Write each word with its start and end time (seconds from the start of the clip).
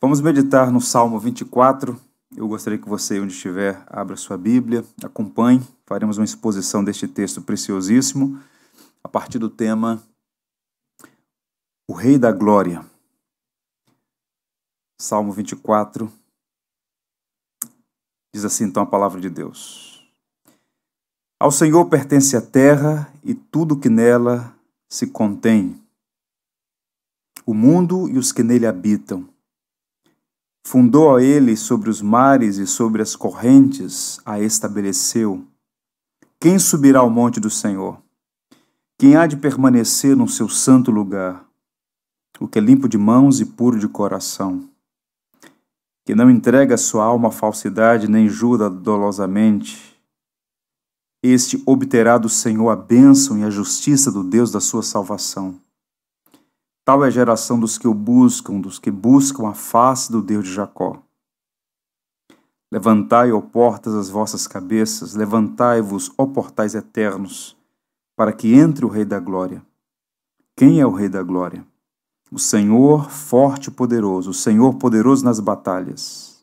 Vamos 0.00 0.20
meditar 0.20 0.70
no 0.70 0.80
Salmo 0.80 1.18
24. 1.18 2.00
Eu 2.36 2.46
gostaria 2.46 2.78
que 2.78 2.88
você, 2.88 3.18
onde 3.18 3.32
estiver, 3.32 3.84
abra 3.88 4.14
sua 4.14 4.38
Bíblia, 4.38 4.84
acompanhe. 5.02 5.60
Faremos 5.86 6.18
uma 6.18 6.24
exposição 6.24 6.84
deste 6.84 7.08
texto 7.08 7.42
preciosíssimo 7.42 8.40
a 9.02 9.08
partir 9.08 9.40
do 9.40 9.50
tema 9.50 10.00
O 11.88 11.94
Rei 11.94 12.16
da 12.16 12.30
Glória. 12.30 12.86
Salmo 15.00 15.32
24. 15.32 16.08
Diz 18.32 18.44
assim 18.44 18.66
então 18.66 18.84
a 18.84 18.86
palavra 18.86 19.20
de 19.20 19.28
Deus. 19.28 20.08
Ao 21.40 21.50
Senhor 21.50 21.84
pertence 21.86 22.36
a 22.36 22.40
terra 22.40 23.12
e 23.24 23.34
tudo 23.34 23.78
que 23.78 23.88
nela 23.88 24.56
se 24.88 25.08
contém, 25.08 25.82
o 27.44 27.52
mundo 27.52 28.08
e 28.08 28.16
os 28.16 28.30
que 28.30 28.44
nele 28.44 28.64
habitam 28.64 29.28
Fundou 30.70 31.16
a 31.16 31.22
ele 31.22 31.56
sobre 31.56 31.88
os 31.88 32.02
mares 32.02 32.58
e 32.58 32.66
sobre 32.66 33.00
as 33.00 33.16
correntes, 33.16 34.20
a 34.22 34.38
estabeleceu. 34.38 35.42
Quem 36.38 36.58
subirá 36.58 36.98
ao 36.98 37.08
monte 37.08 37.40
do 37.40 37.48
Senhor? 37.48 37.98
Quem 38.98 39.16
há 39.16 39.26
de 39.26 39.34
permanecer 39.34 40.14
no 40.14 40.28
seu 40.28 40.46
santo 40.46 40.90
lugar? 40.90 41.42
O 42.38 42.46
que 42.46 42.58
é 42.58 42.60
limpo 42.60 42.86
de 42.86 42.98
mãos 42.98 43.40
e 43.40 43.46
puro 43.46 43.78
de 43.78 43.88
coração. 43.88 44.68
Que 46.04 46.14
não 46.14 46.30
entrega 46.30 46.76
sua 46.76 47.02
alma 47.02 47.28
à 47.28 47.32
falsidade, 47.32 48.06
nem 48.06 48.28
jura 48.28 48.68
dolosamente. 48.68 49.98
Este 51.22 51.62
obterá 51.64 52.18
do 52.18 52.28
Senhor 52.28 52.68
a 52.68 52.76
bênção 52.76 53.38
e 53.38 53.42
a 53.42 53.48
justiça 53.48 54.12
do 54.12 54.22
Deus 54.22 54.50
da 54.50 54.60
sua 54.60 54.82
salvação. 54.82 55.58
Tal 56.88 57.04
é 57.04 57.08
a 57.08 57.10
geração 57.10 57.60
dos 57.60 57.76
que 57.76 57.86
o 57.86 57.92
buscam, 57.92 58.62
dos 58.62 58.78
que 58.78 58.90
buscam 58.90 59.46
a 59.46 59.52
face 59.52 60.10
do 60.10 60.22
Deus 60.22 60.46
de 60.46 60.54
Jacó. 60.54 61.02
Levantai, 62.72 63.30
ó 63.30 63.42
portas, 63.42 63.92
as 63.92 64.08
vossas 64.08 64.46
cabeças, 64.46 65.14
levantai-vos, 65.14 66.10
ó 66.16 66.24
portais 66.24 66.74
eternos, 66.74 67.54
para 68.16 68.32
que 68.32 68.54
entre 68.54 68.86
o 68.86 68.88
Rei 68.88 69.04
da 69.04 69.20
Glória. 69.20 69.62
Quem 70.56 70.80
é 70.80 70.86
o 70.86 70.90
Rei 70.90 71.10
da 71.10 71.22
Glória? 71.22 71.62
O 72.32 72.38
Senhor 72.38 73.10
forte 73.10 73.66
e 73.66 73.70
poderoso, 73.70 74.30
o 74.30 74.34
Senhor 74.34 74.76
poderoso 74.76 75.22
nas 75.26 75.40
batalhas. 75.40 76.42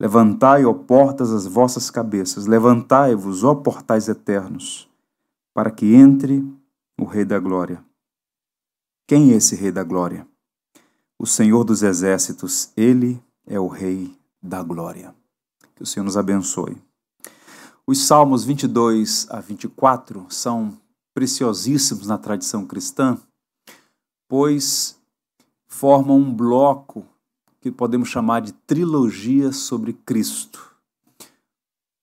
Levantai, 0.00 0.64
ó 0.64 0.72
portas, 0.72 1.30
as 1.30 1.46
vossas 1.46 1.90
cabeças, 1.90 2.46
levantai-vos, 2.46 3.44
ó 3.44 3.54
portais 3.54 4.08
eternos, 4.08 4.88
para 5.52 5.70
que 5.70 5.92
entre 5.94 6.42
o 6.98 7.04
Rei 7.04 7.26
da 7.26 7.38
Glória. 7.38 7.86
Quem 9.08 9.32
é 9.32 9.36
esse 9.36 9.56
Rei 9.56 9.72
da 9.72 9.82
Glória? 9.82 10.28
O 11.18 11.26
Senhor 11.26 11.64
dos 11.64 11.82
Exércitos, 11.82 12.70
ele 12.76 13.18
é 13.46 13.58
o 13.58 13.66
Rei 13.66 14.14
da 14.42 14.62
Glória. 14.62 15.14
Que 15.74 15.82
o 15.82 15.86
Senhor 15.86 16.04
nos 16.04 16.18
abençoe. 16.18 16.76
Os 17.86 18.06
Salmos 18.06 18.44
22 18.44 19.26
a 19.30 19.40
24 19.40 20.26
são 20.28 20.78
preciosíssimos 21.14 22.06
na 22.06 22.18
tradição 22.18 22.66
cristã, 22.66 23.16
pois 24.28 25.00
formam 25.66 26.18
um 26.18 26.30
bloco 26.30 27.02
que 27.62 27.72
podemos 27.72 28.10
chamar 28.10 28.42
de 28.42 28.52
trilogia 28.52 29.52
sobre 29.52 29.94
Cristo. 29.94 30.76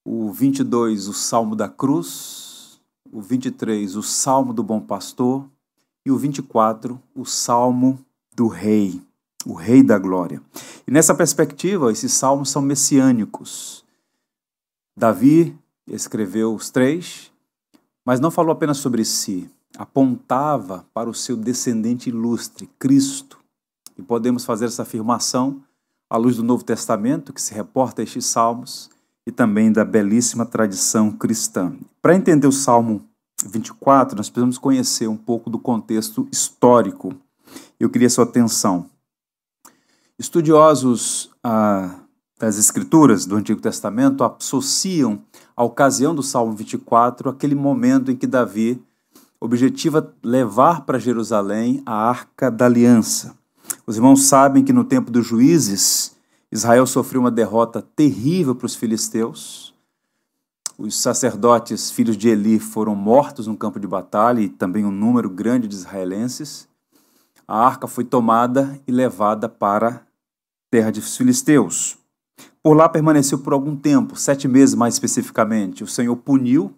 O 0.04 0.32
22, 0.32 1.06
o 1.06 1.12
Salmo 1.12 1.54
da 1.54 1.68
Cruz, 1.68 2.80
o 3.12 3.20
23, 3.20 3.94
o 3.94 4.02
Salmo 4.02 4.52
do 4.52 4.64
Bom 4.64 4.80
Pastor, 4.80 5.48
e 6.06 6.10
o 6.12 6.16
24, 6.16 7.02
o 7.16 7.24
Salmo 7.24 7.98
do 8.32 8.46
Rei, 8.46 9.02
o 9.44 9.54
Rei 9.54 9.82
da 9.82 9.98
Glória. 9.98 10.40
E 10.86 10.90
nessa 10.92 11.12
perspectiva, 11.12 11.90
esses 11.90 12.12
salmos 12.12 12.48
são 12.48 12.62
messiânicos. 12.62 13.84
Davi 14.96 15.58
escreveu 15.84 16.54
os 16.54 16.70
três, 16.70 17.32
mas 18.04 18.20
não 18.20 18.30
falou 18.30 18.52
apenas 18.52 18.78
sobre 18.78 19.04
si, 19.04 19.50
apontava 19.76 20.86
para 20.94 21.10
o 21.10 21.14
seu 21.14 21.36
descendente 21.36 22.08
ilustre, 22.08 22.70
Cristo. 22.78 23.40
E 23.98 24.02
podemos 24.02 24.44
fazer 24.44 24.66
essa 24.66 24.82
afirmação 24.82 25.60
à 26.08 26.16
luz 26.16 26.36
do 26.36 26.44
Novo 26.44 26.62
Testamento, 26.62 27.32
que 27.32 27.42
se 27.42 27.52
reporta 27.52 28.00
a 28.00 28.04
estes 28.04 28.26
salmos, 28.26 28.88
e 29.26 29.32
também 29.32 29.72
da 29.72 29.84
belíssima 29.84 30.46
tradição 30.46 31.10
cristã. 31.10 31.76
Para 32.00 32.14
entender 32.14 32.46
o 32.46 32.52
Salmo 32.52 33.04
24, 33.44 34.16
nós 34.16 34.30
precisamos 34.30 34.58
conhecer 34.58 35.08
um 35.08 35.16
pouco 35.16 35.50
do 35.50 35.58
contexto 35.58 36.26
histórico. 36.32 37.14
Eu 37.78 37.90
queria 37.90 38.08
sua 38.08 38.24
atenção. 38.24 38.86
Estudiosos 40.18 41.30
ah, 41.44 41.96
das 42.38 42.58
Escrituras 42.58 43.26
do 43.26 43.36
Antigo 43.36 43.60
Testamento 43.60 44.24
associam 44.24 45.20
a 45.54 45.62
ocasião 45.62 46.14
do 46.14 46.22
Salmo 46.22 46.54
24 46.54 47.28
aquele 47.28 47.54
momento 47.54 48.10
em 48.10 48.16
que 48.16 48.26
Davi 48.26 48.82
objetiva 49.38 50.14
levar 50.22 50.86
para 50.86 50.98
Jerusalém 50.98 51.82
a 51.84 51.92
Arca 51.92 52.50
da 52.50 52.64
Aliança. 52.64 53.36
Os 53.86 53.96
irmãos 53.96 54.24
sabem 54.24 54.64
que 54.64 54.72
no 54.72 54.84
tempo 54.84 55.10
dos 55.10 55.26
juízes, 55.26 56.16
Israel 56.50 56.86
sofreu 56.86 57.20
uma 57.20 57.30
derrota 57.30 57.82
terrível 57.94 58.54
para 58.54 58.66
os 58.66 58.74
filisteus 58.74 59.75
os 60.78 60.94
sacerdotes 60.96 61.90
filhos 61.90 62.16
de 62.16 62.28
Eli 62.28 62.58
foram 62.58 62.94
mortos 62.94 63.46
no 63.46 63.56
campo 63.56 63.80
de 63.80 63.86
batalha 63.86 64.40
e 64.40 64.48
também 64.48 64.84
um 64.84 64.90
número 64.90 65.30
grande 65.30 65.66
de 65.66 65.74
israelenses. 65.74 66.68
A 67.48 67.64
arca 67.64 67.86
foi 67.86 68.04
tomada 68.04 68.78
e 68.86 68.92
levada 68.92 69.48
para 69.48 69.88
a 69.88 70.00
terra 70.70 70.90
de 70.90 71.00
filisteus. 71.00 71.96
Por 72.62 72.74
lá 72.74 72.88
permaneceu 72.88 73.38
por 73.38 73.52
algum 73.52 73.76
tempo, 73.76 74.16
sete 74.16 74.46
meses 74.46 74.74
mais 74.74 74.94
especificamente. 74.94 75.82
O 75.84 75.86
Senhor 75.86 76.16
puniu 76.16 76.74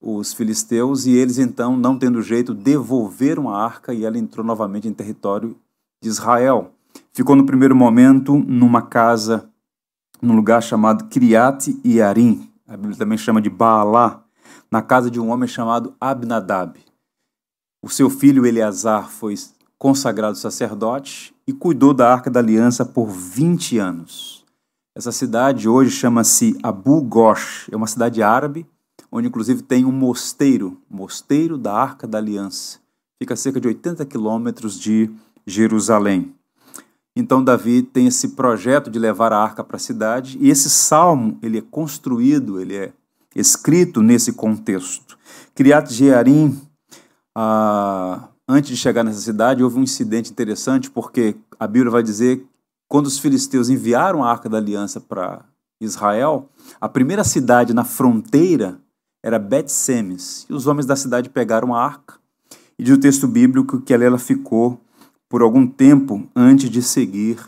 os 0.00 0.32
filisteus 0.32 1.06
e 1.06 1.12
eles 1.12 1.38
então, 1.38 1.76
não 1.76 1.98
tendo 1.98 2.22
jeito, 2.22 2.54
devolveram 2.54 3.48
a 3.50 3.62
arca 3.62 3.92
e 3.92 4.04
ela 4.04 4.18
entrou 4.18 4.44
novamente 4.44 4.86
em 4.86 4.92
território 4.92 5.56
de 6.02 6.08
Israel. 6.08 6.72
Ficou 7.12 7.34
no 7.34 7.44
primeiro 7.44 7.74
momento 7.74 8.38
numa 8.38 8.82
casa, 8.82 9.50
num 10.22 10.36
lugar 10.36 10.62
chamado 10.62 11.06
Criate 11.06 11.80
Yarim, 11.84 12.49
a 12.70 12.76
Bíblia 12.76 12.96
também 12.96 13.18
chama 13.18 13.42
de 13.42 13.50
Baalá, 13.50 14.22
na 14.70 14.80
casa 14.80 15.10
de 15.10 15.18
um 15.18 15.30
homem 15.30 15.48
chamado 15.48 15.92
Abnadab. 16.00 16.78
O 17.82 17.88
seu 17.88 18.08
filho 18.08 18.46
Eleazar 18.46 19.10
foi 19.10 19.34
consagrado 19.76 20.36
sacerdote 20.36 21.34
e 21.48 21.52
cuidou 21.52 21.92
da 21.92 22.12
Arca 22.12 22.30
da 22.30 22.38
Aliança 22.38 22.84
por 22.84 23.08
20 23.08 23.76
anos. 23.78 24.44
Essa 24.94 25.10
cidade 25.10 25.68
hoje 25.68 25.90
chama-se 25.90 26.56
Abu 26.62 27.02
Ghosh, 27.02 27.68
é 27.72 27.76
uma 27.76 27.88
cidade 27.88 28.22
árabe, 28.22 28.64
onde 29.10 29.26
inclusive 29.26 29.62
tem 29.62 29.84
um 29.84 29.90
mosteiro, 29.90 30.80
Mosteiro 30.88 31.58
da 31.58 31.74
Arca 31.74 32.06
da 32.06 32.18
Aliança. 32.18 32.78
Fica 33.18 33.34
a 33.34 33.36
cerca 33.36 33.60
de 33.60 33.66
80 33.66 34.06
quilômetros 34.06 34.78
de 34.78 35.10
Jerusalém. 35.44 36.32
Então 37.14 37.42
Davi 37.42 37.82
tem 37.82 38.06
esse 38.06 38.28
projeto 38.28 38.90
de 38.90 38.98
levar 38.98 39.32
a 39.32 39.38
arca 39.38 39.64
para 39.64 39.76
a 39.76 39.80
cidade 39.80 40.38
e 40.40 40.50
esse 40.50 40.70
salmo 40.70 41.38
ele 41.42 41.58
é 41.58 41.62
construído, 41.62 42.60
ele 42.60 42.76
é 42.76 42.92
escrito 43.34 44.02
nesse 44.02 44.32
contexto. 44.32 45.18
Criat 45.54 45.92
Jearim, 45.92 46.60
ah, 47.36 48.28
antes 48.48 48.70
de 48.70 48.76
chegar 48.76 49.02
nessa 49.02 49.20
cidade, 49.20 49.62
houve 49.62 49.78
um 49.78 49.82
incidente 49.82 50.30
interessante 50.30 50.90
porque 50.90 51.36
a 51.58 51.66
Bíblia 51.66 51.90
vai 51.90 52.02
dizer 52.02 52.44
quando 52.88 53.06
os 53.06 53.18
filisteus 53.18 53.68
enviaram 53.68 54.24
a 54.24 54.30
arca 54.30 54.48
da 54.48 54.58
aliança 54.58 55.00
para 55.00 55.44
Israel, 55.80 56.48
a 56.80 56.88
primeira 56.88 57.24
cidade 57.24 57.72
na 57.72 57.84
fronteira 57.84 58.80
era 59.22 59.38
Bet-Semes. 59.38 60.46
E 60.48 60.52
os 60.52 60.66
homens 60.66 60.86
da 60.86 60.96
cidade 60.96 61.30
pegaram 61.30 61.74
a 61.74 61.82
arca 61.82 62.14
e 62.78 62.82
diz 62.82 62.96
o 62.96 63.00
texto 63.00 63.28
bíblico 63.28 63.80
que 63.80 63.94
ela 63.94 64.18
ficou 64.18 64.80
por 65.30 65.42
algum 65.42 65.64
tempo 65.64 66.28
antes 66.34 66.68
de 66.68 66.82
seguir 66.82 67.38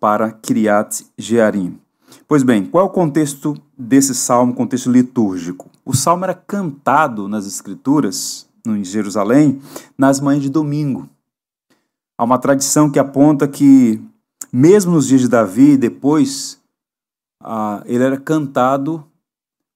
para 0.00 0.32
Criat 0.32 1.06
Jearim. 1.16 1.78
Pois 2.26 2.42
bem, 2.42 2.66
qual 2.66 2.84
é 2.84 2.88
o 2.88 2.92
contexto 2.92 3.56
desse 3.78 4.16
salmo, 4.16 4.52
contexto 4.52 4.90
litúrgico? 4.90 5.70
O 5.84 5.94
salmo 5.94 6.24
era 6.24 6.34
cantado 6.34 7.28
nas 7.28 7.46
escrituras, 7.46 8.48
em 8.66 8.82
Jerusalém, 8.82 9.62
nas 9.96 10.18
manhãs 10.18 10.42
de 10.42 10.50
domingo. 10.50 11.08
Há 12.18 12.24
uma 12.24 12.36
tradição 12.38 12.90
que 12.90 12.98
aponta 12.98 13.46
que, 13.46 14.02
mesmo 14.52 14.92
nos 14.92 15.06
dias 15.06 15.20
de 15.20 15.28
Davi, 15.28 15.76
depois, 15.76 16.60
ah, 17.40 17.80
ele 17.86 18.02
era 18.02 18.18
cantado 18.18 19.04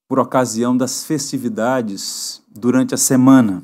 por 0.09 0.19
ocasião 0.19 0.77
das 0.77 1.05
festividades 1.05 2.43
durante 2.49 2.95
a 2.95 2.99
semana. 2.99 3.63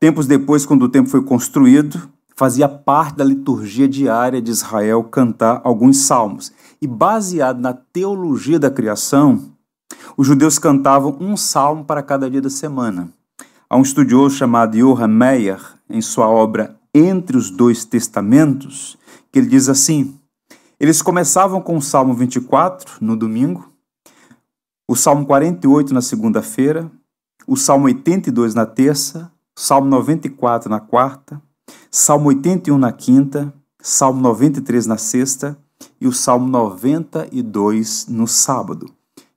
Tempos 0.00 0.26
depois, 0.26 0.66
quando 0.66 0.82
o 0.82 0.88
templo 0.88 1.10
foi 1.10 1.22
construído, 1.22 2.10
fazia 2.42 2.68
parte 2.68 3.18
da 3.18 3.22
liturgia 3.22 3.86
diária 3.86 4.42
de 4.42 4.50
Israel 4.50 5.04
cantar 5.04 5.60
alguns 5.62 5.98
salmos. 5.98 6.50
E 6.80 6.88
baseado 6.88 7.60
na 7.60 7.72
teologia 7.72 8.58
da 8.58 8.68
criação, 8.68 9.52
os 10.16 10.26
judeus 10.26 10.58
cantavam 10.58 11.16
um 11.20 11.36
salmo 11.36 11.84
para 11.84 12.02
cada 12.02 12.28
dia 12.28 12.42
da 12.42 12.50
semana. 12.50 13.12
Há 13.70 13.76
um 13.76 13.82
estudioso 13.82 14.34
chamado 14.34 14.76
Johann 14.76 15.06
Meyer, 15.06 15.60
em 15.88 16.02
sua 16.02 16.26
obra 16.26 16.76
Entre 16.92 17.36
os 17.36 17.48
Dois 17.48 17.84
Testamentos, 17.84 18.98
que 19.30 19.38
ele 19.38 19.46
diz 19.46 19.68
assim: 19.68 20.18
Eles 20.80 21.00
começavam 21.00 21.60
com 21.60 21.76
o 21.76 21.80
Salmo 21.80 22.12
24 22.12 22.96
no 23.00 23.16
domingo, 23.16 23.72
o 24.90 24.96
Salmo 24.96 25.24
48 25.26 25.94
na 25.94 26.02
segunda-feira, 26.02 26.90
o 27.46 27.56
Salmo 27.56 27.84
82 27.84 28.52
na 28.52 28.66
terça, 28.66 29.30
o 29.56 29.60
Salmo 29.60 29.86
94 29.86 30.68
na 30.68 30.80
quarta, 30.80 31.40
Salmo 31.90 32.28
81 32.28 32.78
na 32.78 32.90
quinta, 32.90 33.52
Salmo 33.80 34.20
93 34.20 34.86
na 34.86 34.96
sexta 34.96 35.58
e 36.00 36.06
o 36.06 36.12
Salmo 36.12 36.48
92 36.48 38.06
no 38.08 38.26
sábado. 38.26 38.90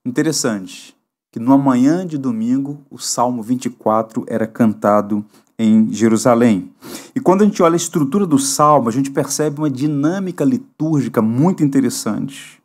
Interessante 0.05 0.95
que 1.31 1.39
numa 1.39 1.57
manhã 1.57 2.07
de 2.07 2.17
domingo 2.17 2.79
o 2.89 2.97
Salmo 2.97 3.43
24 3.43 4.23
era 4.25 4.47
cantado 4.47 5.25
em 5.59 5.91
Jerusalém. 5.91 6.71
E 7.13 7.19
quando 7.19 7.41
a 7.41 7.45
gente 7.45 7.61
olha 7.61 7.73
a 7.73 7.75
estrutura 7.75 8.25
do 8.25 8.39
salmo, 8.39 8.87
a 8.87 8.91
gente 8.91 9.11
percebe 9.11 9.59
uma 9.59 9.69
dinâmica 9.69 10.45
litúrgica 10.45 11.21
muito 11.21 11.61
interessante. 11.61 12.61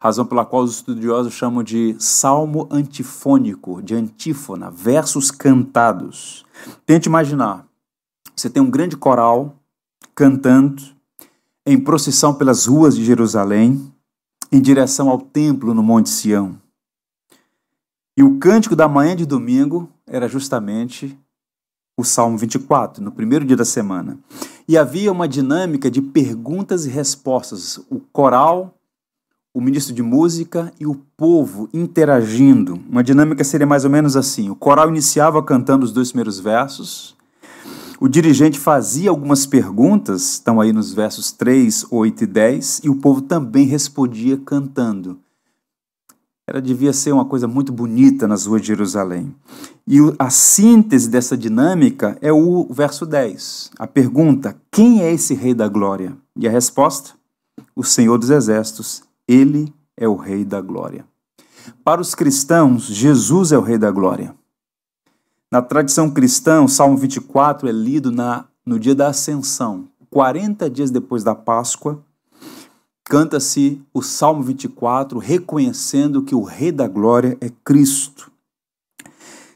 Razão 0.00 0.24
pela 0.24 0.44
qual 0.44 0.62
os 0.62 0.76
estudiosos 0.76 1.32
chamam 1.32 1.64
de 1.64 1.96
salmo 1.98 2.68
antifônico, 2.70 3.82
de 3.82 3.94
antífona, 3.94 4.70
versos 4.70 5.32
cantados. 5.32 6.44
Tente 6.86 7.08
imaginar: 7.08 7.66
você 8.34 8.50
tem 8.50 8.62
um 8.62 8.70
grande 8.70 8.96
coral 8.96 9.56
cantando 10.14 10.82
em 11.66 11.78
procissão 11.78 12.34
pelas 12.34 12.66
ruas 12.66 12.94
de 12.94 13.04
Jerusalém, 13.04 13.92
em 14.52 14.60
direção 14.60 15.08
ao 15.08 15.18
templo 15.18 15.72
no 15.74 15.82
Monte 15.82 16.10
Sião. 16.10 16.58
E 18.16 18.22
o 18.22 18.38
cântico 18.38 18.76
da 18.76 18.86
manhã 18.86 19.16
de 19.16 19.26
domingo 19.26 19.88
era 20.06 20.28
justamente 20.28 21.18
o 21.96 22.04
Salmo 22.04 22.36
24, 22.36 23.02
no 23.02 23.10
primeiro 23.10 23.44
dia 23.44 23.56
da 23.56 23.64
semana. 23.64 24.18
E 24.68 24.76
havia 24.76 25.10
uma 25.10 25.28
dinâmica 25.28 25.90
de 25.90 26.00
perguntas 26.00 26.86
e 26.86 26.90
respostas. 26.90 27.78
O 27.90 28.00
coral, 28.12 28.74
o 29.52 29.60
ministro 29.60 29.94
de 29.94 30.02
música 30.02 30.72
e 30.78 30.86
o 30.86 30.94
povo 31.16 31.68
interagindo. 31.72 32.80
Uma 32.88 33.02
dinâmica 33.02 33.44
seria 33.44 33.66
mais 33.66 33.84
ou 33.84 33.90
menos 33.90 34.16
assim: 34.16 34.50
o 34.50 34.56
coral 34.56 34.88
iniciava 34.88 35.42
cantando 35.42 35.84
os 35.84 35.92
dois 35.92 36.08
primeiros 36.08 36.38
versos, 36.40 37.16
o 38.04 38.08
dirigente 38.08 38.58
fazia 38.58 39.08
algumas 39.08 39.46
perguntas, 39.46 40.32
estão 40.32 40.60
aí 40.60 40.74
nos 40.74 40.92
versos 40.92 41.32
3, 41.32 41.86
8 41.90 42.24
e 42.24 42.26
10, 42.26 42.80
e 42.84 42.90
o 42.90 42.96
povo 42.96 43.22
também 43.22 43.64
respondia 43.64 44.36
cantando. 44.36 45.18
Ela 46.46 46.60
devia 46.60 46.92
ser 46.92 47.12
uma 47.12 47.24
coisa 47.24 47.48
muito 47.48 47.72
bonita 47.72 48.28
nas 48.28 48.44
ruas 48.44 48.60
de 48.60 48.66
Jerusalém. 48.66 49.34
E 49.86 49.96
a 50.18 50.28
síntese 50.28 51.08
dessa 51.08 51.34
dinâmica 51.34 52.18
é 52.20 52.30
o 52.30 52.68
verso 52.70 53.06
10. 53.06 53.70
A 53.78 53.86
pergunta: 53.86 54.54
quem 54.70 55.00
é 55.00 55.10
esse 55.10 55.32
Rei 55.32 55.54
da 55.54 55.66
Glória? 55.66 56.14
E 56.36 56.46
a 56.46 56.50
resposta: 56.50 57.12
o 57.74 57.82
Senhor 57.82 58.18
dos 58.18 58.28
Exércitos. 58.28 59.02
Ele 59.26 59.72
é 59.96 60.06
o 60.06 60.14
Rei 60.14 60.44
da 60.44 60.60
Glória. 60.60 61.06
Para 61.82 62.02
os 62.02 62.14
cristãos, 62.14 62.82
Jesus 62.82 63.50
é 63.50 63.56
o 63.56 63.62
Rei 63.62 63.78
da 63.78 63.90
Glória. 63.90 64.34
Na 65.54 65.62
tradição 65.62 66.10
cristã, 66.10 66.64
o 66.64 66.68
Salmo 66.68 66.96
24 66.96 67.68
é 67.68 67.70
lido 67.70 68.10
na, 68.10 68.44
no 68.66 68.76
dia 68.76 68.92
da 68.92 69.06
Ascensão, 69.06 69.84
40 70.10 70.68
dias 70.68 70.90
depois 70.90 71.22
da 71.22 71.32
Páscoa, 71.32 72.02
canta-se 73.04 73.80
o 73.94 74.02
Salmo 74.02 74.42
24, 74.42 75.16
reconhecendo 75.20 76.24
que 76.24 76.34
o 76.34 76.42
Rei 76.42 76.72
da 76.72 76.88
Glória 76.88 77.38
é 77.40 77.52
Cristo. 77.64 78.32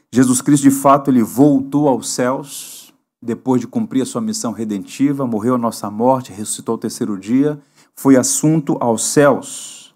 Jesus 0.09 0.41
Cristo, 0.41 0.63
de 0.63 0.71
fato, 0.71 1.11
ele 1.11 1.21
voltou 1.21 1.89
aos 1.89 2.09
céus 2.09 2.93
depois 3.21 3.59
de 3.59 3.67
cumprir 3.67 4.01
a 4.01 4.05
sua 4.05 4.21
missão 4.21 4.53
redentiva, 4.53 5.27
morreu 5.27 5.55
a 5.55 5.57
nossa 5.57 5.91
morte, 5.91 6.31
ressuscitou 6.31 6.75
ao 6.75 6.79
terceiro 6.79 7.17
dia, 7.17 7.59
foi 7.93 8.15
assunto 8.15 8.77
aos 8.79 9.03
céus. 9.03 9.93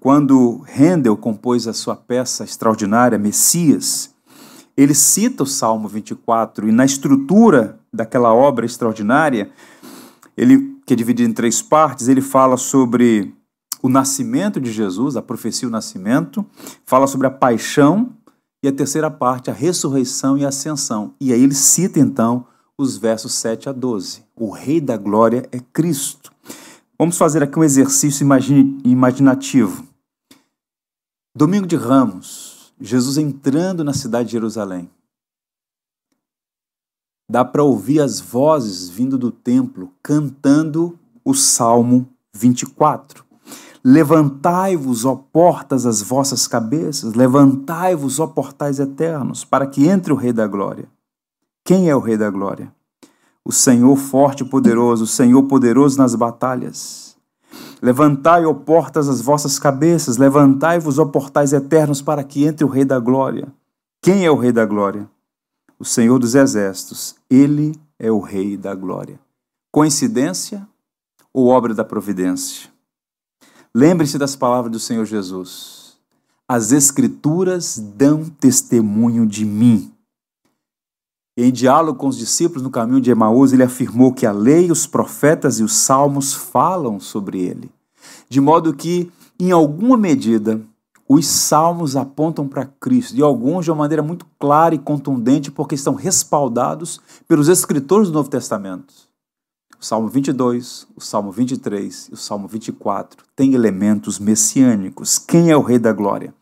Quando 0.00 0.64
Handel 0.76 1.16
compôs 1.16 1.68
a 1.68 1.72
sua 1.72 1.94
peça 1.94 2.42
extraordinária, 2.42 3.16
Messias, 3.16 4.17
ele 4.78 4.94
cita 4.94 5.42
o 5.42 5.46
Salmo 5.46 5.88
24 5.88 6.68
e 6.68 6.72
na 6.72 6.84
estrutura 6.84 7.80
daquela 7.92 8.32
obra 8.32 8.64
extraordinária, 8.64 9.50
ele 10.36 10.78
que 10.86 10.92
é 10.92 10.96
dividido 10.96 11.28
em 11.28 11.34
três 11.34 11.60
partes, 11.60 12.06
ele 12.06 12.20
fala 12.20 12.56
sobre 12.56 13.34
o 13.82 13.88
nascimento 13.88 14.60
de 14.60 14.70
Jesus, 14.72 15.16
a 15.16 15.22
profecia 15.22 15.66
o 15.66 15.70
nascimento, 15.70 16.46
fala 16.86 17.08
sobre 17.08 17.26
a 17.26 17.30
paixão 17.30 18.10
e 18.62 18.68
a 18.68 18.72
terceira 18.72 19.10
parte, 19.10 19.50
a 19.50 19.52
ressurreição 19.52 20.38
e 20.38 20.44
a 20.44 20.48
ascensão. 20.48 21.12
E 21.20 21.32
aí 21.32 21.42
ele 21.42 21.54
cita 21.54 21.98
então 21.98 22.46
os 22.78 22.96
versos 22.96 23.34
7 23.34 23.68
a 23.68 23.72
12. 23.72 24.22
O 24.36 24.50
Rei 24.50 24.80
da 24.80 24.96
Glória 24.96 25.48
é 25.50 25.58
Cristo. 25.58 26.32
Vamos 26.96 27.18
fazer 27.18 27.42
aqui 27.42 27.58
um 27.58 27.64
exercício 27.64 28.24
imaginativo. 28.84 29.84
Domingo 31.36 31.66
de 31.66 31.76
Ramos, 31.76 32.57
Jesus 32.80 33.18
entrando 33.18 33.82
na 33.82 33.92
cidade 33.92 34.26
de 34.26 34.32
Jerusalém. 34.32 34.90
Dá 37.30 37.44
para 37.44 37.62
ouvir 37.62 38.00
as 38.00 38.20
vozes 38.20 38.88
vindo 38.88 39.18
do 39.18 39.30
templo 39.30 39.92
cantando 40.02 40.98
o 41.24 41.34
Salmo 41.34 42.08
24. 42.32 43.24
Levantai-vos, 43.84 45.04
ó 45.04 45.14
portas, 45.14 45.86
as 45.86 46.02
vossas 46.02 46.46
cabeças, 46.46 47.14
levantai-vos, 47.14 48.18
ó 48.18 48.26
portais 48.26 48.78
eternos, 48.78 49.44
para 49.44 49.66
que 49.66 49.86
entre 49.86 50.12
o 50.12 50.16
Rei 50.16 50.32
da 50.32 50.46
Glória. 50.46 50.88
Quem 51.64 51.88
é 51.88 51.94
o 51.94 52.00
Rei 52.00 52.16
da 52.16 52.30
Glória? 52.30 52.72
O 53.44 53.52
Senhor 53.52 53.96
forte 53.96 54.42
e 54.42 54.48
poderoso, 54.48 55.04
o 55.04 55.06
Senhor 55.06 55.42
poderoso 55.44 55.98
nas 55.98 56.14
batalhas. 56.14 57.07
Levantai, 57.80 58.44
ó 58.44 58.52
portas, 58.52 59.08
as 59.08 59.20
vossas 59.20 59.58
cabeças, 59.58 60.16
levantai-vos, 60.16 60.98
ó 60.98 61.04
portais 61.04 61.52
eternos, 61.52 62.02
para 62.02 62.24
que 62.24 62.44
entre 62.44 62.64
o 62.64 62.68
Rei 62.68 62.84
da 62.84 62.98
Glória. 62.98 63.48
Quem 64.02 64.24
é 64.24 64.30
o 64.30 64.36
Rei 64.36 64.52
da 64.52 64.64
Glória? 64.64 65.08
o 65.78 65.84
Senhor 65.84 66.18
dos 66.18 66.34
Exércitos, 66.34 67.14
ele 67.30 67.78
é 67.98 68.10
o 68.10 68.18
Rei 68.18 68.56
da 68.56 68.74
Glória. 68.74 69.20
Coincidência 69.70 70.66
ou 71.32 71.46
obra 71.46 71.72
da 71.72 71.84
providência? 71.84 72.68
Lembre-se 73.72 74.18
das 74.18 74.34
palavras 74.34 74.72
do 74.72 74.80
Senhor 74.80 75.04
Jesus. 75.04 75.96
As 76.48 76.72
Escrituras 76.72 77.78
dão 77.78 78.24
testemunho 78.24 79.24
de 79.26 79.44
mim. 79.44 79.92
Em 81.40 81.52
diálogo 81.52 82.00
com 82.00 82.08
os 82.08 82.18
discípulos 82.18 82.64
no 82.64 82.70
caminho 82.70 83.00
de 83.00 83.12
Emaús, 83.12 83.52
ele 83.52 83.62
afirmou 83.62 84.12
que 84.12 84.26
a 84.26 84.32
lei, 84.32 84.72
os 84.72 84.88
profetas 84.88 85.60
e 85.60 85.62
os 85.62 85.72
salmos 85.72 86.34
falam 86.34 86.98
sobre 86.98 87.38
ele, 87.38 87.70
de 88.28 88.40
modo 88.40 88.74
que, 88.74 89.08
em 89.38 89.52
alguma 89.52 89.96
medida, 89.96 90.60
os 91.08 91.28
salmos 91.28 91.94
apontam 91.94 92.48
para 92.48 92.66
Cristo, 92.66 93.16
e 93.16 93.22
alguns 93.22 93.64
de 93.64 93.70
uma 93.70 93.76
maneira 93.76 94.02
muito 94.02 94.26
clara 94.36 94.74
e 94.74 94.80
contundente, 94.80 95.48
porque 95.48 95.76
estão 95.76 95.94
respaldados 95.94 97.00
pelos 97.28 97.46
escritores 97.46 98.08
do 98.08 98.14
Novo 98.14 98.28
Testamento. 98.28 98.92
O 99.80 99.84
Salmo 99.84 100.08
22, 100.08 100.88
o 100.96 101.00
Salmo 101.00 101.30
23 101.30 102.08
e 102.10 102.14
o 102.14 102.16
Salmo 102.16 102.48
24 102.48 103.24
têm 103.36 103.54
elementos 103.54 104.18
messiânicos. 104.18 105.20
Quem 105.20 105.52
é 105.52 105.56
o 105.56 105.62
Rei 105.62 105.78
da 105.78 105.92
Glória? 105.92 106.34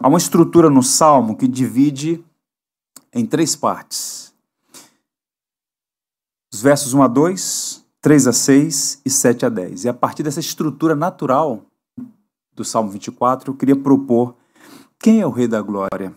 Há 0.00 0.08
uma 0.08 0.18
estrutura 0.18 0.68
no 0.68 0.82
Salmo 0.82 1.36
que 1.36 1.46
divide 1.46 2.20
em 3.14 3.24
três 3.24 3.54
partes. 3.54 4.29
Os 6.52 6.60
versos 6.60 6.92
1 6.92 7.02
a 7.02 7.06
2, 7.06 7.84
3 8.00 8.26
a 8.26 8.32
6 8.32 9.02
e 9.04 9.10
7 9.10 9.46
a 9.46 9.48
10. 9.48 9.84
E 9.84 9.88
a 9.88 9.94
partir 9.94 10.22
dessa 10.22 10.40
estrutura 10.40 10.96
natural, 10.96 11.64
do 12.54 12.64
Salmo 12.64 12.90
24, 12.90 13.52
eu 13.52 13.56
queria 13.56 13.76
propor 13.76 14.34
quem 14.98 15.20
é 15.20 15.26
o 15.26 15.30
Rei 15.30 15.46
da 15.46 15.62
Glória. 15.62 16.12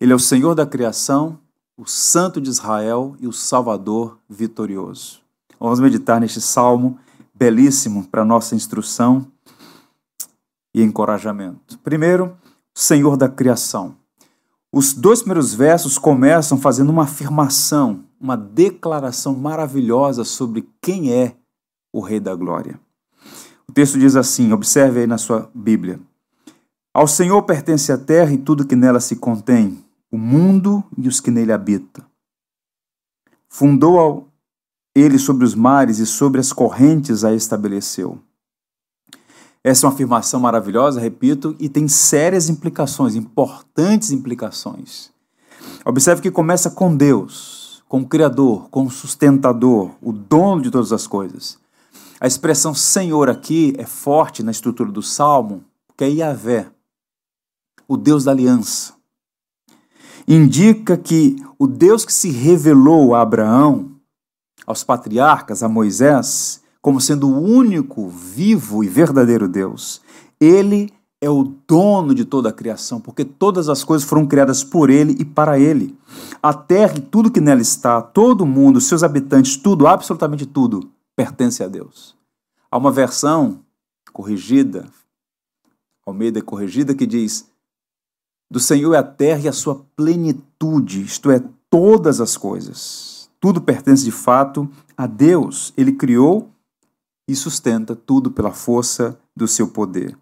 Ele 0.00 0.12
é 0.12 0.16
o 0.16 0.20
Senhor 0.20 0.54
da 0.54 0.66
criação, 0.66 1.38
o 1.76 1.86
Santo 1.86 2.40
de 2.40 2.48
Israel 2.48 3.14
e 3.20 3.26
o 3.26 3.32
Salvador 3.32 4.18
vitorioso. 4.28 5.20
Vamos 5.60 5.78
meditar 5.78 6.20
neste 6.20 6.40
salmo 6.40 6.98
belíssimo 7.34 8.04
para 8.08 8.24
nossa 8.24 8.54
instrução 8.54 9.30
e 10.74 10.82
encorajamento. 10.82 11.78
Primeiro, 11.78 12.36
Senhor 12.74 13.16
da 13.16 13.28
criação. 13.28 13.94
Os 14.78 14.92
dois 14.92 15.20
primeiros 15.20 15.54
versos 15.54 15.96
começam 15.96 16.58
fazendo 16.58 16.90
uma 16.90 17.04
afirmação, 17.04 18.04
uma 18.20 18.36
declaração 18.36 19.34
maravilhosa 19.34 20.22
sobre 20.22 20.68
quem 20.82 21.14
é 21.14 21.34
o 21.90 22.02
Rei 22.02 22.20
da 22.20 22.34
Glória. 22.34 22.78
O 23.66 23.72
texto 23.72 23.98
diz 23.98 24.16
assim: 24.16 24.52
observe 24.52 25.00
aí 25.00 25.06
na 25.06 25.16
sua 25.16 25.50
Bíblia. 25.54 25.98
Ao 26.92 27.08
Senhor 27.08 27.42
pertence 27.44 27.90
a 27.90 27.96
terra 27.96 28.34
e 28.34 28.36
tudo 28.36 28.66
que 28.66 28.76
nela 28.76 29.00
se 29.00 29.16
contém, 29.16 29.82
o 30.12 30.18
mundo 30.18 30.84
e 30.98 31.08
os 31.08 31.20
que 31.20 31.30
nele 31.30 31.52
habitam. 31.52 32.04
Fundou 33.48 34.28
ele 34.94 35.18
sobre 35.18 35.46
os 35.46 35.54
mares 35.54 36.00
e 36.00 36.04
sobre 36.04 36.38
as 36.38 36.52
correntes 36.52 37.24
a 37.24 37.34
estabeleceu. 37.34 38.20
Essa 39.66 39.84
é 39.84 39.88
uma 39.88 39.94
afirmação 39.94 40.38
maravilhosa, 40.38 41.00
repito, 41.00 41.56
e 41.58 41.68
tem 41.68 41.88
sérias 41.88 42.48
implicações, 42.48 43.16
importantes 43.16 44.12
implicações. 44.12 45.10
Observe 45.84 46.22
que 46.22 46.30
começa 46.30 46.70
com 46.70 46.96
Deus, 46.96 47.82
com 47.88 48.02
o 48.02 48.06
Criador, 48.06 48.70
com 48.70 48.84
o 48.84 48.90
sustentador, 48.92 49.90
o 50.00 50.12
dono 50.12 50.62
de 50.62 50.70
todas 50.70 50.92
as 50.92 51.08
coisas. 51.08 51.58
A 52.20 52.28
expressão 52.28 52.72
Senhor 52.76 53.28
aqui 53.28 53.74
é 53.76 53.84
forte 53.84 54.40
na 54.40 54.52
estrutura 54.52 54.92
do 54.92 55.02
salmo, 55.02 55.64
porque 55.88 56.04
é 56.04 56.10
Yahvé, 56.10 56.68
o 57.88 57.96
Deus 57.96 58.22
da 58.22 58.30
aliança. 58.30 58.94
Indica 60.28 60.96
que 60.96 61.44
o 61.58 61.66
Deus 61.66 62.04
que 62.04 62.12
se 62.12 62.30
revelou 62.30 63.16
a 63.16 63.22
Abraão, 63.22 63.96
aos 64.64 64.84
patriarcas, 64.84 65.64
a 65.64 65.68
Moisés, 65.68 66.62
como 66.86 67.00
sendo 67.00 67.28
o 67.28 67.42
único 67.42 68.08
vivo 68.08 68.84
e 68.84 68.88
verdadeiro 68.88 69.48
Deus, 69.48 70.00
ele 70.38 70.94
é 71.20 71.28
o 71.28 71.42
dono 71.66 72.14
de 72.14 72.24
toda 72.24 72.50
a 72.50 72.52
criação, 72.52 73.00
porque 73.00 73.24
todas 73.24 73.68
as 73.68 73.82
coisas 73.82 74.08
foram 74.08 74.24
criadas 74.24 74.62
por 74.62 74.88
ele 74.88 75.16
e 75.18 75.24
para 75.24 75.58
ele. 75.58 75.98
A 76.40 76.54
terra 76.54 76.94
e 76.96 77.00
tudo 77.00 77.28
que 77.28 77.40
nela 77.40 77.60
está, 77.60 78.00
todo 78.00 78.46
mundo, 78.46 78.80
seus 78.80 79.02
habitantes, 79.02 79.56
tudo, 79.56 79.88
absolutamente 79.88 80.46
tudo, 80.46 80.88
pertence 81.16 81.60
a 81.60 81.66
Deus. 81.66 82.14
Há 82.70 82.78
uma 82.78 82.92
versão 82.92 83.64
corrigida, 84.12 84.86
Almeida 86.06 86.40
corrigida, 86.40 86.94
que 86.94 87.04
diz: 87.04 87.50
Do 88.48 88.60
Senhor 88.60 88.94
é 88.94 88.98
a 88.98 89.02
terra 89.02 89.40
e 89.40 89.48
a 89.48 89.52
sua 89.52 89.84
plenitude, 89.96 91.02
isto 91.02 91.32
é, 91.32 91.42
todas 91.68 92.20
as 92.20 92.36
coisas. 92.36 93.28
Tudo 93.40 93.60
pertence 93.60 94.04
de 94.04 94.12
fato 94.12 94.70
a 94.96 95.08
Deus. 95.08 95.74
Ele 95.76 95.90
criou 95.90 96.52
e 97.28 97.34
sustenta 97.34 97.96
tudo 97.96 98.30
pela 98.30 98.52
força 98.52 99.18
do 99.34 99.48
seu 99.48 99.68
poder. 99.68 100.16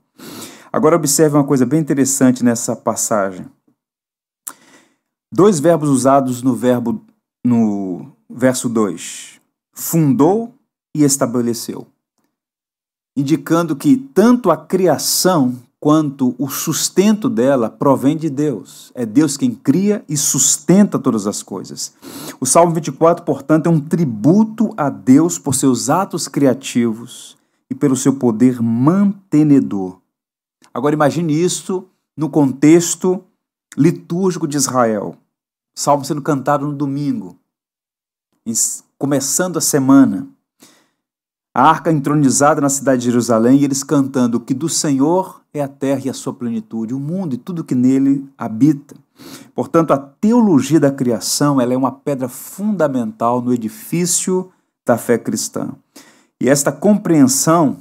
Agora 0.73 0.97
observe 0.97 1.37
uma 1.37 1.47
coisa 1.47 1.65
bem 1.65 1.81
interessante 1.81 2.43
nessa 2.43 2.75
passagem. 2.75 3.47
Dois 5.33 5.61
verbos 5.61 5.89
usados 5.89 6.43
no 6.43 6.55
verbo 6.55 7.05
no 7.45 8.13
verso 8.29 8.69
2. 8.69 9.41
Fundou 9.73 10.55
e 10.95 11.03
estabeleceu. 11.03 11.87
Indicando 13.17 13.77
que 13.77 13.97
tanto 13.97 14.51
a 14.51 14.57
criação 14.57 15.57
quanto 15.85 16.35
o 16.39 16.49
sustento 16.49 17.29
dela 17.29 17.69
provém 17.69 18.17
de 18.17 18.31
Deus. 18.31 18.91
É 18.95 19.05
Deus 19.05 19.37
quem 19.37 19.55
cria 19.55 20.03
e 20.09 20.17
sustenta 20.17 20.99
todas 20.99 21.27
as 21.27 21.43
coisas. 21.43 21.93
O 22.41 22.47
Salmo 22.47 22.73
24, 22.73 23.23
portanto, 23.23 23.67
é 23.67 23.69
um 23.71 23.79
tributo 23.79 24.73
a 24.79 24.89
Deus 24.89 25.39
por 25.39 25.55
seus 25.55 25.91
atos 25.91 26.27
criativos 26.27 27.37
e 27.69 27.75
pelo 27.75 27.97
seu 27.97 28.15
poder 28.15 28.63
mantenedor. 28.63 29.99
Agora 30.73 30.95
imagine 30.95 31.35
isso 31.39 31.85
no 32.17 32.31
contexto 32.31 33.23
litúrgico 33.77 34.49
de 34.49 34.57
Israel. 34.57 35.15
Salmo 35.75 36.03
sendo 36.03 36.23
cantado 36.23 36.67
no 36.67 36.73
domingo, 36.73 37.37
começando 38.97 39.59
a 39.59 39.61
semana. 39.61 40.27
A 41.57 41.71
arca 41.71 41.93
entronizada 41.93 42.61
na 42.61 42.69
cidade 42.69 43.03
de 43.03 43.11
Jerusalém 43.11 43.61
e 43.61 43.65
eles 43.65 43.85
cantando 43.85 44.41
que 44.41 44.53
do 44.53 44.69
Senhor 44.69 45.41
é 45.55 45.63
a 45.63 45.69
terra 45.69 46.03
e 46.07 46.11
a 46.11 46.15
sua 46.15 46.35
plenitude, 46.35 46.93
o 46.93 46.99
mundo 46.99 47.35
e 47.35 47.39
tudo 47.39 47.63
que 47.63 47.77
nele 47.77 48.29
habita. 48.37 48.97
Portanto, 49.55 49.93
a 49.93 49.99
teologia 49.99 50.81
da 50.81 50.91
criação 50.91 51.61
ela 51.61 51.73
é 51.73 51.77
uma 51.77 51.93
pedra 51.93 52.29
fundamental 52.29 53.41
no 53.41 53.55
edifício 53.55 54.51
da 54.85 54.99
fé 54.99 55.17
cristã. 55.17 55.71
E 56.41 56.49
esta 56.49 56.73
compreensão 56.73 57.77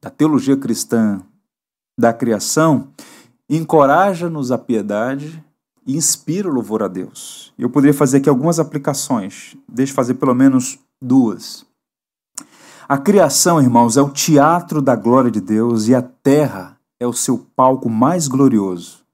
da 0.00 0.08
teologia 0.08 0.56
cristã 0.56 1.20
da 1.98 2.12
criação 2.12 2.86
encoraja-nos 3.50 4.52
a 4.52 4.58
piedade 4.58 5.42
e 5.84 5.96
inspira 5.96 6.48
o 6.48 6.52
louvor 6.52 6.84
a 6.84 6.88
Deus. 6.88 7.52
Eu 7.58 7.68
poderia 7.68 7.94
fazer 7.94 8.18
aqui 8.18 8.28
algumas 8.28 8.60
aplicações, 8.60 9.56
deixe 9.68 9.92
fazer 9.92 10.14
pelo 10.14 10.36
menos 10.36 10.78
duas. 11.02 11.65
A 12.88 12.96
criação, 12.96 13.60
irmãos, 13.60 13.96
é 13.96 14.00
o 14.00 14.10
teatro 14.10 14.80
da 14.80 14.94
glória 14.94 15.28
de 15.28 15.40
Deus 15.40 15.88
e 15.88 15.94
a 15.94 16.00
terra 16.00 16.78
é 17.00 17.06
o 17.06 17.12
seu 17.12 17.36
palco 17.56 17.90
mais 17.90 18.28
glorioso. 18.28 19.04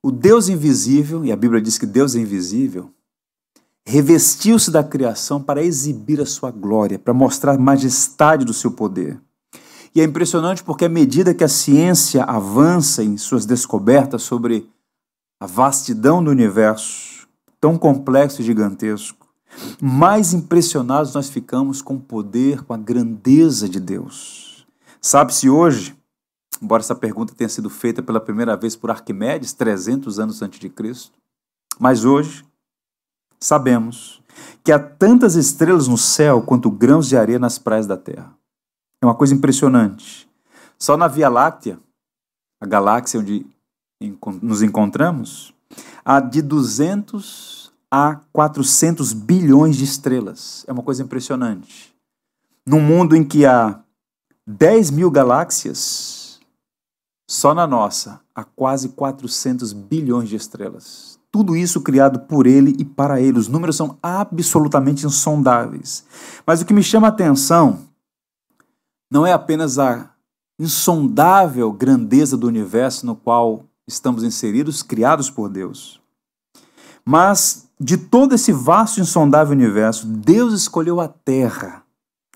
O 0.00 0.12
Deus 0.12 0.48
invisível, 0.48 1.24
e 1.24 1.32
a 1.32 1.36
Bíblia 1.36 1.60
diz 1.60 1.76
que 1.76 1.86
Deus 1.86 2.14
é 2.14 2.20
invisível, 2.20 2.88
revestiu-se 3.84 4.70
da 4.70 4.84
criação 4.84 5.42
para 5.42 5.60
exibir 5.60 6.20
a 6.20 6.26
sua 6.26 6.52
glória, 6.52 7.00
para 7.00 7.12
mostrar 7.12 7.56
a 7.56 7.58
majestade 7.58 8.44
do 8.44 8.54
seu 8.54 8.70
poder. 8.70 9.20
E 9.92 10.00
é 10.00 10.04
impressionante 10.04 10.62
porque, 10.62 10.84
à 10.84 10.88
medida 10.88 11.34
que 11.34 11.42
a 11.42 11.48
ciência 11.48 12.22
avança 12.22 13.02
em 13.02 13.16
suas 13.16 13.44
descobertas 13.44 14.22
sobre 14.22 14.70
a 15.40 15.46
vastidão 15.46 16.22
do 16.22 16.30
universo, 16.30 17.26
tão 17.60 17.76
complexo 17.76 18.40
e 18.40 18.44
gigantesco, 18.44 19.17
mais 19.80 20.32
impressionados 20.32 21.14
nós 21.14 21.28
ficamos 21.28 21.82
com 21.82 21.94
o 21.94 22.00
poder, 22.00 22.62
com 22.62 22.74
a 22.74 22.76
grandeza 22.76 23.68
de 23.68 23.80
Deus. 23.80 24.66
Sabe-se 25.00 25.48
hoje, 25.48 25.96
embora 26.60 26.82
essa 26.82 26.94
pergunta 26.94 27.34
tenha 27.34 27.48
sido 27.48 27.70
feita 27.70 28.02
pela 28.02 28.20
primeira 28.20 28.56
vez 28.56 28.74
por 28.74 28.90
Arquimedes, 28.90 29.52
300 29.52 30.18
anos 30.18 30.42
antes 30.42 30.58
de 30.58 30.68
Cristo, 30.68 31.18
mas 31.78 32.04
hoje 32.04 32.44
sabemos 33.40 34.22
que 34.64 34.72
há 34.72 34.78
tantas 34.78 35.34
estrelas 35.34 35.88
no 35.88 35.96
céu 35.98 36.42
quanto 36.42 36.70
grãos 36.70 37.08
de 37.08 37.16
areia 37.16 37.38
nas 37.38 37.58
praias 37.58 37.86
da 37.86 37.96
terra. 37.96 38.34
É 39.02 39.06
uma 39.06 39.14
coisa 39.14 39.34
impressionante. 39.34 40.28
Só 40.78 40.96
na 40.96 41.08
Via 41.08 41.28
Láctea, 41.28 41.78
a 42.60 42.66
galáxia 42.66 43.20
onde 43.20 43.46
nos 44.42 44.62
encontramos, 44.62 45.54
há 46.04 46.20
de 46.20 46.42
200 46.42 47.57
a 47.90 48.20
400 48.32 49.12
bilhões 49.12 49.76
de 49.76 49.84
estrelas. 49.84 50.64
É 50.66 50.72
uma 50.72 50.82
coisa 50.82 51.02
impressionante. 51.02 51.94
Num 52.66 52.80
mundo 52.80 53.16
em 53.16 53.24
que 53.24 53.46
há 53.46 53.80
10 54.46 54.90
mil 54.90 55.10
galáxias, 55.10 56.40
só 57.28 57.54
na 57.54 57.66
nossa 57.66 58.20
há 58.34 58.44
quase 58.44 58.90
400 58.90 59.72
bilhões 59.72 60.28
de 60.28 60.36
estrelas. 60.36 61.18
Tudo 61.30 61.56
isso 61.56 61.82
criado 61.82 62.20
por 62.20 62.46
ele 62.46 62.74
e 62.78 62.84
para 62.84 63.20
ele. 63.20 63.38
Os 63.38 63.48
números 63.48 63.76
são 63.76 63.98
absolutamente 64.02 65.04
insondáveis. 65.04 66.04
Mas 66.46 66.62
o 66.62 66.66
que 66.66 66.72
me 66.72 66.82
chama 66.82 67.06
a 67.06 67.10
atenção 67.10 67.80
não 69.10 69.26
é 69.26 69.32
apenas 69.32 69.78
a 69.78 70.10
insondável 70.58 71.72
grandeza 71.72 72.36
do 72.36 72.46
universo 72.46 73.06
no 73.06 73.14
qual 73.14 73.64
estamos 73.86 74.22
inseridos, 74.22 74.82
criados 74.82 75.30
por 75.30 75.48
Deus, 75.48 76.00
mas 77.04 77.67
de 77.80 77.96
todo 77.96 78.34
esse 78.34 78.52
vasto 78.52 78.98
e 78.98 79.02
insondável 79.02 79.52
universo, 79.52 80.06
Deus 80.06 80.52
escolheu 80.52 81.00
a 81.00 81.08
Terra 81.08 81.82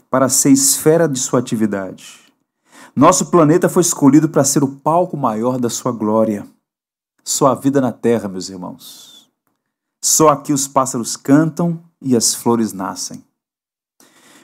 para 0.08 0.28
ser 0.28 0.50
esfera 0.50 1.08
de 1.08 1.18
sua 1.18 1.40
atividade. 1.40 2.20
Nosso 2.94 3.26
planeta 3.26 3.68
foi 3.68 3.80
escolhido 3.80 4.28
para 4.28 4.44
ser 4.44 4.62
o 4.62 4.68
palco 4.68 5.16
maior 5.16 5.58
da 5.58 5.70
sua 5.70 5.90
glória. 5.90 6.46
Sua 7.24 7.54
vida 7.54 7.80
na 7.80 7.90
Terra, 7.90 8.28
meus 8.28 8.48
irmãos. 8.48 9.30
Só 10.04 10.28
aqui 10.28 10.52
os 10.52 10.68
pássaros 10.68 11.16
cantam 11.16 11.80
e 12.00 12.16
as 12.16 12.34
flores 12.34 12.72
nascem. 12.72 13.24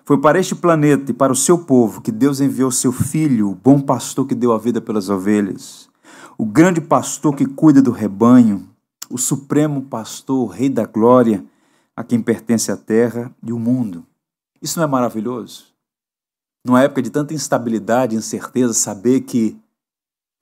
Foi 0.05 0.19
para 0.19 0.38
este 0.38 0.55
planeta 0.55 1.11
e 1.11 1.14
para 1.14 1.33
o 1.33 1.37
seu 1.37 1.59
povo 1.59 2.00
que 2.00 2.11
Deus 2.11 2.40
enviou 2.40 2.71
seu 2.71 2.90
filho, 2.93 3.50
o 3.50 3.55
bom 3.55 3.78
pastor 3.81 4.26
que 4.26 4.35
deu 4.35 4.52
a 4.52 4.59
vida 4.59 4.81
pelas 4.81 5.11
ovelhas, 5.11 5.90
o 6.38 6.47
grande 6.47 6.81
pastor 6.81 7.37
que 7.37 7.45
cuida 7.45 7.83
do 7.83 7.90
rebanho, 7.90 8.67
o 9.10 9.18
supremo 9.18 9.82
pastor, 9.82 10.44
o 10.44 10.46
rei 10.46 10.68
da 10.68 10.84
glória, 10.84 11.44
a 11.96 12.04
quem 12.04 12.22
pertence 12.22 12.70
a 12.70 12.76
terra 12.76 13.34
e 13.42 13.52
o 13.52 13.58
mundo. 13.58 14.06
Isso 14.60 14.78
não 14.78 14.84
é 14.84 14.88
maravilhoso? 14.88 15.66
Numa 16.64 16.82
época 16.82 17.02
de 17.02 17.10
tanta 17.10 17.34
instabilidade 17.34 18.14
e 18.14 18.18
incerteza, 18.18 18.72
saber 18.74 19.22
que 19.22 19.58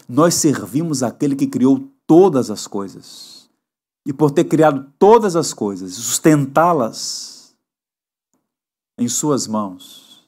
nós 0.08 0.35
servimos 0.35 1.02
aquele 1.02 1.37
que 1.37 1.46
criou 1.46 1.88
todas 2.06 2.50
as 2.50 2.66
coisas. 2.66 3.50
E 4.04 4.12
por 4.12 4.30
ter 4.30 4.44
criado 4.44 4.92
todas 4.99 5.35
as 5.35 5.52
coisas, 5.52 5.94
sustentá-las 5.94 7.56
em 8.99 9.08
Suas 9.08 9.46
mãos, 9.46 10.26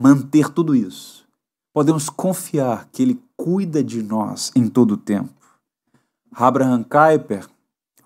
manter 0.00 0.48
tudo 0.48 0.74
isso, 0.74 1.26
podemos 1.72 2.08
confiar 2.08 2.88
que 2.90 3.02
Ele 3.02 3.22
cuida 3.36 3.84
de 3.84 4.02
nós 4.02 4.50
em 4.54 4.68
todo 4.68 4.92
o 4.92 4.96
tempo. 4.96 5.34
Abraham 6.32 6.84
Kuyper, 6.84 7.48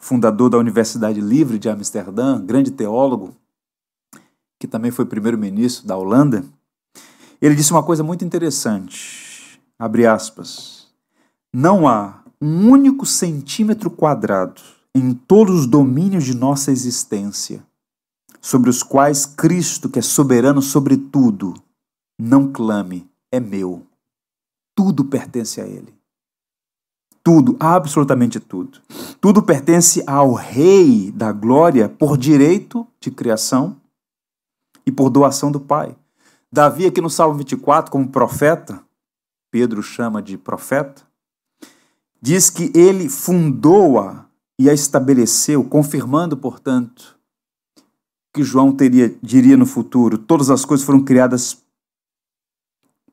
fundador 0.05 0.51
da 0.51 0.59
Universidade 0.59 1.19
Livre 1.19 1.59
de 1.59 1.67
Amsterdã, 1.67 2.39
grande 2.39 2.71
teólogo, 2.71 3.35
que 4.61 4.69
também 4.69 4.91
foi 4.91 5.07
primeiro-ministro 5.07 5.87
da 5.87 5.97
Holanda, 5.97 6.45
ele 7.41 7.55
disse 7.55 7.73
uma 7.73 7.83
coisa 7.83 8.03
muito 8.03 8.23
interessante. 8.23 9.59
Abre 9.79 10.07
aspas. 10.07 10.89
Não 11.51 11.89
há 11.89 12.23
um 12.39 12.69
único 12.69 13.07
centímetro 13.07 13.91
quadrado 13.91 14.61
em 14.95 15.15
todos 15.15 15.61
os 15.61 15.67
domínios 15.67 16.25
de 16.25 16.37
nossa 16.37 16.71
existência 16.71 17.65
sobre 18.43 18.69
os 18.69 18.83
quais 18.83 19.25
Cristo, 19.25 19.89
que 19.89 20.01
é 20.01 20.03
soberano 20.03 20.61
sobre 20.61 20.99
tudo, 20.99 21.55
não 22.21 22.53
clame, 22.53 23.09
é 23.33 23.41
meu. 23.41 23.87
Tudo 24.77 25.03
pertence 25.07 25.63
a 25.63 25.67
Ele. 25.67 25.95
Tudo, 27.25 27.57
absolutamente 27.59 28.38
tudo. 28.38 28.83
Tudo 29.19 29.43
pertence 29.43 30.04
ao 30.07 30.35
Rei 30.35 31.11
da 31.11 31.33
Glória 31.33 31.88
por 31.88 32.19
direito 32.19 32.87
de 33.00 33.11
criação 33.11 33.81
e 34.85 34.93
por 34.93 35.09
doação 35.09 35.50
do 35.50 35.59
Pai. 35.59 35.97
Davi, 36.52 36.85
aqui 36.85 37.00
no 37.00 37.09
Salmo 37.09 37.38
24, 37.38 37.90
como 37.90 38.11
profeta, 38.11 38.85
Pedro 39.50 39.83
chama 39.83 40.21
de 40.21 40.37
profeta, 40.37 41.02
diz 42.21 42.50
que 42.50 42.71
ele 42.75 43.09
fundou-a 43.09 44.26
e 44.59 44.69
a 44.69 44.75
estabeleceu, 44.75 45.64
confirmando, 45.64 46.37
portanto, 46.37 47.19
que 48.35 48.43
João 48.43 48.71
teria, 48.71 49.16
diria 49.23 49.57
no 49.57 49.64
futuro: 49.64 50.19
todas 50.19 50.50
as 50.50 50.66
coisas 50.66 50.85
foram 50.85 51.02
criadas 51.02 51.57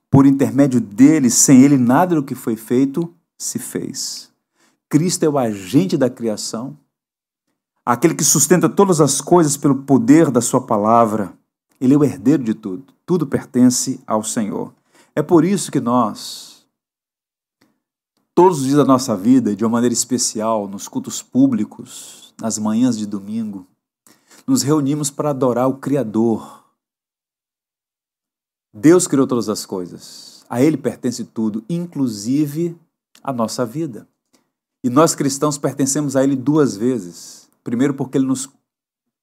por 0.09 0.25
intermédio 0.25 0.81
dele, 0.81 1.29
sem 1.29 1.61
ele 1.61 1.77
nada 1.77 2.15
do 2.15 2.23
que 2.23 2.35
foi 2.35 2.57
feito 2.57 3.15
se 3.41 3.57
fez. 3.57 4.31
Cristo 4.87 5.23
é 5.23 5.29
o 5.29 5.37
agente 5.37 5.97
da 5.97 6.09
criação, 6.09 6.77
aquele 7.83 8.13
que 8.13 8.23
sustenta 8.23 8.69
todas 8.69 9.01
as 9.01 9.19
coisas 9.19 9.57
pelo 9.57 9.83
poder 9.83 10.29
da 10.29 10.41
sua 10.41 10.61
palavra. 10.61 11.33
Ele 11.79 11.95
é 11.95 11.97
o 11.97 12.03
herdeiro 12.03 12.43
de 12.43 12.53
tudo. 12.53 12.93
Tudo 13.05 13.25
pertence 13.25 13.99
ao 14.05 14.23
Senhor. 14.23 14.71
É 15.15 15.23
por 15.23 15.43
isso 15.43 15.71
que 15.71 15.79
nós, 15.79 16.67
todos 18.35 18.59
os 18.59 18.65
dias 18.65 18.77
da 18.77 18.85
nossa 18.85 19.17
vida, 19.17 19.55
de 19.55 19.63
uma 19.65 19.71
maneira 19.71 19.93
especial, 19.93 20.67
nos 20.67 20.87
cultos 20.87 21.23
públicos, 21.23 22.35
nas 22.39 22.59
manhãs 22.59 22.97
de 22.97 23.07
domingo, 23.07 23.65
nos 24.45 24.61
reunimos 24.61 25.09
para 25.09 25.31
adorar 25.31 25.67
o 25.67 25.77
Criador. 25.77 26.63
Deus 28.71 29.07
criou 29.07 29.25
todas 29.25 29.49
as 29.49 29.65
coisas. 29.65 30.45
A 30.47 30.61
Ele 30.61 30.77
pertence 30.77 31.23
tudo, 31.23 31.63
inclusive 31.67 32.77
a 33.23 33.31
nossa 33.31 33.65
vida. 33.65 34.07
E 34.83 34.89
nós 34.89 35.13
cristãos 35.13 35.57
pertencemos 35.57 36.15
a 36.15 36.23
Ele 36.23 36.35
duas 36.35 36.75
vezes. 36.75 37.49
Primeiro, 37.63 37.93
porque 37.93 38.17
Ele 38.17 38.25
nos 38.25 38.49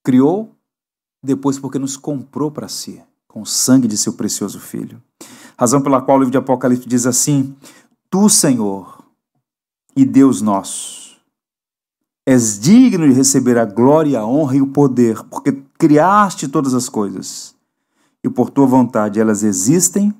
criou, 0.02 0.54
depois, 1.22 1.58
porque 1.58 1.78
nos 1.78 1.96
comprou 1.96 2.50
para 2.50 2.68
si, 2.68 3.02
com 3.26 3.42
o 3.42 3.46
sangue 3.46 3.88
de 3.88 3.96
seu 3.96 4.12
precioso 4.12 4.60
Filho. 4.60 5.02
Razão 5.58 5.82
pela 5.82 6.00
qual 6.00 6.16
o 6.16 6.20
livro 6.20 6.30
de 6.30 6.38
Apocalipse 6.38 6.88
diz 6.88 7.06
assim: 7.06 7.56
Tu, 8.08 8.28
Senhor, 8.28 9.04
e 9.96 10.04
Deus 10.04 10.40
nosso, 10.40 11.16
és 12.24 12.60
digno 12.60 13.08
de 13.08 13.12
receber 13.12 13.58
a 13.58 13.64
glória, 13.64 14.20
a 14.20 14.26
honra 14.26 14.56
e 14.56 14.62
o 14.62 14.68
poder, 14.68 15.24
porque 15.24 15.64
criaste 15.76 16.46
todas 16.46 16.74
as 16.74 16.88
coisas, 16.88 17.56
e 18.22 18.30
por 18.30 18.50
tua 18.50 18.66
vontade 18.66 19.18
elas 19.18 19.42
existem 19.42 20.14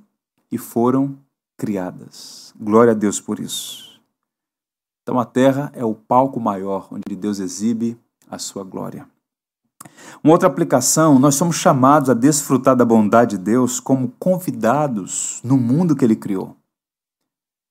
e 0.50 0.58
foram 0.58 1.16
criadas. 1.56 2.48
Glória 2.60 2.92
a 2.92 2.94
Deus 2.94 3.20
por 3.20 3.38
isso. 3.38 4.00
Então 5.02 5.18
a 5.18 5.24
terra 5.24 5.70
é 5.74 5.84
o 5.84 5.94
palco 5.94 6.40
maior 6.40 6.88
onde 6.90 7.14
Deus 7.14 7.38
exibe 7.38 7.98
a 8.28 8.38
sua 8.38 8.64
glória. 8.64 9.08
Uma 10.22 10.32
outra 10.32 10.48
aplicação, 10.48 11.18
nós 11.18 11.36
somos 11.36 11.56
chamados 11.56 12.10
a 12.10 12.14
desfrutar 12.14 12.74
da 12.74 12.84
bondade 12.84 13.36
de 13.36 13.44
Deus 13.44 13.78
como 13.78 14.12
convidados 14.18 15.40
no 15.44 15.56
mundo 15.56 15.94
que 15.94 16.04
ele 16.04 16.16
criou. 16.16 16.56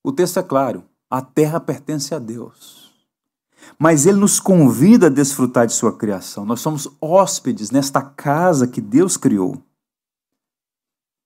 O 0.04 0.12
texto 0.12 0.40
é 0.40 0.44
claro: 0.44 0.86
a 1.10 1.22
terra 1.22 1.60
pertence 1.60 2.16
a 2.16 2.20
Deus. 2.20 2.88
Mas 3.78 4.06
ele 4.06 4.18
nos 4.18 4.40
convida 4.40 5.08
a 5.08 5.10
desfrutar 5.10 5.68
de 5.68 5.74
sua 5.74 5.96
criação. 5.96 6.46
Nós 6.46 6.62
somos 6.62 6.88
hóspedes 7.02 7.70
nesta 7.70 8.02
casa 8.02 8.66
que 8.66 8.80
Deus 8.80 9.18
criou 9.18 9.62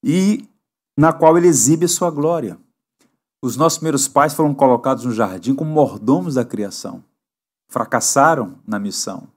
e 0.04 0.50
na 0.98 1.14
qual 1.14 1.38
ele 1.38 1.48
exibe 1.48 1.86
a 1.86 1.90
sua 1.90 2.10
glória. 2.10 2.58
Os 3.44 3.58
nossos 3.58 3.80
primeiros 3.80 4.08
pais 4.08 4.36
foram 4.36 4.54
colocados 4.54 5.04
no 5.04 5.12
jardim 5.12 5.56
como 5.56 5.72
mordomos 5.72 6.36
da 6.36 6.46
criação. 6.46 7.04
Fracassaram 7.68 8.60
na 8.68 8.78
missão. 8.78 9.28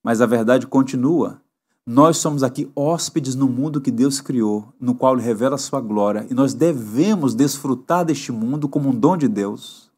Mas 0.00 0.20
a 0.20 0.26
verdade 0.26 0.66
continua. 0.68 1.42
Nós 1.84 2.18
somos 2.18 2.44
aqui 2.44 2.70
hóspedes 2.76 3.34
no 3.34 3.48
mundo 3.48 3.80
que 3.80 3.90
Deus 3.90 4.20
criou, 4.20 4.72
no 4.80 4.94
qual 4.94 5.14
Ele 5.14 5.22
revela 5.22 5.56
a 5.56 5.58
sua 5.58 5.80
glória, 5.80 6.26
e 6.30 6.34
nós 6.34 6.54
devemos 6.54 7.34
desfrutar 7.34 8.04
deste 8.04 8.30
mundo 8.30 8.68
como 8.68 8.90
um 8.90 8.94
dom 8.94 9.16
de 9.16 9.28
Deus, 9.28 9.90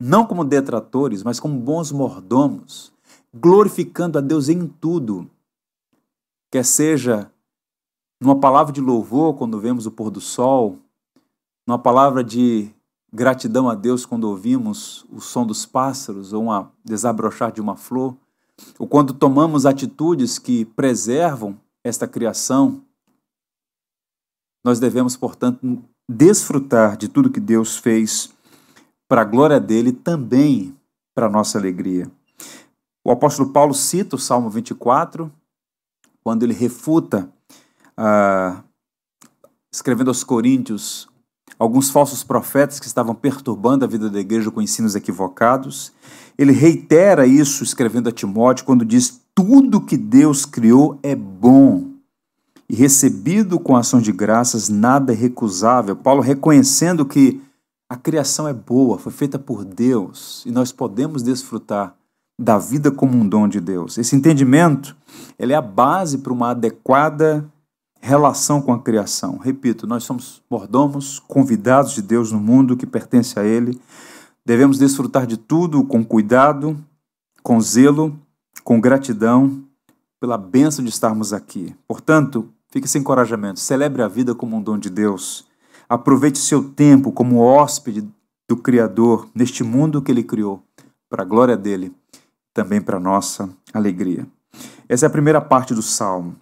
não 0.00 0.26
como 0.26 0.44
detratores, 0.44 1.22
mas 1.22 1.40
como 1.40 1.58
bons 1.58 1.92
mordomos, 1.92 2.92
glorificando 3.34 4.18
a 4.18 4.22
Deus 4.22 4.48
em 4.48 4.66
tudo, 4.66 5.30
quer 6.50 6.64
seja 6.64 7.30
numa 8.20 8.40
palavra 8.40 8.72
de 8.72 8.80
louvor 8.80 9.34
quando 9.34 9.60
vemos 9.60 9.86
o 9.86 9.90
pôr 9.90 10.10
do 10.10 10.20
sol, 10.20 10.78
numa 11.68 11.78
palavra 11.78 12.24
de 12.24 12.74
gratidão 13.12 13.68
a 13.68 13.74
Deus 13.74 14.06
quando 14.06 14.24
ouvimos 14.24 15.04
o 15.10 15.20
som 15.20 15.44
dos 15.44 15.66
pássaros 15.66 16.32
ou 16.32 16.44
uma 16.44 16.72
desabrochar 16.82 17.52
de 17.52 17.60
uma 17.60 17.76
flor, 17.76 18.16
ou 18.78 18.88
quando 18.88 19.12
tomamos 19.12 19.66
atitudes 19.66 20.38
que 20.38 20.64
preservam 20.64 21.60
esta 21.84 22.08
criação, 22.08 22.80
nós 24.64 24.80
devemos, 24.80 25.14
portanto, 25.14 25.84
desfrutar 26.10 26.96
de 26.96 27.06
tudo 27.06 27.30
que 27.30 27.38
Deus 27.38 27.76
fez 27.76 28.32
para 29.06 29.20
a 29.20 29.24
glória 29.24 29.60
dele 29.60 29.92
também 29.92 30.74
para 31.14 31.26
a 31.26 31.30
nossa 31.30 31.58
alegria. 31.58 32.10
O 33.04 33.10
apóstolo 33.10 33.52
Paulo 33.52 33.74
cita 33.74 34.16
o 34.16 34.18
Salmo 34.18 34.48
24, 34.48 35.30
quando 36.24 36.44
ele 36.44 36.54
refuta, 36.54 37.30
ah, 37.94 38.64
escrevendo 39.70 40.08
aos 40.08 40.24
Coríntios, 40.24 41.08
alguns 41.58 41.90
falsos 41.90 42.22
profetas 42.22 42.78
que 42.78 42.86
estavam 42.86 43.14
perturbando 43.14 43.84
a 43.84 43.88
vida 43.88 44.08
da 44.08 44.20
igreja 44.20 44.50
com 44.50 44.62
ensinos 44.62 44.94
equivocados. 44.94 45.92
Ele 46.38 46.52
reitera 46.52 47.26
isso 47.26 47.64
escrevendo 47.64 48.08
a 48.08 48.12
Timóteo 48.12 48.64
quando 48.64 48.84
diz: 48.84 49.20
Tudo 49.34 49.80
que 49.80 49.96
Deus 49.96 50.44
criou 50.44 50.98
é 51.02 51.16
bom 51.16 51.88
e 52.68 52.74
recebido 52.74 53.58
com 53.58 53.76
ação 53.76 54.00
de 54.00 54.12
graças, 54.12 54.68
nada 54.68 55.12
é 55.12 55.16
recusável. 55.16 55.96
Paulo 55.96 56.20
reconhecendo 56.20 57.04
que 57.04 57.40
a 57.88 57.96
criação 57.96 58.46
é 58.46 58.52
boa, 58.52 58.98
foi 58.98 59.10
feita 59.10 59.38
por 59.38 59.64
Deus 59.64 60.44
e 60.44 60.50
nós 60.50 60.70
podemos 60.70 61.22
desfrutar 61.22 61.94
da 62.38 62.58
vida 62.58 62.90
como 62.90 63.16
um 63.16 63.26
dom 63.26 63.48
de 63.48 63.60
Deus. 63.60 63.96
Esse 63.96 64.14
entendimento 64.14 64.94
ele 65.38 65.54
é 65.54 65.56
a 65.56 65.62
base 65.62 66.18
para 66.18 66.32
uma 66.32 66.50
adequada 66.50 67.50
relação 68.08 68.62
com 68.62 68.72
a 68.72 68.80
criação. 68.80 69.36
Repito, 69.36 69.86
nós 69.86 70.02
somos 70.02 70.42
mordomos, 70.50 71.18
convidados 71.28 71.92
de 71.92 72.00
Deus 72.00 72.32
no 72.32 72.40
mundo 72.40 72.74
que 72.74 72.86
pertence 72.86 73.38
a 73.38 73.44
Ele. 73.44 73.78
Devemos 74.46 74.78
desfrutar 74.78 75.26
de 75.26 75.36
tudo 75.36 75.84
com 75.84 76.02
cuidado, 76.02 76.82
com 77.42 77.60
zelo, 77.60 78.18
com 78.64 78.80
gratidão 78.80 79.62
pela 80.18 80.38
benção 80.38 80.82
de 80.82 80.90
estarmos 80.90 81.34
aqui. 81.34 81.76
Portanto, 81.86 82.48
fique 82.70 82.88
sem 82.88 83.02
encorajamento, 83.02 83.60
celebre 83.60 84.02
a 84.02 84.08
vida 84.08 84.34
como 84.34 84.56
um 84.56 84.62
dom 84.62 84.78
de 84.78 84.88
Deus. 84.88 85.46
Aproveite 85.86 86.38
seu 86.38 86.64
tempo 86.64 87.12
como 87.12 87.40
hóspede 87.40 88.08
do 88.48 88.56
Criador 88.56 89.28
neste 89.34 89.62
mundo 89.62 90.00
que 90.00 90.10
Ele 90.10 90.22
criou, 90.22 90.62
para 91.10 91.22
a 91.22 91.26
glória 91.26 91.58
dele, 91.58 91.92
também 92.54 92.80
para 92.80 92.96
a 92.96 93.00
nossa 93.00 93.50
alegria. 93.72 94.26
Essa 94.88 95.04
é 95.04 95.08
a 95.08 95.10
primeira 95.10 95.42
parte 95.42 95.74
do 95.74 95.82
salmo. 95.82 96.34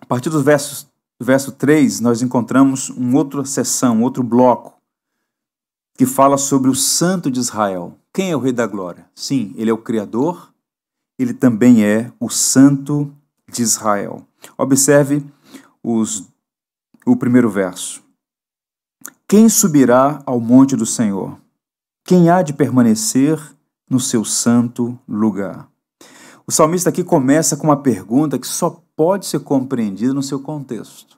A 0.00 0.06
partir 0.06 0.30
dos 0.30 0.42
versos, 0.42 0.87
verso 1.20 1.52
3, 1.52 2.00
nós 2.00 2.22
encontramos 2.22 2.90
uma 2.90 3.18
outra 3.18 3.44
seção, 3.44 4.02
outro 4.02 4.22
bloco, 4.22 4.74
que 5.96 6.06
fala 6.06 6.38
sobre 6.38 6.70
o 6.70 6.74
Santo 6.74 7.30
de 7.30 7.40
Israel. 7.40 7.96
Quem 8.12 8.30
é 8.30 8.36
o 8.36 8.40
Rei 8.40 8.52
da 8.52 8.66
Glória? 8.66 9.06
Sim, 9.14 9.52
ele 9.56 9.70
é 9.70 9.72
o 9.72 9.78
Criador, 9.78 10.52
ele 11.18 11.34
também 11.34 11.84
é 11.84 12.12
o 12.20 12.28
Santo 12.28 13.12
de 13.50 13.62
Israel. 13.62 14.24
Observe 14.56 15.24
os, 15.82 16.28
o 17.04 17.16
primeiro 17.16 17.50
verso. 17.50 18.02
Quem 19.26 19.48
subirá 19.48 20.22
ao 20.24 20.40
monte 20.40 20.76
do 20.76 20.86
Senhor? 20.86 21.38
Quem 22.04 22.30
há 22.30 22.42
de 22.42 22.52
permanecer 22.52 23.38
no 23.90 24.00
seu 24.00 24.24
santo 24.24 24.98
lugar? 25.06 25.68
O 26.46 26.52
salmista 26.52 26.88
aqui 26.88 27.04
começa 27.04 27.56
com 27.56 27.66
uma 27.66 27.82
pergunta 27.82 28.38
que 28.38 28.46
só 28.46 28.82
pode 28.98 29.26
ser 29.26 29.38
compreendida 29.38 30.12
no 30.12 30.24
seu 30.24 30.42
contexto. 30.42 31.16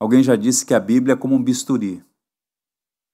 Alguém 0.00 0.24
já 0.24 0.34
disse 0.34 0.66
que 0.66 0.74
a 0.74 0.80
Bíblia 0.80 1.12
é 1.12 1.16
como 1.16 1.36
um 1.36 1.42
bisturi. 1.42 2.04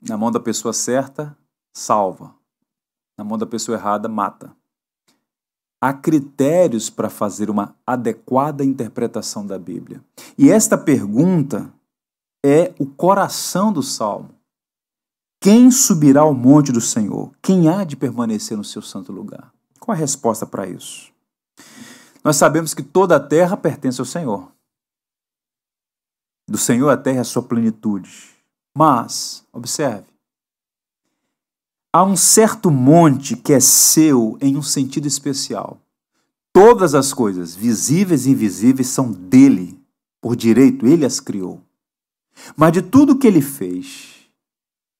Na 0.00 0.16
mão 0.16 0.30
da 0.30 0.40
pessoa 0.40 0.72
certa, 0.72 1.36
salva. 1.76 2.34
Na 3.18 3.22
mão 3.22 3.36
da 3.36 3.44
pessoa 3.44 3.76
errada, 3.76 4.08
mata. 4.08 4.56
Há 5.78 5.92
critérios 5.92 6.88
para 6.88 7.10
fazer 7.10 7.50
uma 7.50 7.76
adequada 7.86 8.64
interpretação 8.64 9.46
da 9.46 9.58
Bíblia. 9.58 10.02
E 10.38 10.50
esta 10.50 10.78
pergunta 10.78 11.70
é 12.42 12.72
o 12.78 12.86
coração 12.86 13.70
do 13.70 13.82
salmo. 13.82 14.34
Quem 15.38 15.70
subirá 15.70 16.22
ao 16.22 16.32
monte 16.32 16.72
do 16.72 16.80
Senhor? 16.80 17.30
Quem 17.42 17.68
há 17.68 17.84
de 17.84 17.94
permanecer 17.94 18.56
no 18.56 18.64
seu 18.64 18.80
santo 18.80 19.12
lugar? 19.12 19.52
Qual 19.78 19.94
a 19.94 19.98
resposta 19.98 20.46
para 20.46 20.66
isso? 20.66 21.12
Nós 22.24 22.36
sabemos 22.36 22.72
que 22.74 22.82
toda 22.82 23.16
a 23.16 23.20
terra 23.20 23.56
pertence 23.56 24.00
ao 24.00 24.06
Senhor. 24.06 24.52
Do 26.48 26.58
Senhor 26.58 26.88
a 26.90 26.96
terra 26.96 27.18
é 27.18 27.20
a 27.20 27.24
sua 27.24 27.42
plenitude. 27.42 28.30
Mas, 28.76 29.44
observe, 29.52 30.06
há 31.92 32.02
um 32.04 32.16
certo 32.16 32.70
monte 32.70 33.36
que 33.36 33.52
é 33.52 33.60
seu 33.60 34.38
em 34.40 34.56
um 34.56 34.62
sentido 34.62 35.06
especial. 35.06 35.78
Todas 36.52 36.94
as 36.94 37.12
coisas, 37.12 37.54
visíveis 37.54 38.26
e 38.26 38.30
invisíveis, 38.30 38.88
são 38.88 39.10
dele. 39.10 39.80
por 40.20 40.36
direito, 40.36 40.86
ele 40.86 41.04
as 41.04 41.18
criou. 41.18 41.60
Mas 42.56 42.72
de 42.72 42.82
tudo 42.82 43.18
que 43.18 43.26
ele 43.26 43.42
fez, 43.42 44.28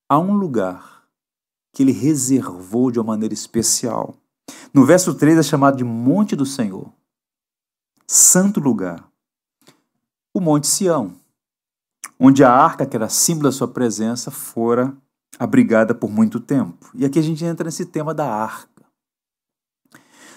há 0.09 0.19
um 0.19 0.35
lugar 0.35 1.05
que 1.73 1.83
ele 1.83 1.93
reservou 1.93 2.91
de 2.91 2.99
uma 2.99 3.13
maneira 3.13 3.33
especial. 3.33 4.15
No 4.75 4.85
verso 4.85 5.15
3 5.15 5.39
é 5.39 5.43
chamado 5.43 5.77
de 5.77 5.85
Monte 5.85 6.35
do 6.35 6.45
Senhor, 6.45 6.93
santo 8.13 8.61
lugar. 8.61 9.09
O 10.35 10.41
Monte 10.41 10.67
Sião, 10.67 11.15
onde 12.21 12.45
a 12.45 12.53
arca, 12.53 12.85
que 12.85 12.95
era 12.95 13.09
símbolo 13.09 13.49
da 13.49 13.53
sua 13.53 13.67
presença, 13.67 14.31
fora 14.31 14.95
abrigada 15.39 15.95
por 15.95 16.11
muito 16.11 16.39
tempo. 16.39 16.91
E 16.95 17.07
aqui 17.07 17.19
a 17.19 17.23
gente 17.23 17.43
entra 17.43 17.65
nesse 17.65 17.87
tema 17.87 18.13
da 18.13 18.31
arca. 18.31 18.85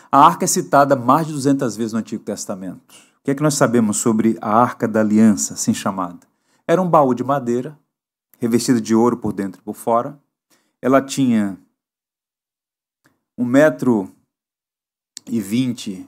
A 0.09 0.25
arca 0.25 0.45
é 0.45 0.47
citada 0.47 0.95
mais 0.95 1.27
de 1.27 1.33
200 1.33 1.75
vezes 1.75 1.91
no 1.91 1.99
Antigo 1.99 2.23
Testamento. 2.23 2.95
O 3.19 3.23
que 3.25 3.31
é 3.31 3.35
que 3.35 3.43
nós 3.43 3.55
sabemos 3.55 3.97
sobre 3.97 4.37
a 4.39 4.55
arca 4.55 4.87
da 4.87 5.01
aliança, 5.01 5.55
assim 5.55 5.73
chamada? 5.73 6.25
Era 6.65 6.81
um 6.81 6.89
baú 6.89 7.13
de 7.13 7.25
madeira, 7.25 7.77
revestido 8.39 8.79
de 8.79 8.95
ouro 8.95 9.17
por 9.17 9.33
dentro 9.33 9.59
e 9.59 9.63
por 9.63 9.75
fora. 9.75 10.17
Ela 10.81 11.01
tinha 11.01 11.59
um 13.37 13.43
metro 13.43 14.09
e 15.25 15.41
vinte 15.41 16.07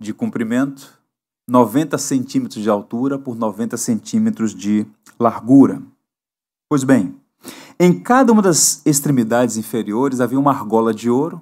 de 0.00 0.12
comprimento, 0.12 1.00
90 1.48 1.96
centímetros 1.98 2.62
de 2.62 2.68
altura 2.68 3.18
por 3.18 3.36
90 3.36 3.76
centímetros 3.76 4.54
de 4.54 4.86
largura. 5.18 5.82
Pois 6.68 6.84
bem, 6.84 7.14
em 7.78 7.98
cada 7.98 8.32
uma 8.32 8.42
das 8.42 8.84
extremidades 8.84 9.56
inferiores 9.56 10.20
havia 10.20 10.38
uma 10.38 10.50
argola 10.50 10.92
de 10.92 11.08
ouro. 11.08 11.40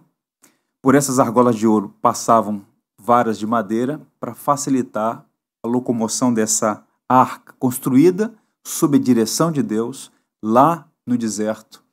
Por 0.82 0.94
essas 0.94 1.18
argolas 1.18 1.56
de 1.56 1.66
ouro 1.66 1.94
passavam 2.02 2.62
varas 2.98 3.38
de 3.38 3.46
madeira 3.46 4.00
para 4.20 4.34
facilitar 4.34 5.24
a 5.62 5.68
locomoção 5.68 6.32
dessa 6.32 6.84
arca, 7.08 7.54
construída 7.58 8.34
sob 8.62 8.96
a 8.96 9.00
direção 9.00 9.50
de 9.50 9.62
Deus 9.62 10.12
lá 10.42 10.86
no 11.06 11.16
deserto 11.16 11.84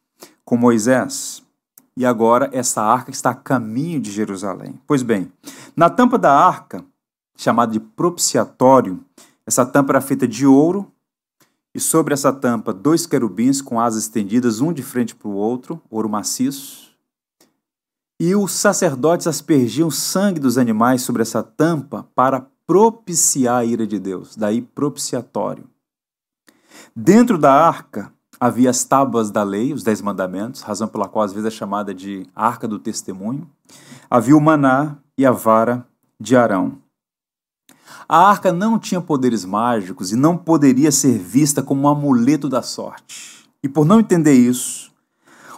com 0.51 0.57
Moisés. 0.57 1.41
E 1.95 2.05
agora 2.05 2.49
essa 2.51 2.81
arca 2.81 3.09
está 3.09 3.29
a 3.29 3.35
caminho 3.35 4.01
de 4.01 4.11
Jerusalém. 4.11 4.77
Pois 4.85 5.01
bem, 5.01 5.31
na 5.75 5.89
tampa 5.89 6.17
da 6.17 6.33
arca, 6.33 6.83
chamada 7.35 7.71
de 7.71 7.79
propiciatório, 7.79 9.03
essa 9.45 9.65
tampa 9.65 9.93
era 9.93 10.01
feita 10.01 10.27
de 10.27 10.45
ouro, 10.45 10.91
e 11.73 11.79
sobre 11.79 12.13
essa 12.13 12.33
tampa 12.33 12.73
dois 12.73 13.05
querubins 13.05 13.61
com 13.61 13.79
asas 13.79 14.03
estendidas, 14.03 14.59
um 14.59 14.73
de 14.73 14.83
frente 14.83 15.15
para 15.15 15.27
o 15.27 15.33
outro, 15.33 15.81
ouro 15.89 16.09
maciço. 16.09 16.91
E 18.19 18.35
os 18.35 18.51
sacerdotes 18.51 19.25
aspergiam 19.25 19.89
sangue 19.89 20.39
dos 20.39 20.57
animais 20.57 21.01
sobre 21.01 21.21
essa 21.21 21.41
tampa 21.41 22.07
para 22.13 22.45
propiciar 22.67 23.59
a 23.59 23.65
ira 23.65 23.87
de 23.87 23.97
Deus, 23.97 24.35
daí 24.35 24.61
propiciatório. 24.61 25.69
Dentro 26.95 27.37
da 27.37 27.53
arca 27.53 28.13
havia 28.39 28.69
as 28.69 28.83
tábuas 28.83 29.31
da 29.31 29.43
lei, 29.43 29.73
os 29.73 29.83
dez 29.83 30.01
mandamentos, 30.01 30.61
razão 30.61 30.87
pela 30.87 31.07
qual 31.07 31.23
às 31.23 31.31
vezes 31.31 31.47
é 31.47 31.51
chamada 31.51 31.93
de 31.93 32.27
arca 32.35 32.67
do 32.67 32.79
testemunho. 32.79 33.49
Havia 34.09 34.35
o 34.35 34.41
maná 34.41 34.97
e 35.21 35.25
a 35.25 35.31
vara 35.31 35.85
de 36.19 36.35
Arão. 36.35 36.79
A 38.09 38.27
arca 38.27 38.51
não 38.51 38.79
tinha 38.79 38.99
poderes 38.99 39.45
mágicos 39.45 40.11
e 40.11 40.15
não 40.15 40.35
poderia 40.35 40.91
ser 40.91 41.15
vista 41.19 41.61
como 41.61 41.83
um 41.83 41.87
amuleto 41.87 42.49
da 42.49 42.63
sorte. 42.63 43.47
E 43.63 43.69
por 43.69 43.85
não 43.85 43.99
entender 43.99 44.33
isso, 44.33 44.91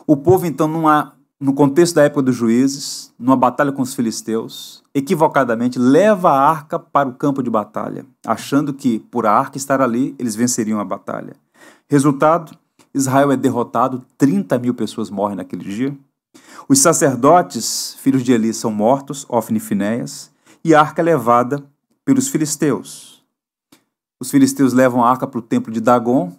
o 0.06 0.18
povo 0.18 0.46
então, 0.46 0.68
numa, 0.68 1.14
no 1.40 1.54
contexto 1.54 1.96
da 1.96 2.04
época 2.04 2.24
dos 2.24 2.36
juízes, 2.36 3.14
numa 3.18 3.38
batalha 3.38 3.72
com 3.72 3.82
os 3.82 3.94
filisteus, 3.94 4.84
equivocadamente 4.94 5.80
leva 5.80 6.32
a 6.32 6.50
arca 6.50 6.78
para 6.78 7.08
o 7.08 7.14
campo 7.14 7.42
de 7.42 7.50
batalha, 7.50 8.06
achando 8.28 8.74
que 8.74 9.00
por 9.00 9.26
a 9.26 9.32
arca 9.32 9.58
estar 9.58 9.80
ali 9.80 10.14
eles 10.20 10.36
venceriam 10.36 10.82
a 10.82 10.84
batalha. 10.84 11.38
Resultado: 11.88 12.54
Israel 12.94 13.32
é 13.32 13.38
derrotado, 13.38 14.04
30 14.18 14.60
mil 14.60 14.74
pessoas 14.74 15.10
morrem 15.10 15.38
naquele 15.38 15.64
dia. 15.64 15.98
Os 16.68 16.80
sacerdotes, 16.80 17.96
filhos 18.00 18.24
de 18.24 18.32
Eli, 18.32 18.54
são 18.54 18.72
mortos, 18.72 19.26
Ofni 19.30 19.58
e 19.58 19.62
Finéias, 19.62 20.32
e 20.64 20.74
a 20.74 20.80
arca 20.80 21.02
é 21.02 21.06
levada 21.06 21.64
pelos 22.06 22.28
filisteus. 22.28 23.24
Os 24.20 24.32
filisteus 24.32 24.74
levam 24.74 25.04
a 25.04 25.10
arca 25.10 25.28
para 25.28 25.40
o 25.40 25.42
templo 25.42 25.72
de 25.72 25.82
Dagon, 25.82 26.32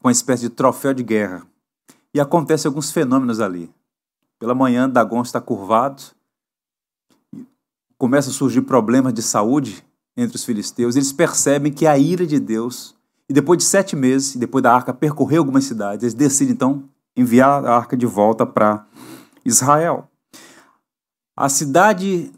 com 0.00 0.08
uma 0.08 0.12
espécie 0.12 0.44
de 0.44 0.50
troféu 0.50 0.94
de 0.94 1.02
guerra. 1.02 1.46
E 2.14 2.20
acontecem 2.20 2.68
alguns 2.68 2.90
fenômenos 2.90 3.40
ali. 3.40 3.70
Pela 4.38 4.54
manhã, 4.54 4.88
Dagon 4.88 5.20
está 5.20 5.40
curvado, 5.40 6.02
começam 7.98 8.30
a 8.32 8.34
surgir 8.34 8.62
problemas 8.62 9.12
de 9.12 9.20
saúde 9.20 9.84
entre 10.16 10.36
os 10.36 10.44
filisteus. 10.44 10.96
Eles 10.96 11.12
percebem 11.12 11.72
que 11.72 11.86
a 11.86 11.98
ira 11.98 12.26
de 12.26 12.40
Deus, 12.40 12.94
e 13.28 13.32
depois 13.32 13.58
de 13.58 13.64
sete 13.64 13.94
meses, 13.94 14.36
depois 14.36 14.62
da 14.62 14.72
arca 14.72 14.94
percorrer 14.94 15.38
algumas 15.38 15.64
cidades, 15.64 16.04
eles 16.04 16.14
decidem 16.14 16.54
então 16.54 16.84
enviar 17.16 17.64
a 17.66 17.76
arca 17.76 17.96
de 17.96 18.06
volta 18.06 18.46
para 18.46 18.86
Israel. 19.48 20.08
A 21.36 21.48
cidade 21.48 22.30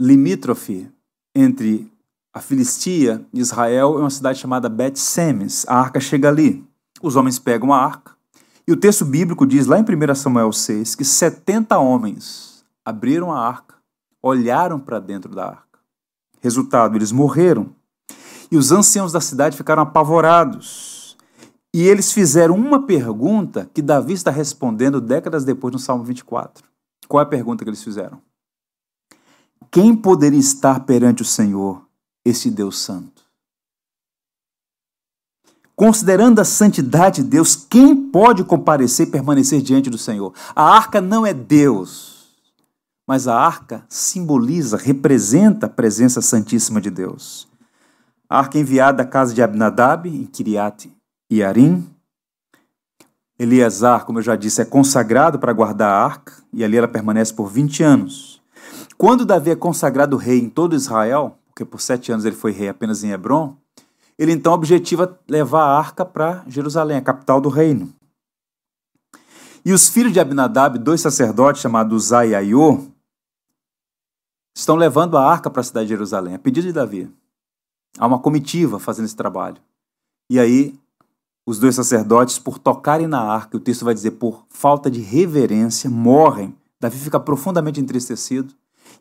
limítrofe 0.00 0.90
entre 1.34 1.92
a 2.32 2.40
Filistia 2.40 3.24
e 3.32 3.40
Israel 3.40 3.98
é 3.98 4.00
uma 4.00 4.10
cidade 4.10 4.38
chamada 4.38 4.68
Bet-Semes. 4.68 5.66
A 5.68 5.78
arca 5.78 6.00
chega 6.00 6.28
ali. 6.28 6.64
Os 7.02 7.16
homens 7.16 7.38
pegam 7.38 7.72
a 7.72 7.78
arca. 7.78 8.16
E 8.66 8.72
o 8.72 8.76
texto 8.76 9.04
bíblico 9.04 9.46
diz 9.46 9.66
lá 9.66 9.78
em 9.78 9.82
1 9.82 10.14
Samuel 10.14 10.52
6 10.52 10.94
que 10.94 11.04
70 11.04 11.78
homens 11.78 12.64
abriram 12.84 13.32
a 13.32 13.46
arca, 13.46 13.74
olharam 14.22 14.78
para 14.78 15.00
dentro 15.00 15.34
da 15.34 15.48
arca. 15.48 15.80
Resultado, 16.40 16.96
eles 16.96 17.12
morreram. 17.12 17.74
E 18.50 18.56
os 18.56 18.72
anciãos 18.72 19.12
da 19.12 19.20
cidade 19.20 19.56
ficaram 19.56 19.82
apavorados. 19.82 20.99
E 21.72 21.82
eles 21.82 22.12
fizeram 22.12 22.56
uma 22.56 22.84
pergunta 22.84 23.70
que 23.72 23.80
Davi 23.80 24.14
está 24.14 24.30
respondendo 24.30 25.00
décadas 25.00 25.44
depois 25.44 25.72
no 25.72 25.78
Salmo 25.78 26.02
24. 26.02 26.64
Qual 27.06 27.20
é 27.20 27.24
a 27.24 27.28
pergunta 27.28 27.64
que 27.64 27.70
eles 27.70 27.82
fizeram? 27.82 28.20
Quem 29.70 29.94
poderia 29.94 30.38
estar 30.38 30.80
perante 30.80 31.22
o 31.22 31.24
Senhor, 31.24 31.86
esse 32.24 32.50
Deus 32.50 32.78
Santo? 32.80 33.22
Considerando 35.76 36.40
a 36.40 36.44
santidade 36.44 37.22
de 37.22 37.28
Deus, 37.28 37.54
quem 37.54 38.10
pode 38.10 38.44
comparecer 38.44 39.06
e 39.06 39.10
permanecer 39.10 39.62
diante 39.62 39.88
do 39.88 39.96
Senhor? 39.96 40.34
A 40.54 40.64
arca 40.64 41.00
não 41.00 41.24
é 41.24 41.32
Deus, 41.32 42.36
mas 43.06 43.28
a 43.28 43.34
arca 43.34 43.86
simboliza, 43.88 44.76
representa 44.76 45.66
a 45.66 45.70
presença 45.70 46.20
santíssima 46.20 46.80
de 46.80 46.90
Deus. 46.90 47.48
A 48.28 48.40
arca 48.40 48.58
enviada 48.58 49.04
à 49.04 49.06
casa 49.06 49.32
de 49.32 49.42
Abinadab, 49.42 50.08
em 50.08 50.26
Kiriat 50.26 50.90
e 51.30 51.42
Arim. 51.42 51.88
Eleazar, 53.38 54.04
como 54.04 54.18
eu 54.18 54.22
já 54.22 54.36
disse, 54.36 54.60
é 54.60 54.64
consagrado 54.64 55.38
para 55.38 55.52
guardar 55.52 55.90
a 55.90 56.04
arca, 56.04 56.34
e 56.52 56.62
ali 56.62 56.76
ela 56.76 56.88
permanece 56.88 57.32
por 57.32 57.48
20 57.48 57.82
anos. 57.82 58.42
Quando 58.98 59.24
Davi 59.24 59.50
é 59.50 59.56
consagrado 59.56 60.16
rei 60.18 60.40
em 60.40 60.50
todo 60.50 60.76
Israel, 60.76 61.38
porque 61.46 61.64
por 61.64 61.80
sete 61.80 62.12
anos 62.12 62.26
ele 62.26 62.36
foi 62.36 62.52
rei 62.52 62.68
apenas 62.68 63.02
em 63.02 63.12
Hebron, 63.12 63.56
ele 64.18 64.32
então 64.32 64.52
objetiva 64.52 65.18
levar 65.26 65.62
a 65.62 65.78
arca 65.78 66.04
para 66.04 66.44
Jerusalém, 66.46 66.98
a 66.98 67.02
capital 67.02 67.40
do 67.40 67.48
reino. 67.48 67.90
E 69.64 69.72
os 69.72 69.88
filhos 69.88 70.12
de 70.12 70.20
Abinadab, 70.20 70.78
dois 70.78 71.00
sacerdotes 71.00 71.62
chamados 71.62 72.04
Uzai 72.04 72.30
e 72.30 72.34
Aiô, 72.34 72.86
estão 74.54 74.76
levando 74.76 75.16
a 75.16 75.24
arca 75.24 75.48
para 75.48 75.60
a 75.60 75.64
cidade 75.64 75.86
de 75.86 75.94
Jerusalém, 75.94 76.34
a 76.34 76.38
pedido 76.38 76.66
de 76.66 76.72
Davi. 76.72 77.10
Há 77.98 78.06
uma 78.06 78.18
comitiva 78.18 78.78
fazendo 78.78 79.06
esse 79.06 79.16
trabalho. 79.16 79.56
E 80.28 80.38
aí, 80.38 80.78
os 81.46 81.58
dois 81.58 81.74
sacerdotes, 81.74 82.38
por 82.38 82.58
tocarem 82.58 83.06
na 83.06 83.20
arca, 83.20 83.56
o 83.56 83.60
texto 83.60 83.84
vai 83.84 83.94
dizer, 83.94 84.12
por 84.12 84.44
falta 84.48 84.90
de 84.90 85.00
reverência, 85.00 85.90
morrem. 85.90 86.54
Davi 86.80 86.98
fica 86.98 87.18
profundamente 87.18 87.80
entristecido 87.80 88.54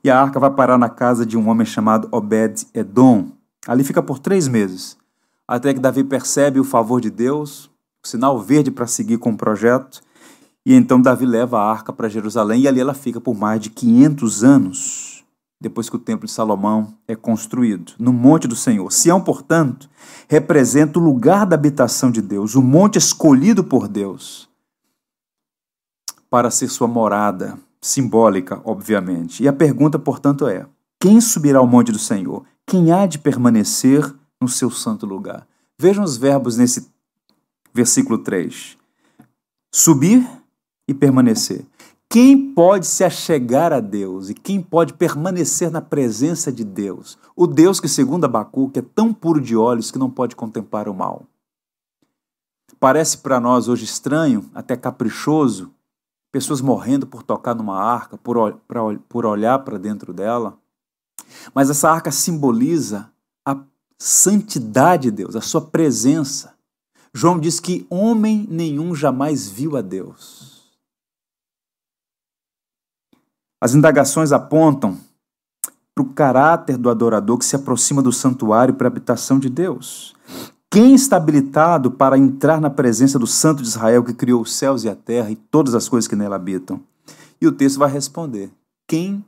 e 0.04 0.10
a 0.10 0.22
arca 0.22 0.40
vai 0.40 0.52
parar 0.52 0.78
na 0.78 0.90
casa 0.90 1.26
de 1.26 1.38
um 1.38 1.50
homem 1.50 1.66
chamado 1.66 2.08
Obed-Edom. 2.12 3.28
Ali 3.68 3.84
fica 3.84 4.02
por 4.02 4.20
três 4.20 4.48
meses, 4.48 4.98
até 5.48 5.74
que 5.74 5.80
Davi 5.80 6.04
percebe 6.04 6.60
o 6.60 6.64
favor 6.64 7.02
de 7.02 7.10
Deus, 7.10 7.70
o 8.04 8.08
sinal 8.08 8.40
verde 8.40 8.72
para 8.72 8.88
seguir 8.88 9.18
com 9.18 9.32
o 9.32 9.38
projeto, 9.38 10.02
e 10.66 10.74
então 10.74 11.02
Davi 11.02 11.26
leva 11.26 11.60
a 11.60 11.72
arca 11.72 11.92
para 11.92 12.10
Jerusalém 12.10 12.62
e 12.62 12.68
ali 12.68 12.80
ela 12.80 12.94
fica 12.94 13.20
por 13.20 13.36
mais 13.36 13.60
de 13.60 13.70
500 13.70 14.44
anos, 14.44 15.09
depois 15.62 15.90
que 15.90 15.96
o 15.96 16.00
templo 16.00 16.26
de 16.26 16.32
Salomão 16.32 16.94
é 17.08 17.16
construído, 17.16 17.94
no 18.00 18.14
monte 18.14 18.48
do 18.48 18.56
Senhor. 18.56 18.92
Sião, 18.92 19.22
portanto, 19.22 19.90
representa 20.28 20.98
o 20.98 21.04
lugar 21.04 21.46
da 21.46 21.56
habitação 21.56 22.10
de 22.10 22.22
Deus, 22.22 22.56
o 22.56 22.62
monte 22.62 22.98
escolhido 22.98 23.64
por 23.64 23.88
Deus 23.88 24.50
para 26.30 26.52
ser 26.52 26.70
sua 26.70 26.88
morada 26.88 27.58
simbólica, 27.82 28.62
obviamente. 28.64 29.44
E 29.44 29.48
a 29.48 29.54
pergunta, 29.54 29.98
portanto, 29.98 30.48
é: 30.48 30.66
quem 31.00 31.20
subirá 31.20 31.60
ao 31.60 31.68
monte 31.68 31.92
do 31.92 32.00
Senhor? 32.00 32.46
Quem 32.66 32.92
há 32.92 33.06
de 33.06 33.18
permanecer 33.18 34.14
no 34.40 34.48
seu 34.48 34.70
santo 34.70 35.06
lugar? 35.06 35.48
Vejam 35.78 36.04
os 36.04 36.18
verbos 36.18 36.58
nesse 36.58 36.88
versículo 37.74 38.20
3. 38.20 38.78
Subir 39.74 40.28
e 40.88 40.94
permanecer. 40.94 41.66
Quem 42.12 42.56
pode 42.56 42.88
se 42.88 43.04
achegar 43.04 43.72
a 43.72 43.80
Deus 43.80 44.32
e 44.32 44.34
quem 44.34 44.60
pode 44.60 44.94
permanecer 44.94 45.70
na 45.70 45.80
presença 45.80 46.52
de 46.52 46.64
Deus? 46.64 47.20
O 47.36 47.46
Deus 47.46 47.80
que, 47.80 47.88
segundo 47.88 48.26
Abacuque, 48.26 48.80
é 48.80 48.82
tão 48.82 49.14
puro 49.14 49.40
de 49.40 49.56
olhos 49.56 49.92
que 49.92 50.00
não 50.00 50.10
pode 50.10 50.36
contemplar 50.36 50.90
o 50.90 50.94
mal. 50.94 51.28
Parece 52.80 53.20
para 53.20 53.40
nós 53.40 53.68
hoje 53.68 53.84
estranho, 53.86 54.50
até 54.56 54.76
caprichoso, 54.76 55.72
pessoas 56.32 56.62
morrendo 56.62 57.06
por 57.06 57.22
tocar 57.22 57.54
numa 57.54 57.80
arca, 57.80 58.18
por, 58.18 58.54
pra, 58.68 58.82
por 59.08 59.24
olhar 59.24 59.60
para 59.60 59.78
dentro 59.78 60.12
dela. 60.12 60.58
Mas 61.54 61.70
essa 61.70 61.92
arca 61.92 62.12
simboliza 62.12 63.12
a 63.46 63.56
santidade 64.00 65.04
de 65.04 65.12
Deus, 65.12 65.36
a 65.36 65.42
sua 65.42 65.62
presença. 65.62 66.56
João 67.14 67.40
diz 67.40 67.60
que 67.60 67.86
homem 67.88 68.48
nenhum 68.50 68.96
jamais 68.96 69.48
viu 69.48 69.78
a 69.78 69.82
Deus. 69.82 70.49
As 73.62 73.76
indagações 73.76 74.32
apontam 74.32 74.98
para 75.94 76.04
o 76.04 76.14
caráter 76.14 76.78
do 76.78 76.90
adorador 76.90 77.38
que 77.38 77.46
se 77.46 77.56
aproxima 77.56 78.02
do 78.02 78.12
santuário 78.12 78.74
para 78.74 78.88
a 78.88 78.92
habitação 78.92 79.38
de 79.38 79.50
Deus. 79.50 80.16
Quem 80.72 80.96
está 80.96 81.18
habilitado 81.18 81.92
para 81.92 82.18
entrar 82.18 82.62
na 82.62 82.70
presença 82.70 83.20
do 83.20 83.28
Santo 83.28 83.62
de 83.62 83.68
Israel 83.68 84.04
que 84.04 84.14
criou 84.14 84.42
os 84.42 84.54
céus 84.54 84.84
e 84.84 84.90
a 84.90 84.96
terra 84.96 85.30
e 85.32 85.36
todas 85.36 85.76
as 85.76 85.90
coisas 85.90 86.08
que 86.08 86.16
nela 86.16 86.38
habitam? 86.38 86.80
E 87.42 87.48
o 87.48 87.52
texto 87.52 87.80
vai 87.80 87.92
responder: 87.92 88.50
quem 88.88 89.26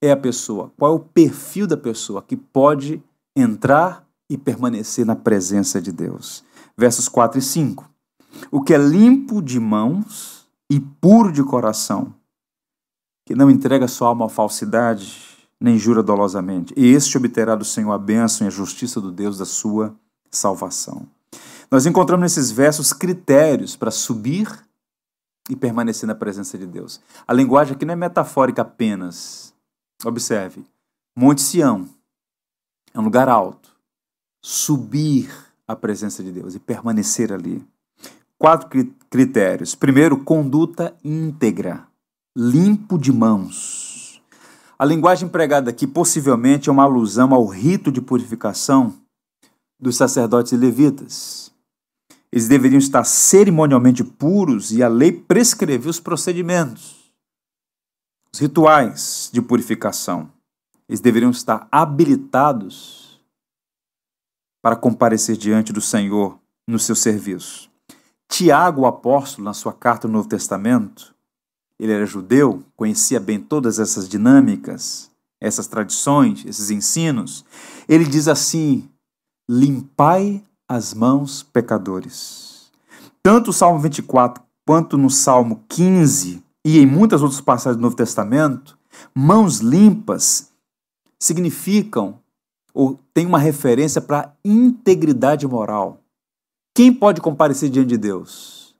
é 0.00 0.10
a 0.10 0.16
pessoa? 0.16 0.72
Qual 0.78 0.92
é 0.92 0.96
o 0.96 1.00
perfil 1.00 1.66
da 1.66 1.76
pessoa 1.76 2.22
que 2.22 2.36
pode 2.36 3.02
entrar 3.36 4.06
e 4.30 4.38
permanecer 4.38 5.04
na 5.04 5.16
presença 5.16 5.82
de 5.82 5.92
Deus? 5.92 6.44
Versos 6.78 7.08
4 7.08 7.38
e 7.38 7.42
5. 7.42 7.90
O 8.50 8.62
que 8.62 8.72
é 8.72 8.78
limpo 8.78 9.42
de 9.42 9.60
mãos 9.60 10.46
e 10.70 10.80
puro 10.80 11.30
de 11.30 11.42
coração 11.42 12.14
que 13.30 13.34
não 13.36 13.48
entrega 13.48 13.86
sua 13.86 14.08
alma 14.08 14.26
à 14.26 14.28
falsidade, 14.28 15.16
nem 15.60 15.78
jura 15.78 16.02
dolosamente. 16.02 16.74
E 16.76 16.88
este 16.88 17.16
obterá 17.16 17.54
do 17.54 17.64
Senhor 17.64 17.92
a 17.92 17.96
bênção 17.96 18.44
e 18.44 18.48
a 18.48 18.50
justiça 18.50 19.00
do 19.00 19.12
Deus 19.12 19.38
da 19.38 19.44
sua 19.44 19.94
salvação. 20.28 21.06
Nós 21.70 21.86
encontramos 21.86 22.24
nesses 22.24 22.50
versos 22.50 22.92
critérios 22.92 23.76
para 23.76 23.92
subir 23.92 24.48
e 25.48 25.54
permanecer 25.54 26.08
na 26.08 26.14
presença 26.16 26.58
de 26.58 26.66
Deus. 26.66 27.00
A 27.24 27.32
linguagem 27.32 27.76
aqui 27.76 27.84
não 27.84 27.92
é 27.92 27.96
metafórica 27.96 28.62
apenas. 28.62 29.54
Observe: 30.04 30.66
Monte 31.16 31.40
Sião 31.40 31.88
é 32.92 32.98
um 32.98 33.04
lugar 33.04 33.28
alto. 33.28 33.70
Subir 34.42 35.32
à 35.68 35.76
presença 35.76 36.20
de 36.20 36.32
Deus 36.32 36.56
e 36.56 36.58
permanecer 36.58 37.32
ali. 37.32 37.64
Quatro 38.36 38.68
critérios. 39.08 39.76
Primeiro, 39.76 40.18
conduta 40.24 40.96
íntegra 41.04 41.88
limpo 42.36 42.96
de 42.96 43.12
mãos. 43.12 44.22
A 44.78 44.84
linguagem 44.84 45.28
empregada 45.28 45.70
aqui 45.70 45.86
possivelmente 45.86 46.68
é 46.68 46.72
uma 46.72 46.84
alusão 46.84 47.34
ao 47.34 47.44
rito 47.46 47.90
de 47.90 48.00
purificação 48.00 48.94
dos 49.78 49.96
sacerdotes 49.96 50.52
e 50.52 50.56
levitas. 50.56 51.52
Eles 52.32 52.46
deveriam 52.46 52.78
estar 52.78 53.04
cerimonialmente 53.04 54.04
puros 54.04 54.70
e 54.70 54.82
a 54.82 54.88
lei 54.88 55.10
prescrevia 55.10 55.90
os 55.90 55.98
procedimentos, 55.98 57.12
os 58.32 58.38
rituais 58.38 59.28
de 59.32 59.42
purificação. 59.42 60.30
Eles 60.88 61.00
deveriam 61.00 61.30
estar 61.30 61.66
habilitados 61.70 63.20
para 64.62 64.76
comparecer 64.76 65.36
diante 65.36 65.72
do 65.72 65.80
Senhor 65.80 66.38
no 66.68 66.78
seu 66.78 66.94
serviço. 66.94 67.70
Tiago, 68.28 68.82
o 68.82 68.86
apóstolo, 68.86 69.44
na 69.44 69.52
sua 69.52 69.72
carta 69.72 70.06
no 70.06 70.14
Novo 70.14 70.28
Testamento, 70.28 71.14
ele 71.80 71.92
era 71.92 72.04
judeu, 72.04 72.62
conhecia 72.76 73.18
bem 73.18 73.40
todas 73.40 73.78
essas 73.78 74.06
dinâmicas, 74.06 75.10
essas 75.40 75.66
tradições, 75.66 76.44
esses 76.44 76.70
ensinos. 76.70 77.42
Ele 77.88 78.04
diz 78.04 78.28
assim: 78.28 78.86
limpai 79.48 80.44
as 80.68 80.92
mãos, 80.92 81.42
pecadores. 81.42 82.70
Tanto 83.22 83.48
o 83.48 83.52
Salmo 83.52 83.78
24 83.78 84.44
quanto 84.66 84.98
no 84.98 85.08
Salmo 85.08 85.64
15 85.70 86.44
e 86.66 86.78
em 86.78 86.84
muitas 86.84 87.22
outras 87.22 87.40
passagens 87.40 87.78
do 87.78 87.82
Novo 87.82 87.96
Testamento, 87.96 88.78
mãos 89.14 89.60
limpas 89.60 90.52
significam 91.18 92.20
ou 92.74 93.00
tem 93.14 93.24
uma 93.24 93.38
referência 93.38 94.02
para 94.02 94.34
integridade 94.44 95.46
moral. 95.46 95.98
Quem 96.74 96.92
pode 96.92 97.22
comparecer 97.22 97.70
diante 97.70 97.88
de 97.88 97.96
Deus? 97.96 98.76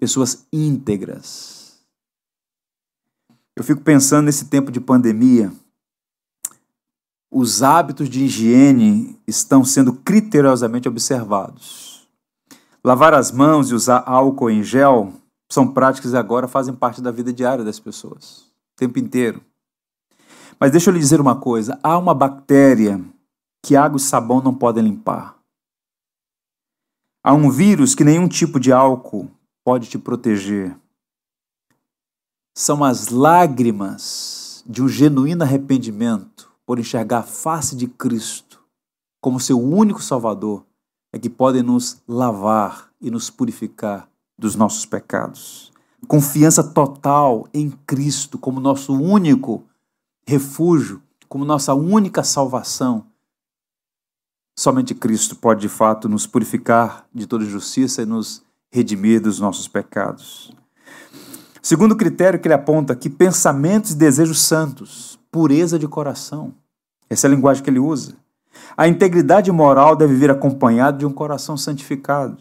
Pessoas 0.00 0.46
íntegras 0.50 1.67
eu 3.58 3.64
fico 3.64 3.80
pensando 3.80 4.26
nesse 4.26 4.44
tempo 4.44 4.70
de 4.70 4.80
pandemia, 4.80 5.52
os 7.28 7.60
hábitos 7.60 8.08
de 8.08 8.24
higiene 8.24 9.18
estão 9.26 9.64
sendo 9.64 9.92
criteriosamente 9.92 10.88
observados. 10.88 12.08
Lavar 12.84 13.12
as 13.14 13.32
mãos 13.32 13.70
e 13.70 13.74
usar 13.74 14.04
álcool 14.06 14.48
em 14.48 14.62
gel 14.62 15.12
são 15.50 15.66
práticas 15.66 16.12
que 16.12 16.16
agora 16.16 16.46
fazem 16.46 16.72
parte 16.72 17.02
da 17.02 17.10
vida 17.10 17.32
diária 17.32 17.64
das 17.64 17.80
pessoas, 17.80 18.42
o 18.74 18.76
tempo 18.76 19.00
inteiro. 19.00 19.42
Mas 20.60 20.70
deixa 20.70 20.90
eu 20.90 20.94
lhe 20.94 21.00
dizer 21.00 21.20
uma 21.20 21.34
coisa: 21.34 21.80
há 21.82 21.98
uma 21.98 22.14
bactéria 22.14 23.04
que 23.60 23.74
água 23.74 23.96
e 23.96 24.00
sabão 24.00 24.40
não 24.40 24.54
podem 24.54 24.84
limpar. 24.84 25.36
Há 27.24 27.34
um 27.34 27.50
vírus 27.50 27.96
que 27.96 28.04
nenhum 28.04 28.28
tipo 28.28 28.60
de 28.60 28.72
álcool 28.72 29.28
pode 29.64 29.88
te 29.88 29.98
proteger 29.98 30.76
são 32.58 32.82
as 32.82 33.06
lágrimas 33.06 34.64
de 34.66 34.82
um 34.82 34.88
genuíno 34.88 35.44
arrependimento 35.44 36.50
por 36.66 36.80
enxergar 36.80 37.20
a 37.20 37.22
face 37.22 37.76
de 37.76 37.86
Cristo 37.86 38.60
como 39.20 39.38
seu 39.38 39.60
único 39.60 40.02
Salvador 40.02 40.66
é 41.12 41.20
que 41.20 41.30
podem 41.30 41.62
nos 41.62 42.02
lavar 42.08 42.90
e 43.00 43.12
nos 43.12 43.30
purificar 43.30 44.10
dos 44.36 44.56
nossos 44.56 44.84
pecados. 44.84 45.72
Confiança 46.08 46.64
total 46.64 47.46
em 47.54 47.70
Cristo 47.86 48.36
como 48.36 48.58
nosso 48.58 48.92
único 48.92 49.62
refúgio, 50.26 51.00
como 51.28 51.44
nossa 51.44 51.74
única 51.74 52.24
salvação. 52.24 53.06
Somente 54.58 54.96
Cristo 54.96 55.36
pode 55.36 55.60
de 55.60 55.68
fato 55.68 56.08
nos 56.08 56.26
purificar 56.26 57.06
de 57.14 57.24
toda 57.24 57.44
injustiça 57.44 58.02
e 58.02 58.06
nos 58.06 58.42
redimir 58.68 59.22
dos 59.22 59.38
nossos 59.38 59.68
pecados. 59.68 60.52
Segundo 61.62 61.96
critério 61.96 62.38
que 62.38 62.46
ele 62.46 62.54
aponta 62.54 62.92
aqui, 62.92 63.10
pensamentos 63.10 63.92
e 63.92 63.96
desejos 63.96 64.40
santos, 64.40 65.18
pureza 65.30 65.78
de 65.78 65.88
coração. 65.88 66.54
Essa 67.10 67.26
é 67.26 67.28
a 67.30 67.34
linguagem 67.34 67.62
que 67.62 67.70
ele 67.70 67.78
usa. 67.78 68.14
A 68.76 68.86
integridade 68.86 69.50
moral 69.50 69.96
deve 69.96 70.14
vir 70.14 70.30
acompanhada 70.30 70.98
de 70.98 71.06
um 71.06 71.12
coração 71.12 71.56
santificado, 71.56 72.38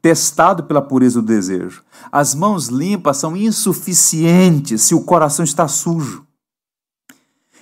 testado 0.00 0.64
pela 0.64 0.80
pureza 0.82 1.20
do 1.20 1.26
desejo. 1.26 1.84
As 2.10 2.34
mãos 2.34 2.68
limpas 2.68 3.18
são 3.18 3.36
insuficientes 3.36 4.82
se 4.82 4.94
o 4.94 5.04
coração 5.04 5.44
está 5.44 5.68
sujo. 5.68 6.26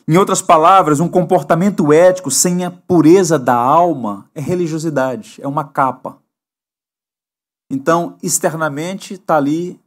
Em 0.07 0.17
outras 0.17 0.41
palavras, 0.41 1.01
um 1.01 1.09
comportamento 1.09 1.93
ético 1.93 2.31
sem 2.31 2.65
a 2.65 2.71
pureza 2.71 3.39
da 3.39 3.55
alma 3.55 4.31
é 4.35 4.41
religiosidade, 4.41 5.39
é 5.43 5.47
uma 5.47 5.65
capa. 5.65 6.19
Então, 7.71 8.17
externamente 8.23 9.15
está 9.15 9.37
ali 9.37 9.79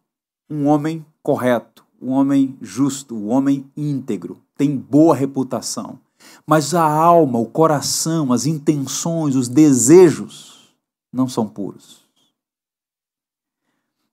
um 0.51 0.67
homem 0.67 1.05
correto, 1.23 1.85
um 2.01 2.11
homem 2.11 2.57
justo, 2.61 3.15
um 3.15 3.29
homem 3.29 3.65
íntegro, 3.75 4.41
tem 4.57 4.75
boa 4.75 5.15
reputação. 5.15 5.97
Mas 6.45 6.73
a 6.75 6.83
alma, 6.83 7.39
o 7.39 7.45
coração, 7.45 8.33
as 8.33 8.45
intenções, 8.45 9.35
os 9.35 9.47
desejos 9.47 10.75
não 11.11 11.27
são 11.27 11.47
puros. 11.47 12.01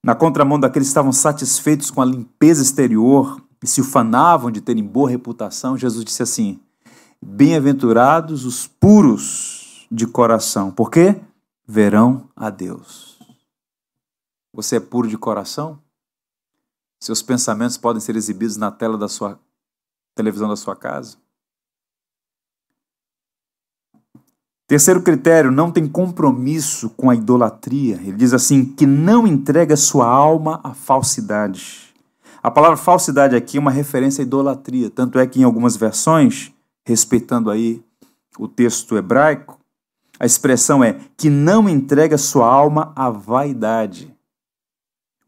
Na 0.03 0.15
contramão 0.15 0.61
daqueles 0.61 0.89
que 0.89 0.91
estavam 0.91 1.13
satisfeitos 1.13 1.91
com 1.91 2.01
a 2.01 2.05
limpeza 2.05 2.63
exterior 2.63 3.43
e 3.63 3.67
se 3.67 3.81
ufanavam 3.81 4.51
de 4.51 4.61
terem 4.61 4.85
boa 4.85 5.11
reputação, 5.11 5.77
Jesus 5.77 6.05
disse 6.05 6.23
assim: 6.23 6.61
Bem-aventurados 7.21 8.45
os 8.45 8.67
puros 8.67 9.87
de 9.91 10.07
coração, 10.07 10.71
porque 10.71 11.21
verão 11.67 12.29
a 12.37 12.49
Deus. 12.49 13.19
Você 14.55 14.77
é 14.77 14.81
puro 14.81 15.09
de 15.09 15.19
coração? 15.19 15.79
Seus 17.01 17.23
pensamentos 17.23 17.77
podem 17.77 18.01
ser 18.01 18.17
exibidos 18.17 18.57
na 18.57 18.71
tela 18.71 18.99
da 18.99 19.09
sua 19.09 19.39
televisão 20.15 20.49
da 20.49 20.57
sua 20.57 20.75
casa. 20.75 21.17
Terceiro 24.67 25.01
critério, 25.01 25.51
não 25.51 25.71
tem 25.71 25.89
compromisso 25.89 26.91
com 26.91 27.09
a 27.09 27.15
idolatria. 27.15 27.97
Ele 27.97 28.13
diz 28.13 28.35
assim: 28.35 28.65
que 28.65 28.85
não 28.85 29.27
entrega 29.27 29.77
sua 29.77 30.07
alma 30.07 30.61
à 30.63 30.75
falsidade. 30.75 31.95
A 32.43 32.51
palavra 32.51 32.77
falsidade 32.77 33.35
aqui 33.35 33.57
é 33.57 33.61
uma 33.61 33.71
referência 33.71 34.23
à 34.23 34.27
idolatria, 34.27 34.91
tanto 34.91 35.19
é 35.19 35.27
que 35.27 35.41
em 35.41 35.45
algumas 35.45 35.77
versões, 35.77 36.53
respeitando 36.85 37.51
aí 37.51 37.83
o 38.39 38.47
texto 38.47 38.97
hebraico, 38.97 39.59
a 40.21 40.27
expressão 40.27 40.85
é 40.85 41.01
que 41.17 41.31
não 41.31 41.69
entrega 41.69 42.19
sua 42.19 42.47
alma 42.47 42.93
à 42.95 43.09
vaidade. 43.09 44.15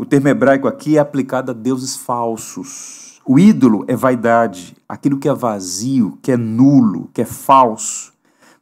O 0.00 0.06
termo 0.06 0.28
hebraico 0.28 0.66
aqui 0.66 0.96
é 0.96 0.98
aplicado 0.98 1.50
a 1.50 1.54
deuses 1.54 1.94
falsos. 1.94 3.20
O 3.22 3.38
ídolo 3.38 3.84
é 3.86 3.94
vaidade, 3.94 4.74
aquilo 4.88 5.18
que 5.18 5.28
é 5.28 5.34
vazio, 5.34 6.18
que 6.22 6.32
é 6.32 6.38
nulo, 6.38 7.10
que 7.12 7.20
é 7.20 7.26
falso. 7.26 8.10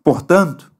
Portanto, 0.02 0.72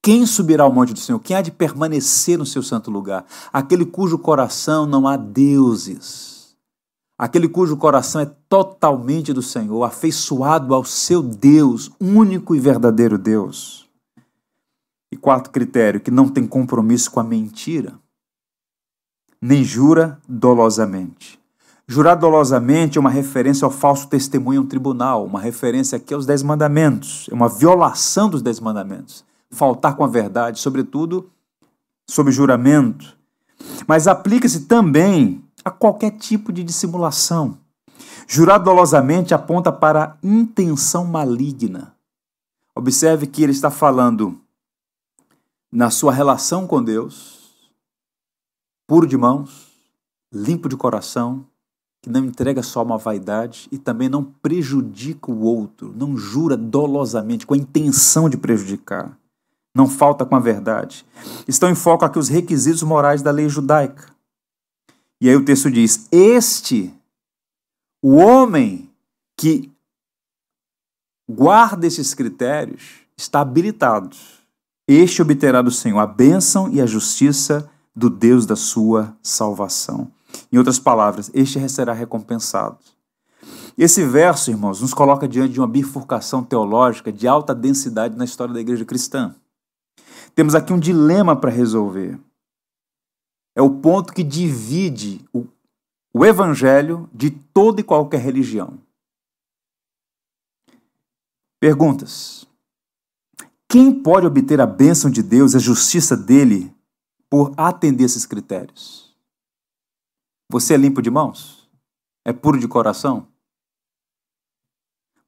quem 0.00 0.24
subirá 0.24 0.62
ao 0.62 0.72
monte 0.72 0.92
do 0.92 1.00
Senhor? 1.00 1.18
Quem 1.18 1.34
há 1.34 1.42
de 1.42 1.50
permanecer 1.50 2.38
no 2.38 2.46
seu 2.46 2.62
santo 2.62 2.92
lugar? 2.92 3.26
Aquele 3.52 3.84
cujo 3.84 4.20
coração 4.20 4.86
não 4.86 5.08
há 5.08 5.16
deuses. 5.16 6.54
Aquele 7.18 7.48
cujo 7.48 7.76
coração 7.76 8.20
é 8.20 8.30
totalmente 8.48 9.32
do 9.32 9.42
Senhor, 9.42 9.82
afeiçoado 9.82 10.74
ao 10.74 10.84
seu 10.84 11.24
Deus, 11.24 11.90
único 12.00 12.54
e 12.54 12.60
verdadeiro 12.60 13.18
Deus. 13.18 13.90
E 15.10 15.16
quarto 15.16 15.50
critério, 15.50 16.00
que 16.00 16.12
não 16.12 16.28
tem 16.28 16.46
compromisso 16.46 17.10
com 17.10 17.18
a 17.18 17.24
mentira, 17.24 17.98
nem 19.40 19.62
jura 19.64 20.18
dolosamente. 20.28 21.38
Jurar 21.88 22.16
dolosamente 22.16 22.98
é 22.98 23.00
uma 23.00 23.10
referência 23.10 23.64
ao 23.64 23.70
falso 23.70 24.08
testemunho 24.08 24.60
em 24.60 24.64
um 24.64 24.66
tribunal, 24.66 25.24
uma 25.24 25.40
referência 25.40 25.96
aqui 25.96 26.12
aos 26.12 26.26
Dez 26.26 26.42
Mandamentos, 26.42 27.28
é 27.30 27.34
uma 27.34 27.48
violação 27.48 28.28
dos 28.28 28.42
Dez 28.42 28.58
Mandamentos. 28.58 29.24
Faltar 29.50 29.94
com 29.94 30.02
a 30.02 30.08
verdade, 30.08 30.58
sobretudo 30.58 31.30
sob 32.08 32.32
juramento. 32.32 33.16
Mas 33.86 34.08
aplica-se 34.08 34.66
também 34.66 35.44
a 35.64 35.70
qualquer 35.70 36.10
tipo 36.10 36.52
de 36.52 36.64
dissimulação. 36.64 37.58
Jurar 38.26 38.58
dolosamente 38.58 39.32
aponta 39.32 39.70
para 39.70 40.16
intenção 40.22 41.04
maligna. 41.04 41.94
Observe 42.74 43.26
que 43.26 43.42
ele 43.42 43.52
está 43.52 43.70
falando 43.70 44.40
na 45.70 45.90
sua 45.90 46.12
relação 46.12 46.66
com 46.66 46.82
Deus, 46.82 47.35
puro 48.86 49.06
de 49.06 49.16
mãos, 49.16 49.68
limpo 50.32 50.68
de 50.68 50.76
coração, 50.76 51.46
que 52.02 52.10
não 52.10 52.24
entrega 52.24 52.62
só 52.62 52.82
uma 52.82 52.98
vaidade 52.98 53.68
e 53.72 53.78
também 53.78 54.08
não 54.08 54.22
prejudica 54.22 55.30
o 55.30 55.40
outro, 55.40 55.92
não 55.96 56.16
jura 56.16 56.56
dolosamente 56.56 57.46
com 57.46 57.54
a 57.54 57.56
intenção 57.56 58.28
de 58.28 58.36
prejudicar, 58.36 59.18
não 59.74 59.88
falta 59.88 60.24
com 60.24 60.36
a 60.36 60.40
verdade. 60.40 61.04
Estão 61.48 61.68
em 61.68 61.74
foco 61.74 62.04
aqui 62.04 62.18
os 62.18 62.28
requisitos 62.28 62.82
morais 62.82 63.22
da 63.22 63.30
lei 63.30 63.48
judaica. 63.48 64.14
E 65.20 65.28
aí 65.28 65.36
o 65.36 65.44
texto 65.44 65.70
diz: 65.70 66.06
Este, 66.12 66.94
o 68.02 68.14
homem 68.16 68.90
que 69.36 69.70
guarda 71.28 71.86
esses 71.86 72.14
critérios, 72.14 73.00
está 73.16 73.40
habilitado 73.40 74.16
este 74.88 75.20
obterá 75.20 75.62
do 75.62 75.70
Senhor 75.70 75.98
a 75.98 76.06
bênção 76.06 76.72
e 76.72 76.80
a 76.80 76.86
justiça 76.86 77.68
do 77.96 78.10
Deus 78.10 78.44
da 78.44 78.54
sua 78.54 79.16
salvação. 79.22 80.12
Em 80.52 80.58
outras 80.58 80.78
palavras, 80.78 81.30
este 81.32 81.66
será 81.70 81.94
recompensado. 81.94 82.76
Esse 83.78 84.04
verso, 84.04 84.50
irmãos, 84.50 84.82
nos 84.82 84.92
coloca 84.92 85.26
diante 85.26 85.54
de 85.54 85.60
uma 85.60 85.66
bifurcação 85.66 86.44
teológica 86.44 87.10
de 87.10 87.26
alta 87.26 87.54
densidade 87.54 88.16
na 88.16 88.24
história 88.24 88.52
da 88.52 88.60
igreja 88.60 88.84
cristã. 88.84 89.34
Temos 90.34 90.54
aqui 90.54 90.72
um 90.72 90.78
dilema 90.78 91.34
para 91.34 91.50
resolver. 91.50 92.18
É 93.54 93.62
o 93.62 93.70
ponto 93.70 94.12
que 94.12 94.22
divide 94.22 95.24
o, 95.32 95.46
o 96.12 96.24
evangelho 96.24 97.08
de 97.12 97.30
toda 97.30 97.80
e 97.80 97.84
qualquer 97.84 98.20
religião. 98.20 98.78
Perguntas. 101.58 102.46
Quem 103.68 103.92
pode 104.02 104.26
obter 104.26 104.60
a 104.60 104.66
bênção 104.66 105.10
de 105.10 105.22
Deus, 105.22 105.54
a 105.54 105.58
justiça 105.58 106.16
dele, 106.16 106.75
por 107.30 107.52
atender 107.56 108.04
esses 108.04 108.26
critérios? 108.26 109.14
Você 110.50 110.74
é 110.74 110.76
limpo 110.76 111.02
de 111.02 111.10
mãos? 111.10 111.68
É 112.24 112.32
puro 112.32 112.58
de 112.58 112.68
coração? 112.68 113.28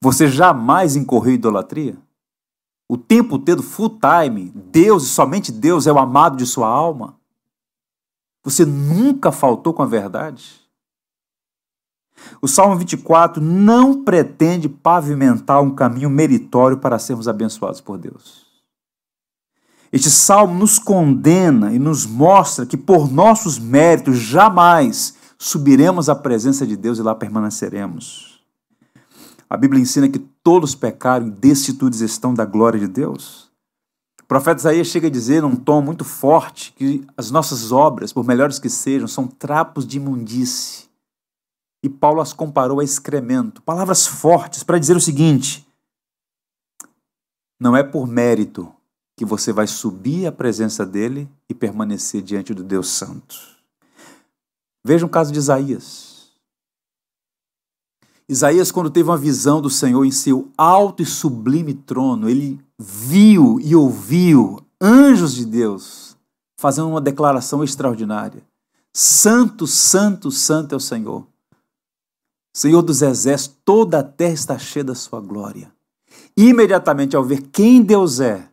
Você 0.00 0.28
jamais 0.28 0.96
incorreu 0.96 1.32
em 1.32 1.36
idolatria? 1.36 1.98
O 2.88 2.96
tempo 2.96 3.38
todo, 3.38 3.62
full 3.62 3.98
time, 3.98 4.50
Deus 4.50 5.04
e 5.04 5.08
somente 5.08 5.52
Deus 5.52 5.86
é 5.86 5.92
o 5.92 5.98
amado 5.98 6.36
de 6.36 6.46
sua 6.46 6.68
alma? 6.68 7.18
Você 8.44 8.64
nunca 8.64 9.30
faltou 9.30 9.74
com 9.74 9.82
a 9.82 9.86
verdade? 9.86 10.66
O 12.40 12.48
Salmo 12.48 12.76
24 12.76 13.42
não 13.42 14.04
pretende 14.04 14.68
pavimentar 14.68 15.62
um 15.62 15.74
caminho 15.74 16.08
meritório 16.08 16.78
para 16.78 16.98
sermos 16.98 17.28
abençoados 17.28 17.80
por 17.80 17.98
Deus. 17.98 18.47
Este 19.92 20.10
salmo 20.10 20.54
nos 20.54 20.78
condena 20.78 21.72
e 21.72 21.78
nos 21.78 22.04
mostra 22.04 22.66
que 22.66 22.76
por 22.76 23.10
nossos 23.10 23.58
méritos 23.58 24.18
jamais 24.18 25.14
subiremos 25.38 26.08
à 26.08 26.14
presença 26.14 26.66
de 26.66 26.76
Deus 26.76 26.98
e 26.98 27.02
lá 27.02 27.14
permaneceremos. 27.14 28.40
A 29.48 29.56
Bíblia 29.56 29.80
ensina 29.80 30.08
que 30.08 30.18
todos 30.18 30.74
pecaram 30.74 31.28
e 31.28 31.30
destituídos 31.30 32.00
estão 32.00 32.34
da 32.34 32.44
glória 32.44 32.78
de 32.78 32.86
Deus. 32.86 33.48
O 34.20 34.26
profeta 34.26 34.60
Isaías 34.60 34.88
chega 34.88 35.06
a 35.06 35.10
dizer, 35.10 35.40
num 35.40 35.56
tom 35.56 35.80
muito 35.80 36.04
forte, 36.04 36.74
que 36.76 37.06
as 37.16 37.30
nossas 37.30 37.72
obras, 37.72 38.12
por 38.12 38.26
melhores 38.26 38.58
que 38.58 38.68
sejam, 38.68 39.08
são 39.08 39.26
trapos 39.26 39.86
de 39.86 39.96
imundície 39.96 40.88
e 41.82 41.88
Paulo 41.88 42.20
as 42.20 42.32
comparou 42.32 42.80
a 42.80 42.84
excremento. 42.84 43.62
Palavras 43.62 44.06
fortes 44.06 44.62
para 44.62 44.78
dizer 44.78 44.96
o 44.96 45.00
seguinte: 45.00 45.66
não 47.58 47.76
é 47.76 47.82
por 47.82 48.06
mérito 48.06 48.72
que 49.18 49.24
você 49.24 49.52
vai 49.52 49.66
subir 49.66 50.26
à 50.26 50.32
presença 50.32 50.86
dele 50.86 51.28
e 51.48 51.54
permanecer 51.54 52.22
diante 52.22 52.54
do 52.54 52.62
Deus 52.62 52.86
Santo. 52.86 53.36
Veja 54.86 55.04
o 55.04 55.08
caso 55.08 55.32
de 55.32 55.38
Isaías. 55.40 56.28
Isaías, 58.28 58.70
quando 58.70 58.90
teve 58.90 59.08
uma 59.08 59.18
visão 59.18 59.60
do 59.60 59.68
Senhor 59.68 60.04
em 60.04 60.12
seu 60.12 60.52
alto 60.56 61.02
e 61.02 61.06
sublime 61.06 61.74
trono, 61.74 62.30
ele 62.30 62.60
viu 62.78 63.58
e 63.60 63.74
ouviu 63.74 64.64
anjos 64.80 65.34
de 65.34 65.44
Deus 65.44 66.16
fazendo 66.56 66.88
uma 66.88 67.00
declaração 67.00 67.64
extraordinária: 67.64 68.46
Santo, 68.94 69.66
Santo, 69.66 70.30
Santo 70.30 70.74
é 70.74 70.76
o 70.76 70.80
Senhor. 70.80 71.26
Senhor 72.54 72.82
dos 72.82 73.02
exércitos, 73.02 73.58
toda 73.64 73.98
a 73.98 74.04
terra 74.04 74.34
está 74.34 74.58
cheia 74.58 74.84
da 74.84 74.94
sua 74.94 75.20
glória. 75.20 75.72
Imediatamente 76.36 77.16
ao 77.16 77.24
ver 77.24 77.42
quem 77.50 77.82
Deus 77.82 78.20
é, 78.20 78.47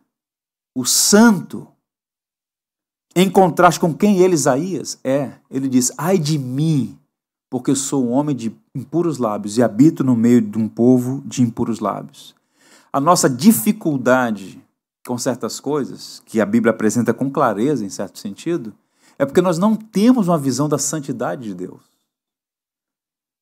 o 0.76 0.84
santo, 0.84 1.66
em 3.14 3.30
contraste 3.30 3.80
com 3.80 3.94
quem 3.94 4.18
ele, 4.18 4.34
Isaías, 4.34 4.98
é, 5.02 5.32
ele 5.50 5.68
diz: 5.68 5.90
Ai 5.96 6.18
de 6.18 6.38
mim, 6.38 6.98
porque 7.48 7.70
eu 7.70 7.76
sou 7.76 8.06
um 8.06 8.10
homem 8.10 8.36
de 8.36 8.54
impuros 8.74 9.16
lábios 9.16 9.56
e 9.56 9.62
habito 9.62 10.04
no 10.04 10.14
meio 10.14 10.42
de 10.42 10.58
um 10.58 10.68
povo 10.68 11.22
de 11.24 11.42
impuros 11.42 11.80
lábios. 11.80 12.34
A 12.92 13.00
nossa 13.00 13.28
dificuldade 13.28 14.62
com 15.06 15.16
certas 15.16 15.60
coisas, 15.60 16.20
que 16.26 16.40
a 16.40 16.46
Bíblia 16.46 16.72
apresenta 16.72 17.14
com 17.14 17.30
clareza, 17.30 17.84
em 17.84 17.88
certo 17.88 18.18
sentido, 18.18 18.74
é 19.16 19.24
porque 19.24 19.40
nós 19.40 19.56
não 19.56 19.76
temos 19.76 20.28
uma 20.28 20.36
visão 20.36 20.68
da 20.68 20.78
santidade 20.78 21.44
de 21.44 21.54
Deus. 21.54 21.80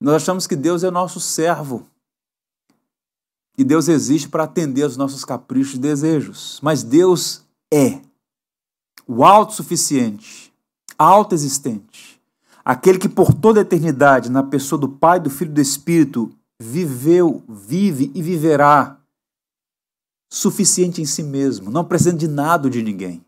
Nós 0.00 0.16
achamos 0.16 0.46
que 0.46 0.54
Deus 0.54 0.84
é 0.84 0.90
nosso 0.90 1.18
servo. 1.18 1.88
E 3.56 3.64
Deus 3.64 3.88
existe 3.88 4.28
para 4.28 4.44
atender 4.44 4.82
aos 4.82 4.96
nossos 4.96 5.24
caprichos 5.24 5.74
e 5.74 5.78
desejos. 5.78 6.58
Mas 6.62 6.82
Deus 6.82 7.42
é 7.72 8.00
o 9.06 9.24
autossuficiente, 9.24 10.52
autoexistente, 10.98 12.20
aquele 12.64 12.98
que 12.98 13.08
por 13.08 13.32
toda 13.34 13.60
a 13.60 13.62
eternidade, 13.62 14.30
na 14.30 14.42
pessoa 14.42 14.78
do 14.78 14.88
Pai, 14.88 15.20
do 15.20 15.30
Filho 15.30 15.50
e 15.50 15.54
do 15.54 15.60
Espírito, 15.60 16.32
viveu, 16.58 17.42
vive 17.48 18.10
e 18.14 18.22
viverá 18.22 18.98
suficiente 20.30 21.00
em 21.00 21.04
si 21.04 21.22
mesmo, 21.22 21.70
não 21.70 21.84
precisa 21.84 22.12
de 22.12 22.26
nada 22.26 22.68
de 22.68 22.82
ninguém. 22.82 23.24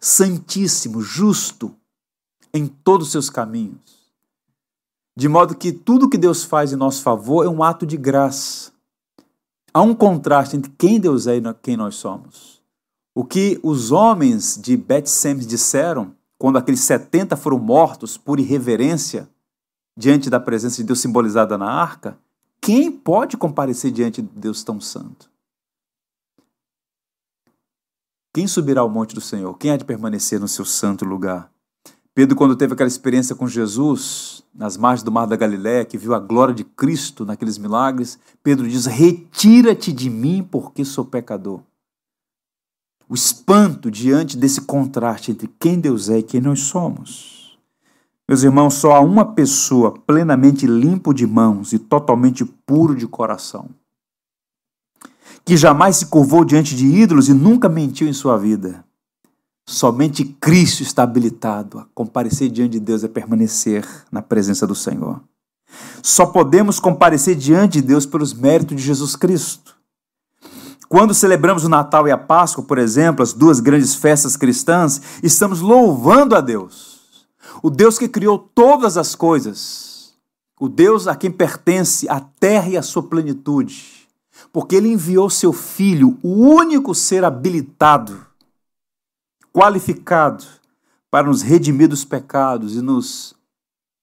Santíssimo, 0.00 1.00
justo 1.00 1.74
em 2.52 2.66
todos 2.66 3.06
os 3.08 3.12
seus 3.12 3.30
caminhos 3.30 4.02
de 5.16 5.28
modo 5.28 5.54
que 5.54 5.72
tudo 5.72 6.08
que 6.08 6.16
Deus 6.16 6.42
faz 6.42 6.72
em 6.72 6.76
nosso 6.76 7.02
favor 7.02 7.44
é 7.44 7.48
um 7.48 7.62
ato 7.62 7.86
de 7.86 7.96
graça. 7.96 8.71
Há 9.74 9.80
um 9.80 9.94
contraste 9.94 10.56
entre 10.56 10.70
quem 10.76 11.00
Deus 11.00 11.26
é 11.26 11.36
e 11.36 11.54
quem 11.62 11.76
nós 11.76 11.94
somos. 11.94 12.62
O 13.14 13.24
que 13.24 13.58
os 13.62 13.90
homens 13.90 14.58
de 14.60 14.76
Bet-Semes 14.76 15.46
disseram 15.46 16.14
quando 16.38 16.58
aqueles 16.58 16.80
70 16.80 17.36
foram 17.36 17.58
mortos 17.58 18.18
por 18.18 18.40
irreverência 18.40 19.28
diante 19.96 20.28
da 20.28 20.40
presença 20.40 20.78
de 20.78 20.84
Deus 20.84 21.00
simbolizada 21.00 21.56
na 21.56 21.70
arca, 21.70 22.18
quem 22.60 22.90
pode 22.90 23.36
comparecer 23.36 23.90
diante 23.90 24.22
de 24.22 24.28
Deus 24.28 24.64
tão 24.64 24.80
santo? 24.80 25.30
Quem 28.34 28.46
subirá 28.46 28.80
ao 28.80 28.88
monte 28.88 29.14
do 29.14 29.20
Senhor? 29.20 29.56
Quem 29.58 29.70
há 29.70 29.76
de 29.76 29.84
permanecer 29.84 30.40
no 30.40 30.48
seu 30.48 30.64
santo 30.64 31.04
lugar? 31.04 31.52
Pedro, 32.14 32.36
quando 32.36 32.54
teve 32.54 32.74
aquela 32.74 32.88
experiência 32.88 33.34
com 33.34 33.48
Jesus, 33.48 34.44
nas 34.54 34.76
margens 34.76 35.02
do 35.02 35.10
Mar 35.10 35.26
da 35.26 35.34
Galiléia, 35.34 35.84
que 35.84 35.96
viu 35.96 36.14
a 36.14 36.18
glória 36.18 36.54
de 36.54 36.62
Cristo 36.62 37.24
naqueles 37.24 37.56
milagres, 37.56 38.18
Pedro 38.42 38.68
diz: 38.68 38.84
Retira-te 38.84 39.90
de 39.92 40.10
mim, 40.10 40.46
porque 40.48 40.84
sou 40.84 41.06
pecador. 41.06 41.60
O 43.08 43.14
espanto 43.14 43.90
diante 43.90 44.36
desse 44.36 44.60
contraste 44.60 45.30
entre 45.30 45.48
quem 45.58 45.80
Deus 45.80 46.10
é 46.10 46.18
e 46.18 46.22
quem 46.22 46.40
nós 46.40 46.60
somos. 46.60 47.58
Meus 48.28 48.42
irmãos, 48.42 48.74
só 48.74 48.92
há 48.92 49.00
uma 49.00 49.24
pessoa 49.34 49.92
plenamente 50.06 50.66
limpo 50.66 51.12
de 51.12 51.26
mãos 51.26 51.72
e 51.72 51.78
totalmente 51.78 52.44
puro 52.44 52.94
de 52.94 53.06
coração, 53.06 53.68
que 55.44 55.56
jamais 55.56 55.96
se 55.96 56.06
curvou 56.06 56.44
diante 56.44 56.76
de 56.76 56.86
ídolos 56.86 57.28
e 57.28 57.34
nunca 57.34 57.68
mentiu 57.68 58.06
em 58.06 58.12
sua 58.12 58.36
vida. 58.38 58.84
Somente 59.72 60.22
Cristo 60.38 60.82
está 60.82 61.02
habilitado 61.02 61.78
a 61.78 61.86
comparecer 61.94 62.50
diante 62.50 62.72
de 62.72 62.80
Deus 62.80 63.02
e 63.02 63.06
a 63.06 63.08
permanecer 63.08 63.88
na 64.12 64.20
presença 64.20 64.66
do 64.66 64.74
Senhor. 64.74 65.22
Só 66.02 66.26
podemos 66.26 66.78
comparecer 66.78 67.34
diante 67.34 67.80
de 67.80 67.88
Deus 67.88 68.04
pelos 68.04 68.34
méritos 68.34 68.76
de 68.76 68.82
Jesus 68.82 69.16
Cristo. 69.16 69.74
Quando 70.90 71.14
celebramos 71.14 71.64
o 71.64 71.70
Natal 71.70 72.06
e 72.06 72.10
a 72.10 72.18
Páscoa, 72.18 72.62
por 72.62 72.76
exemplo, 72.76 73.22
as 73.22 73.32
duas 73.32 73.60
grandes 73.60 73.94
festas 73.94 74.36
cristãs, 74.36 75.00
estamos 75.22 75.62
louvando 75.62 76.36
a 76.36 76.42
Deus. 76.42 77.00
O 77.62 77.70
Deus 77.70 77.98
que 77.98 78.08
criou 78.08 78.38
todas 78.54 78.98
as 78.98 79.14
coisas. 79.14 80.12
O 80.60 80.68
Deus 80.68 81.08
a 81.08 81.16
quem 81.16 81.30
pertence 81.30 82.06
a 82.10 82.20
terra 82.20 82.68
e 82.68 82.76
a 82.76 82.82
sua 82.82 83.04
plenitude. 83.04 84.06
Porque 84.52 84.76
ele 84.76 84.92
enviou 84.92 85.30
seu 85.30 85.50
filho, 85.50 86.18
o 86.22 86.28
único 86.28 86.94
ser 86.94 87.24
habilitado, 87.24 88.31
qualificado 89.52 90.44
para 91.10 91.26
nos 91.26 91.42
redimir 91.42 91.88
dos 91.88 92.04
pecados 92.04 92.74
e 92.74 92.80
nos 92.80 93.34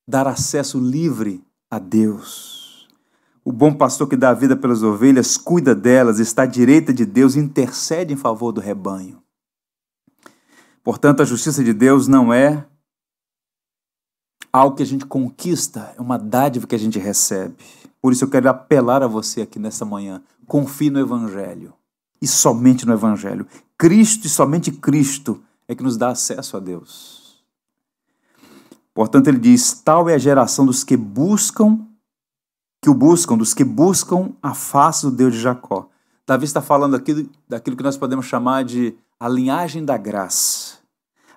dar 0.08 0.28
acesso 0.28 0.80
livre 0.80 1.44
a 1.70 1.80
Deus. 1.80 2.88
O 3.44 3.52
bom 3.52 3.74
pastor 3.74 4.08
que 4.08 4.16
dá 4.16 4.30
a 4.30 4.34
vida 4.34 4.56
pelas 4.56 4.84
ovelhas, 4.84 5.38
cuida 5.38 5.74
delas, 5.74 6.20
está 6.20 6.44
à 6.44 6.46
direita 6.46 6.94
de 6.94 7.06
Deus 7.06 7.36
intercede 7.36 8.14
em 8.14 8.18
favor 8.18 8.52
do 8.52 8.62
rebanho. 8.62 9.24
Portanto, 10.84 11.22
a 11.22 11.26
justiça 11.26 11.64
de 11.64 11.74
Deus 11.74 12.08
não 12.08 12.34
é 12.34 12.66
algo 14.52 14.76
que 14.76 14.84
a 14.84 14.86
gente 14.86 15.06
conquista, 15.06 15.94
é 15.98 16.02
uma 16.02 16.18
dádiva 16.18 16.68
que 16.68 16.76
a 16.76 16.80
gente 16.80 17.00
recebe. 17.00 17.56
Por 18.02 18.14
isso 18.14 18.24
eu 18.24 18.30
quero 18.30 18.50
apelar 18.50 19.04
a 19.04 19.08
você 19.08 19.42
aqui 19.42 19.60
nessa 19.60 19.86
manhã. 19.86 20.22
Confie 20.48 20.90
no 20.90 21.00
Evangelho 21.00 21.74
e 22.22 22.28
somente 22.28 22.86
no 22.86 22.94
Evangelho. 22.94 23.46
Cristo 23.80 24.28
e 24.28 24.30
somente 24.30 24.74
Cristo 24.74 25.42
é 25.66 25.74
que 25.74 25.82
nos 25.82 25.96
dá 25.96 26.10
acesso 26.10 26.58
a 26.58 26.60
Deus. 26.60 27.42
Portanto, 28.94 29.30
ele 29.30 29.40
diz: 29.40 29.72
tal 29.72 30.10
é 30.10 30.16
a 30.16 30.18
geração 30.18 30.66
dos 30.66 30.84
que 30.84 30.98
buscam, 30.98 31.80
que 32.82 32.90
o 32.90 32.94
buscam, 32.94 33.38
dos 33.38 33.54
que 33.54 33.64
buscam 33.64 34.34
a 34.44 34.54
face 34.54 35.06
do 35.06 35.12
Deus 35.12 35.34
de 35.34 35.40
Jacó. 35.40 35.88
Davi 36.28 36.44
está 36.44 36.62
falando 36.62 36.96
aqui 36.96 37.30
daquilo 37.48 37.78
que 37.78 37.84
nós 37.84 37.96
podemos 37.96 38.26
chamar 38.26 38.66
de 38.66 38.96
a 39.18 39.30
linhagem 39.30 39.86
da 39.86 39.96
graça. 39.96 40.80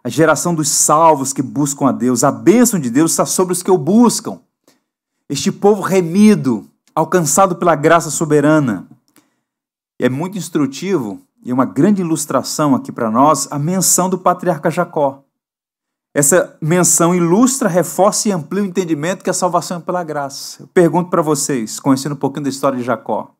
A 0.03 0.09
geração 0.09 0.53
dos 0.53 0.69
salvos 0.69 1.33
que 1.33 1.43
buscam 1.43 1.87
a 1.87 1.93
Deus. 1.93 2.25
A 2.25 2.33
bênção 2.33 2.81
de 2.81 2.91
Deus 2.91 3.13
está 3.13 3.25
sobre 3.25 3.53
os 3.53 3.63
que 3.63 3.71
o 3.71 3.79
buscam. 3.79 4.41
Este 5.29 5.53
povo 5.53 5.81
remido, 5.81 6.69
alcançado 6.93 7.55
pela 7.55 7.77
graça 7.77 8.11
soberana. 8.11 8.89
É 9.97 10.09
muito 10.09 10.37
instrutivo 10.37 11.23
e 11.43 11.53
uma 11.53 11.65
grande 11.65 12.01
ilustração 12.01 12.75
aqui 12.75 12.93
para 12.93 13.11
nós 13.11 13.51
a 13.51 13.59
menção 13.59 14.09
do 14.09 14.19
patriarca 14.19 14.71
Jacó. 14.71 15.25
Essa 16.15 16.57
menção 16.61 17.15
ilustra, 17.15 17.69
reforça 17.69 18.29
e 18.29 18.33
amplia 18.33 18.63
o 18.63 18.67
entendimento 18.67 19.25
que 19.25 19.31
a 19.31 19.35
salvação 19.35 19.79
é 19.79 19.81
pela 19.81 20.05
graça. 20.05 20.63
Eu 20.63 20.69
pergunto 20.69 21.11
para 21.11 21.23
vocês, 21.23 21.81
conhecendo 21.81 22.15
um 22.15 22.19
pouquinho 22.19 22.45
da 22.45 22.51
história 22.51 22.79
de 22.79 22.85
Jacó. 22.85 23.35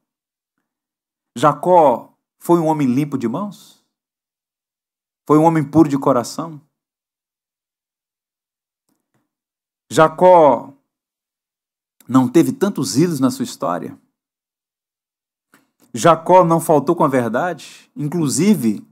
Jacó 1.37 2.15
foi 2.39 2.59
um 2.59 2.67
homem 2.67 2.89
limpo 2.89 3.19
de 3.19 3.29
mãos? 3.29 3.85
Foi 5.27 5.39
um 5.39 5.45
homem 5.45 5.63
puro 5.63 5.89
de 5.89 5.99
coração? 5.99 6.61
Jacó 9.91 10.73
não 12.09 12.27
teve 12.27 12.53
tantos 12.53 12.97
ídolos 12.97 13.21
na 13.21 13.31
sua 13.31 13.45
história? 13.45 13.99
Jacó 15.95 16.45
não 16.45 16.61
faltou 16.61 16.97
com 16.97 17.05
a 17.05 17.09
verdade? 17.09 17.91
Inclusive, 17.97 18.87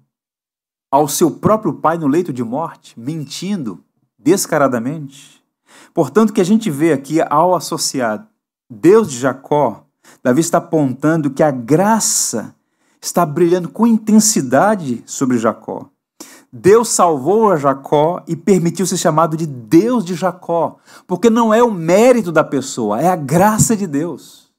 ao 0.91 1.09
seu 1.09 1.31
próprio 1.31 1.75
pai 1.75 1.97
no 1.97 2.07
leito 2.07 2.33
de 2.33 2.45
morte, 2.45 2.99
mentindo 2.99 3.83
descaradamente. 4.19 5.43
Portanto, 5.95 6.31
o 6.31 6.33
que 6.33 6.41
a 6.41 6.45
gente 6.45 6.71
vê 6.71 6.93
aqui 6.93 7.21
ao 7.23 7.55
associar 7.55 8.27
Deus 8.69 9.11
de 9.11 9.19
Jacó, 9.19 9.85
Davi 10.23 10.41
está 10.41 10.59
apontando 10.59 11.31
que 11.31 11.43
a 11.43 11.51
graça 11.51 12.55
está 13.01 13.25
brilhando 13.25 13.69
com 13.69 13.87
intensidade 13.87 15.03
sobre 15.07 15.39
Jacó. 15.39 15.89
Deus 16.53 16.89
salvou 16.89 17.51
a 17.51 17.57
Jacó 17.57 18.23
e 18.27 18.35
permitiu 18.35 18.85
ser 18.85 18.97
chamado 18.97 19.37
de 19.37 19.47
Deus 19.47 20.05
de 20.05 20.15
Jacó, 20.15 20.79
porque 21.07 21.31
não 21.31 21.55
é 21.55 21.63
o 21.63 21.71
mérito 21.71 22.33
da 22.33 22.43
pessoa, 22.43 23.01
é 23.01 23.09
a 23.09 23.17
graça 23.17 23.77
de 23.77 23.87
Deus. 23.87 24.50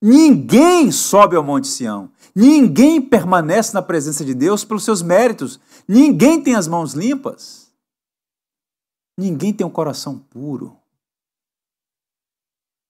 Ninguém 0.00 0.92
sobe 0.92 1.36
ao 1.36 1.42
Monte 1.42 1.66
Sião. 1.68 2.10
Ninguém 2.34 3.00
permanece 3.00 3.72
na 3.72 3.80
presença 3.80 4.24
de 4.24 4.34
Deus 4.34 4.64
pelos 4.64 4.84
seus 4.84 5.02
méritos. 5.02 5.58
Ninguém 5.88 6.42
tem 6.42 6.54
as 6.54 6.68
mãos 6.68 6.92
limpas. 6.92 7.72
Ninguém 9.18 9.54
tem 9.54 9.66
um 9.66 9.70
coração 9.70 10.18
puro. 10.18 10.76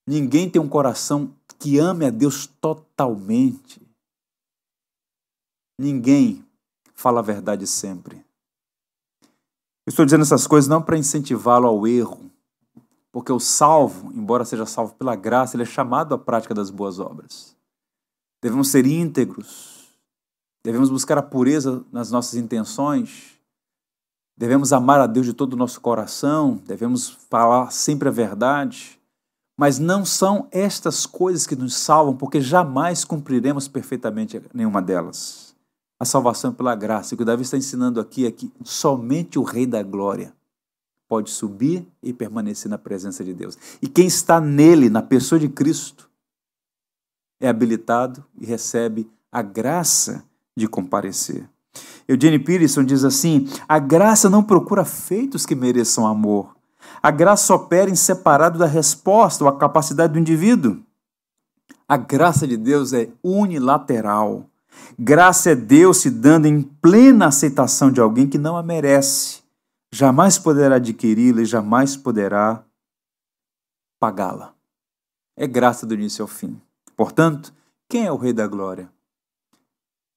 Ninguém 0.07 0.51
tem 0.51 0.61
um 0.61 0.69
coração 0.69 1.33
que 1.59 1.79
ame 1.79 2.05
a 2.05 2.11
Deus 2.11 2.47
totalmente. 2.47 3.81
Ninguém 5.79 6.45
fala 6.95 7.21
a 7.21 7.23
verdade 7.23 7.67
sempre. 7.67 8.25
Eu 9.87 9.91
estou 9.91 10.05
dizendo 10.05 10.23
essas 10.23 10.47
coisas 10.47 10.69
não 10.69 10.83
para 10.83 10.99
incentivá-lo 10.99 11.69
ao 11.69 11.87
erro, 11.87 12.31
porque 13.17 13.33
o 13.33 13.41
salvo, 13.41 14.13
embora 14.13 14.45
seja 14.45 14.67
salvo 14.67 14.93
pela 14.93 15.17
graça, 15.17 15.57
ele 15.57 15.63
é 15.63 15.67
chamado 15.67 16.15
à 16.15 16.19
prática 16.19 16.53
das 16.53 16.69
boas 16.69 16.99
obras. 16.99 17.57
Devemos 18.43 18.69
ser 18.69 18.85
íntegros. 18.85 19.89
Devemos 20.63 20.91
buscar 20.91 21.17
a 21.17 21.23
pureza 21.23 21.83
nas 21.91 22.11
nossas 22.11 22.35
intenções. 22.35 23.41
Devemos 24.37 24.71
amar 24.71 25.01
a 25.01 25.07
Deus 25.07 25.25
de 25.25 25.33
todo 25.33 25.55
o 25.55 25.57
nosso 25.57 25.81
coração. 25.81 26.61
Devemos 26.67 27.09
falar 27.09 27.73
sempre 27.73 28.07
a 28.07 28.13
verdade. 28.13 29.01
Mas 29.59 29.79
não 29.79 30.05
são 30.05 30.47
estas 30.51 31.07
coisas 31.07 31.47
que 31.47 31.57
nos 31.57 31.75
salvam, 31.75 32.15
porque 32.15 32.39
jamais 32.39 33.03
cumpriremos 33.03 33.67
perfeitamente 33.67 34.43
nenhuma 34.53 34.83
delas. 34.83 35.57
A 35.99 36.05
salvação 36.05 36.51
é 36.51 36.55
pela 36.55 36.75
graça. 36.75 37.15
O 37.15 37.17
que 37.17 37.23
o 37.23 37.27
Davi 37.27 37.45
está 37.45 37.57
ensinando 37.57 37.99
aqui 37.99 38.27
é 38.27 38.31
que 38.31 38.53
somente 38.63 39.39
o 39.39 39.43
Rei 39.43 39.65
da 39.65 39.83
Glória 39.83 40.37
pode 41.09 41.31
subir 41.31 41.87
e 42.03 42.13
permanecer 42.13 42.71
na 42.71 42.79
presença 42.79 43.25
de 43.25 43.33
Deus. 43.33 43.57
E 43.81 43.89
quem 43.89 44.07
está 44.07 44.41
nele, 44.41 44.91
na 44.91 45.03
pessoa 45.03 45.39
de 45.39 45.49
Cristo, 45.49 46.11
é 47.41 47.49
habilitado 47.49 48.25
e 48.41 48.47
recebe 48.47 49.11
a 49.31 49.43
graça 49.43 50.25
de 50.57 50.67
comparecer. 50.67 51.49
Eugene 52.09 52.39
Peterson 52.39 52.85
diz 52.85 53.05
assim: 53.05 53.49
a 53.69 53.79
graça 53.79 54.31
não 54.31 54.43
procura 54.43 54.85
feitos 54.85 55.45
que 55.45 55.55
mereçam 55.55 56.07
amor. 56.07 56.57
A 57.03 57.11
graça 57.11 57.55
opera 57.55 57.91
em 57.91 57.95
separado 57.95 58.59
da 58.59 58.67
resposta 58.67 59.45
ou 59.45 59.51
a 59.51 59.57
capacidade 59.57 60.13
do 60.13 60.19
indivíduo. 60.19 60.79
A 61.89 61.97
graça 61.97 62.47
de 62.47 62.57
Deus 62.57 62.93
é 62.93 63.09
unilateral. 63.23 64.47
Graça 64.99 65.51
é 65.51 65.55
Deus 65.55 65.99
se 65.99 66.11
dando 66.11 66.47
em 66.47 66.63
plena 66.63 67.27
aceitação 67.27 67.91
de 67.91 68.01
alguém 68.01 68.27
que 68.27 68.39
não 68.39 68.57
a 68.57 68.63
merece. 68.63 69.46
Jamais 69.99 70.39
poderá 70.39 70.77
adquiri-la 70.77 71.41
e 71.41 71.47
jamais 71.47 71.97
poderá 71.97 72.63
pagá-la. 73.99 74.55
É 75.35 75.47
graça 75.47 75.87
do 75.87 75.95
início 75.95 76.21
ao 76.21 76.29
fim. 76.29 76.61
Portanto, 76.95 77.51
quem 77.89 78.05
é 78.05 78.13
o 78.13 78.19
Rei 78.19 78.35
da 78.35 78.47
Glória? 78.47 78.93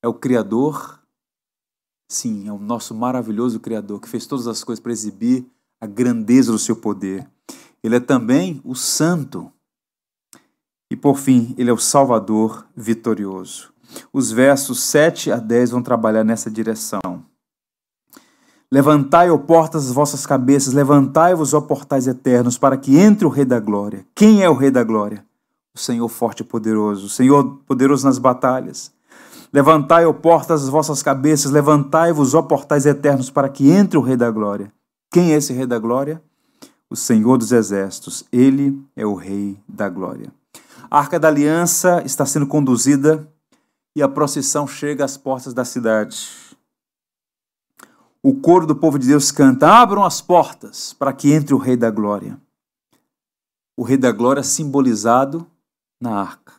É 0.03 0.07
o 0.09 0.13
Criador? 0.13 1.01
Sim, 2.11 2.45
é 2.45 2.51
o 2.51 2.59
nosso 2.59 2.93
maravilhoso 2.93 3.61
Criador 3.61 4.01
que 4.01 4.09
fez 4.09 4.27
todas 4.27 4.47
as 4.47 4.65
coisas 4.65 4.83
para 4.83 4.91
exibir 4.91 5.49
a 5.79 5.87
grandeza 5.87 6.51
do 6.51 6.59
seu 6.59 6.75
poder. 6.75 7.25
Ele 7.81 7.95
é 7.95 8.01
também 8.01 8.59
o 8.65 8.75
Santo. 8.75 9.49
E 10.91 10.95
por 10.97 11.17
fim, 11.17 11.55
ele 11.57 11.69
é 11.69 11.73
o 11.73 11.77
Salvador 11.77 12.67
vitorioso. 12.75 13.73
Os 14.11 14.29
versos 14.29 14.81
7 14.81 15.31
a 15.31 15.37
10 15.37 15.71
vão 15.71 15.81
trabalhar 15.81 16.25
nessa 16.25 16.51
direção. 16.51 17.28
Levantai, 18.71 19.31
ó 19.31 19.37
portas, 19.37 19.87
as 19.87 19.91
vossas 19.91 20.25
cabeças, 20.25 20.73
levantai-vos, 20.73 21.53
ó 21.53 21.61
portais 21.61 22.07
eternos, 22.07 22.57
para 22.57 22.77
que 22.77 22.97
entre 22.97 23.25
o 23.25 23.29
Rei 23.29 23.45
da 23.45 23.59
Glória. 23.59 24.05
Quem 24.13 24.43
é 24.43 24.49
o 24.49 24.53
Rei 24.53 24.69
da 24.69 24.83
Glória? 24.83 25.27
o 25.79 25.79
Senhor 25.79 26.07
forte 26.09 26.41
e 26.41 26.43
poderoso, 26.43 27.05
o 27.05 27.09
Senhor 27.09 27.59
poderoso 27.65 28.05
nas 28.05 28.17
batalhas. 28.17 28.91
Levantai, 29.51 30.05
ó 30.05 30.13
portas, 30.13 30.63
as 30.63 30.69
vossas 30.69 31.01
cabeças, 31.01 31.51
levantai-vos, 31.51 32.35
ó 32.35 32.41
portais 32.41 32.85
eternos, 32.85 33.29
para 33.29 33.49
que 33.49 33.71
entre 33.71 33.97
o 33.97 34.01
Rei 34.01 34.15
da 34.15 34.29
Glória. 34.29 34.71
Quem 35.09 35.33
é 35.33 35.37
esse 35.37 35.53
Rei 35.53 35.65
da 35.65 35.79
Glória? 35.79 36.21
O 36.89 36.95
Senhor 36.95 37.37
dos 37.37 37.51
Exércitos. 37.51 38.23
Ele 38.31 38.79
é 38.95 39.05
o 39.05 39.15
Rei 39.15 39.57
da 39.67 39.89
Glória. 39.89 40.31
A 40.91 40.99
Arca 40.99 41.19
da 41.19 41.27
Aliança 41.27 42.03
está 42.05 42.25
sendo 42.25 42.45
conduzida 42.45 43.27
e 43.95 44.03
a 44.03 44.07
procissão 44.07 44.67
chega 44.67 45.05
às 45.05 45.17
portas 45.17 45.53
da 45.53 45.65
cidade. 45.65 46.27
O 48.21 48.35
coro 48.35 48.67
do 48.67 48.75
povo 48.75 48.99
de 48.99 49.07
Deus 49.07 49.31
canta: 49.31 49.67
Abram 49.67 50.03
as 50.03 50.21
portas 50.21 50.93
para 50.93 51.13
que 51.13 51.31
entre 51.31 51.53
o 51.53 51.57
Rei 51.57 51.77
da 51.77 51.89
Glória. 51.89 52.39
O 53.77 53.83
Rei 53.83 53.97
da 53.97 54.11
Glória 54.11 54.43
simbolizado 54.43 55.47
na 56.01 56.19
arca. 56.19 56.53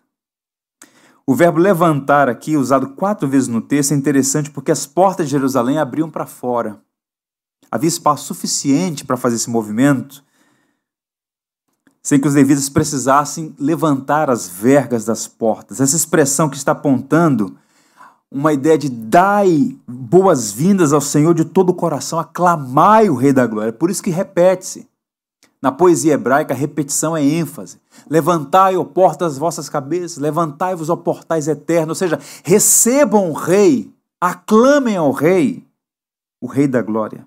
O 1.26 1.34
verbo 1.34 1.60
levantar 1.60 2.28
aqui, 2.28 2.56
usado 2.56 2.94
quatro 2.94 3.28
vezes 3.28 3.46
no 3.46 3.60
texto, 3.60 3.92
é 3.92 3.96
interessante 3.96 4.50
porque 4.50 4.72
as 4.72 4.86
portas 4.86 5.26
de 5.26 5.32
Jerusalém 5.32 5.78
abriam 5.78 6.10
para 6.10 6.26
fora. 6.26 6.80
Havia 7.70 7.88
espaço 7.88 8.24
suficiente 8.24 9.04
para 9.04 9.16
fazer 9.16 9.36
esse 9.36 9.48
movimento, 9.48 10.24
sem 12.02 12.18
que 12.18 12.26
os 12.26 12.34
levitas 12.34 12.68
precisassem 12.68 13.54
levantar 13.58 14.28
as 14.28 14.48
vergas 14.48 15.04
das 15.04 15.28
portas. 15.28 15.80
Essa 15.80 15.94
expressão 15.94 16.48
que 16.48 16.56
está 16.56 16.72
apontando 16.72 17.56
uma 18.30 18.52
ideia 18.52 18.78
de 18.78 18.88
dai 18.88 19.76
boas-vindas 19.86 20.92
ao 20.92 21.00
Senhor 21.00 21.34
de 21.34 21.44
todo 21.44 21.70
o 21.70 21.74
coração, 21.74 22.18
aclamai 22.18 23.10
o 23.10 23.16
Rei 23.16 23.32
da 23.32 23.46
Glória. 23.46 23.72
Por 23.72 23.90
isso 23.90 24.02
que 24.02 24.10
repete-se. 24.10 24.88
Na 25.60 25.70
poesia 25.70 26.14
hebraica, 26.14 26.54
repetição 26.54 27.16
é 27.16 27.22
ênfase. 27.22 27.78
Levantai, 28.08 28.76
ó 28.76 28.84
portas, 28.84 29.32
as 29.32 29.38
vossas 29.38 29.68
cabeças, 29.68 30.16
levantai-vos, 30.16 30.88
ó 30.88 30.96
portais 30.96 31.48
eternos. 31.48 31.90
Ou 31.90 31.94
seja, 31.96 32.18
recebam 32.44 33.30
o 33.30 33.34
Rei, 33.34 33.92
aclamem 34.20 34.96
ao 34.96 35.10
Rei, 35.10 35.66
o 36.40 36.46
Rei 36.46 36.66
da 36.66 36.80
Glória. 36.80 37.26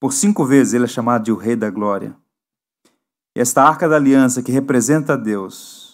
Por 0.00 0.14
cinco 0.14 0.46
vezes 0.46 0.72
ele 0.72 0.84
é 0.84 0.88
chamado 0.88 1.24
de 1.24 1.32
o 1.32 1.36
Rei 1.36 1.56
da 1.56 1.68
Glória. 1.68 2.16
Esta 3.36 3.62
arca 3.62 3.86
da 3.86 3.96
aliança 3.96 4.42
que 4.42 4.50
representa 4.50 5.12
a 5.12 5.16
Deus 5.16 5.89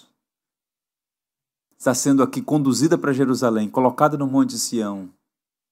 está 1.87 1.95
sendo 1.95 2.21
aqui 2.21 2.43
conduzida 2.43 2.99
para 2.99 3.13
Jerusalém, 3.13 3.69
colocada 3.69 4.19
no 4.19 4.27
Monte 4.27 4.59
Sião, 4.59 5.09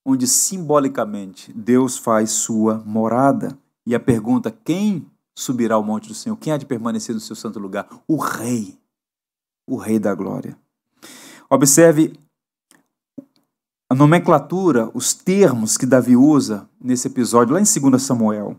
onde 0.06 0.28
simbolicamente 0.28 1.52
Deus 1.52 1.98
faz 1.98 2.30
sua 2.30 2.80
morada. 2.86 3.58
E 3.84 3.96
a 3.96 4.00
pergunta: 4.00 4.56
quem 4.64 5.04
subirá 5.36 5.74
ao 5.74 5.82
monte 5.82 6.06
do 6.06 6.14
Senhor? 6.14 6.36
Quem 6.36 6.52
há 6.52 6.56
de 6.56 6.66
permanecer 6.66 7.12
no 7.16 7.20
seu 7.20 7.34
santo 7.34 7.58
lugar? 7.58 7.88
O 8.06 8.16
Rei, 8.16 8.78
o 9.68 9.76
Rei 9.76 9.98
da 9.98 10.14
Glória. 10.14 10.56
Observe 11.50 12.16
a 13.90 13.94
nomenclatura, 13.94 14.88
os 14.94 15.12
termos 15.14 15.76
que 15.76 15.84
Davi 15.84 16.16
usa 16.16 16.68
nesse 16.80 17.08
episódio, 17.08 17.54
lá 17.54 17.60
em 17.60 17.90
2 17.90 18.00
Samuel. 18.00 18.56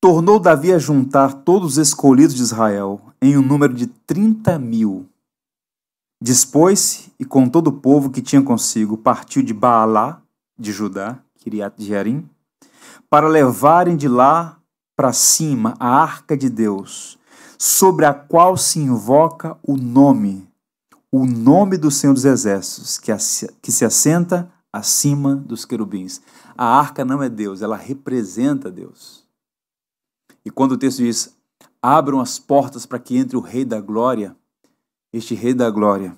Tornou 0.00 0.40
Davi 0.40 0.72
a 0.72 0.78
juntar 0.78 1.34
todos 1.44 1.72
os 1.72 1.88
escolhidos 1.88 2.34
de 2.34 2.40
Israel 2.40 3.02
em 3.20 3.36
um 3.36 3.42
número 3.42 3.74
de 3.74 3.86
30 3.86 4.58
mil. 4.58 5.06
Dispôs-se 6.22 7.12
e 7.18 7.24
com 7.24 7.48
todo 7.48 7.68
o 7.68 7.72
povo 7.72 8.10
que 8.10 8.20
tinha 8.20 8.42
consigo 8.42 8.98
partiu 8.98 9.42
de 9.42 9.54
Baalá, 9.54 10.22
de 10.58 10.70
Judá, 10.70 11.18
Kiriat 11.38 11.82
Jearim, 11.82 12.28
para 13.08 13.26
levarem 13.26 13.96
de 13.96 14.06
lá 14.06 14.60
para 14.94 15.14
cima 15.14 15.74
a 15.80 15.88
arca 15.88 16.36
de 16.36 16.50
Deus, 16.50 17.18
sobre 17.58 18.04
a 18.04 18.12
qual 18.12 18.56
se 18.56 18.78
invoca 18.78 19.56
o 19.62 19.76
nome, 19.76 20.46
o 21.10 21.24
nome 21.24 21.78
do 21.78 21.90
Senhor 21.90 22.12
dos 22.12 22.26
Exércitos, 22.26 22.98
que, 22.98 23.10
que 23.62 23.72
se 23.72 23.84
assenta 23.86 24.52
acima 24.70 25.34
dos 25.34 25.64
querubins. 25.64 26.20
A 26.56 26.66
arca 26.66 27.02
não 27.02 27.22
é 27.22 27.30
Deus, 27.30 27.62
ela 27.62 27.76
representa 27.76 28.70
Deus. 28.70 29.24
E 30.44 30.50
quando 30.50 30.72
o 30.72 30.78
texto 30.78 30.98
diz: 30.98 31.34
abram 31.82 32.20
as 32.20 32.38
portas 32.38 32.84
para 32.84 32.98
que 32.98 33.16
entre 33.16 33.36
o 33.36 33.40
Rei 33.40 33.64
da 33.64 33.80
Glória, 33.80 34.36
este 35.12 35.34
Rei 35.34 35.54
da 35.54 35.70
Glória, 35.70 36.16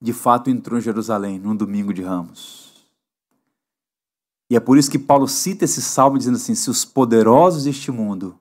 de 0.00 0.12
fato 0.12 0.50
entrou 0.50 0.78
em 0.78 0.82
Jerusalém 0.82 1.38
num 1.38 1.56
domingo 1.56 1.92
de 1.92 2.02
ramos. 2.02 2.66
E 4.48 4.56
é 4.56 4.60
por 4.60 4.78
isso 4.78 4.90
que 4.90 4.98
Paulo 4.98 5.26
cita 5.26 5.64
esse 5.64 5.82
salmo 5.82 6.18
dizendo 6.18 6.36
assim: 6.36 6.54
se 6.54 6.70
os 6.70 6.84
poderosos 6.84 7.64
deste 7.64 7.90
mundo 7.90 8.38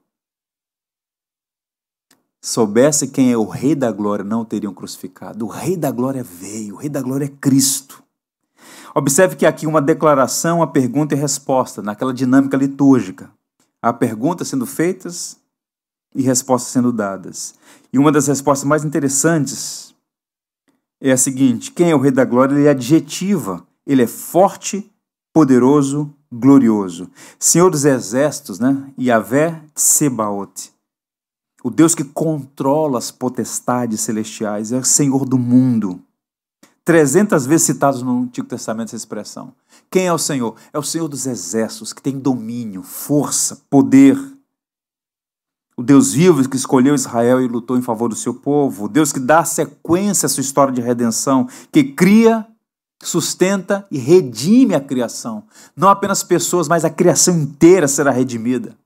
soubessem 2.42 3.10
quem 3.10 3.32
é 3.32 3.38
o 3.38 3.46
Rei 3.46 3.74
da 3.74 3.92
Glória, 3.92 4.24
não 4.24 4.46
teriam 4.46 4.74
crucificado. 4.74 5.46
O 5.46 5.50
Rei 5.50 5.76
da 5.76 5.90
Glória 5.90 6.24
veio, 6.24 6.76
o 6.76 6.78
Rei 6.78 6.90
da 6.90 7.02
Glória 7.02 7.26
é 7.26 7.30
Cristo. 7.30 8.04
Observe 8.94 9.36
que 9.36 9.46
aqui 9.46 9.66
uma 9.66 9.82
declaração, 9.82 10.60
uma 10.60 10.72
pergunta 10.72 11.16
e 11.16 11.18
resposta, 11.18 11.82
naquela 11.82 12.14
dinâmica 12.14 12.56
litúrgica. 12.56 13.32
Há 13.82 13.92
perguntas 13.92 14.48
sendo 14.48 14.66
feitas 14.66 15.38
e 16.16 16.24
respostas 16.24 16.72
sendo 16.72 16.92
dadas. 16.92 17.54
E 17.92 18.00
uma 18.00 18.12
das 18.12 18.28
respostas 18.28 18.68
mais 18.68 18.86
interessantes 18.86 19.94
é 21.02 21.12
a 21.12 21.18
seguinte: 21.18 21.72
quem 21.72 21.92
é 21.92 21.96
o 21.96 22.00
Rei 22.00 22.12
da 22.12 22.26
Glória? 22.26 22.56
Ele 22.56 22.68
é 22.68 22.72
adjetiva, 22.72 23.68
ele 23.86 24.02
é 24.02 24.08
forte 24.08 24.90
poderoso, 25.34 26.14
glorioso. 26.32 27.10
Senhor 27.38 27.70
dos 27.70 27.84
exércitos, 27.84 28.58
né? 28.58 28.92
Yahvé 28.98 29.62
Sebaot. 29.76 30.72
O 31.62 31.70
Deus 31.70 31.94
que 31.94 32.04
controla 32.04 32.98
as 32.98 33.12
potestades 33.12 34.02
celestiais, 34.02 34.72
é 34.72 34.78
o 34.78 34.84
Senhor 34.84 35.26
do 35.26 35.38
mundo. 35.38 36.00
Trezentas 36.86 37.48
vezes 37.48 37.66
citados 37.66 38.04
no 38.04 38.22
Antigo 38.22 38.48
Testamento 38.48 38.90
essa 38.90 38.96
expressão. 38.96 39.52
Quem 39.90 40.06
é 40.06 40.14
o 40.14 40.20
Senhor? 40.20 40.56
É 40.72 40.78
o 40.78 40.84
Senhor 40.84 41.08
dos 41.08 41.26
exércitos, 41.26 41.92
que 41.92 42.02
tem 42.02 42.20
domínio, 42.20 42.84
força, 42.84 43.60
poder. 43.70 44.16
O 45.78 45.84
Deus 45.84 46.14
vivo 46.14 46.48
que 46.48 46.56
escolheu 46.56 46.96
Israel 46.96 47.42
e 47.42 47.48
lutou 47.48 47.78
em 47.78 47.82
favor 47.82 48.08
do 48.08 48.16
seu 48.16 48.34
povo. 48.34 48.86
O 48.86 48.90
Deus 48.90 49.12
que 49.12 49.20
dá 49.20 49.44
sequência 49.44 50.26
à 50.26 50.30
sua 50.30 50.42
história 50.42 50.74
de 50.74 50.82
redenção, 50.82 51.48
que 51.72 51.84
cria 51.84 52.48
sustenta 53.04 53.86
e 53.92 53.98
redime 53.98 54.74
a 54.74 54.82
criação. 54.82 55.44
Não 55.76 55.90
apenas 55.90 56.24
pessoas, 56.24 56.68
mas 56.68 56.86
a 56.86 56.90
criação 56.90 57.38
inteira 57.38 57.88
será 57.88 58.12
redimida. 58.12 58.78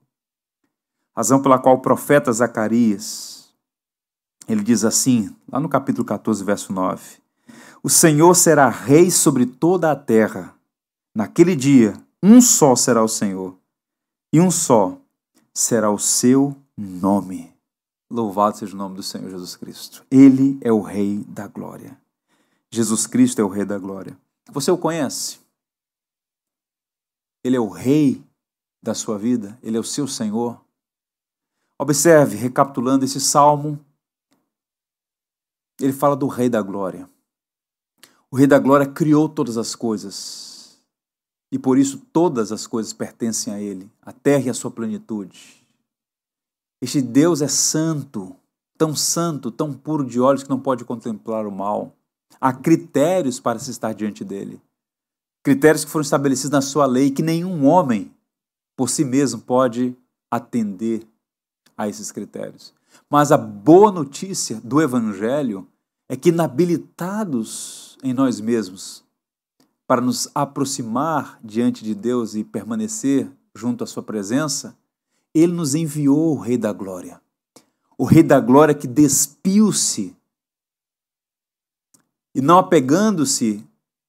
Razão 1.16 1.40
pela 1.40 1.58
qual 1.58 1.76
o 1.76 1.80
profeta 1.80 2.32
Zacarias, 2.32 3.48
ele 4.48 4.62
diz 4.62 4.84
assim, 4.84 5.34
lá 5.50 5.60
no 5.60 5.68
capítulo 5.68 6.04
14, 6.04 6.42
verso 6.44 6.72
9: 6.72 7.18
O 7.82 7.88
Senhor 7.88 8.34
será 8.34 8.68
rei 8.68 9.10
sobre 9.10 9.46
toda 9.46 9.90
a 9.90 9.96
terra. 9.96 10.54
Naquele 11.14 11.56
dia, 11.56 11.94
um 12.22 12.40
só 12.40 12.76
será 12.76 13.02
o 13.02 13.08
Senhor, 13.08 13.56
e 14.32 14.40
um 14.40 14.50
só 14.50 14.96
será 15.52 15.90
o 15.90 15.98
seu 15.98 16.56
nome. 16.80 17.54
Louvado 18.10 18.56
seja 18.56 18.74
o 18.74 18.78
nome 18.78 18.96
do 18.96 19.02
Senhor 19.02 19.30
Jesus 19.30 19.56
Cristo. 19.56 20.04
Ele 20.10 20.58
é 20.62 20.72
o 20.72 20.80
Rei 20.80 21.24
da 21.28 21.46
glória. 21.46 22.00
Jesus 22.70 23.06
Cristo 23.06 23.40
é 23.40 23.44
o 23.44 23.48
Rei 23.48 23.64
da 23.64 23.78
Glória. 23.78 24.16
Você 24.50 24.70
o 24.70 24.78
conhece? 24.78 25.40
Ele 27.42 27.56
é 27.56 27.60
o 27.60 27.68
Rei 27.68 28.24
da 28.82 28.94
sua 28.94 29.18
vida, 29.18 29.58
ele 29.62 29.76
é 29.76 29.80
o 29.80 29.84
seu 29.84 30.06
Senhor. 30.06 30.60
Observe, 31.78 32.36
recapitulando 32.36 33.04
esse 33.04 33.20
salmo, 33.20 33.78
ele 35.80 35.92
fala 35.92 36.14
do 36.14 36.26
Rei 36.26 36.48
da 36.48 36.62
Glória. 36.62 37.08
O 38.30 38.36
Rei 38.36 38.46
da 38.46 38.58
Glória 38.58 38.86
criou 38.86 39.28
todas 39.28 39.56
as 39.56 39.74
coisas 39.74 40.80
e 41.50 41.58
por 41.58 41.78
isso 41.78 41.98
todas 42.12 42.52
as 42.52 42.66
coisas 42.66 42.92
pertencem 42.92 43.52
a 43.52 43.60
Ele, 43.60 43.90
a 44.00 44.12
terra 44.12 44.46
e 44.46 44.50
a 44.50 44.54
sua 44.54 44.70
plenitude. 44.70 45.59
Este 46.80 47.02
Deus 47.02 47.42
é 47.42 47.48
santo, 47.48 48.34
tão 48.78 48.96
santo, 48.96 49.50
tão 49.50 49.72
puro 49.72 50.04
de 50.04 50.18
olhos 50.18 50.42
que 50.42 50.50
não 50.50 50.58
pode 50.58 50.84
contemplar 50.84 51.46
o 51.46 51.52
mal. 51.52 51.94
Há 52.40 52.52
critérios 52.52 53.38
para 53.38 53.58
se 53.58 53.70
estar 53.70 53.92
diante 53.92 54.24
dele. 54.24 54.60
Critérios 55.42 55.84
que 55.84 55.90
foram 55.90 56.02
estabelecidos 56.02 56.50
na 56.50 56.62
sua 56.62 56.86
lei 56.86 57.10
que 57.10 57.22
nenhum 57.22 57.66
homem 57.66 58.10
por 58.76 58.88
si 58.88 59.04
mesmo 59.04 59.40
pode 59.40 59.94
atender 60.30 61.06
a 61.76 61.88
esses 61.88 62.10
critérios. 62.10 62.72
Mas 63.08 63.30
a 63.30 63.36
boa 63.36 63.92
notícia 63.92 64.60
do 64.62 64.80
Evangelho 64.80 65.66
é 66.08 66.16
que, 66.16 66.30
inabilitados 66.30 67.98
em 68.02 68.12
nós 68.12 68.40
mesmos 68.40 69.04
para 69.86 70.00
nos 70.00 70.28
aproximar 70.34 71.38
diante 71.42 71.84
de 71.84 71.94
Deus 71.94 72.34
e 72.34 72.44
permanecer 72.44 73.30
junto 73.54 73.84
à 73.84 73.86
Sua 73.86 74.02
presença, 74.02 74.76
Ele 75.34 75.52
nos 75.52 75.74
enviou 75.74 76.36
o 76.36 76.38
Rei 76.38 76.58
da 76.58 76.72
Glória. 76.72 77.20
O 77.96 78.04
Rei 78.04 78.22
da 78.22 78.40
Glória 78.40 78.74
que 78.74 78.86
despiu-se 78.86 80.16
e 82.34 82.40
não 82.40 82.58
apegando-se 82.58 83.64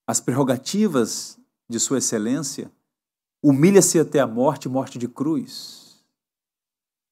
às 0.06 0.20
prerrogativas 0.20 1.38
de 1.68 1.80
Sua 1.80 1.98
Excelência, 1.98 2.72
humilha-se 3.42 4.00
até 4.00 4.20
a 4.20 4.28
morte 4.28 4.70
morte 4.70 5.00
de 5.00 5.08
cruz. 5.08 6.04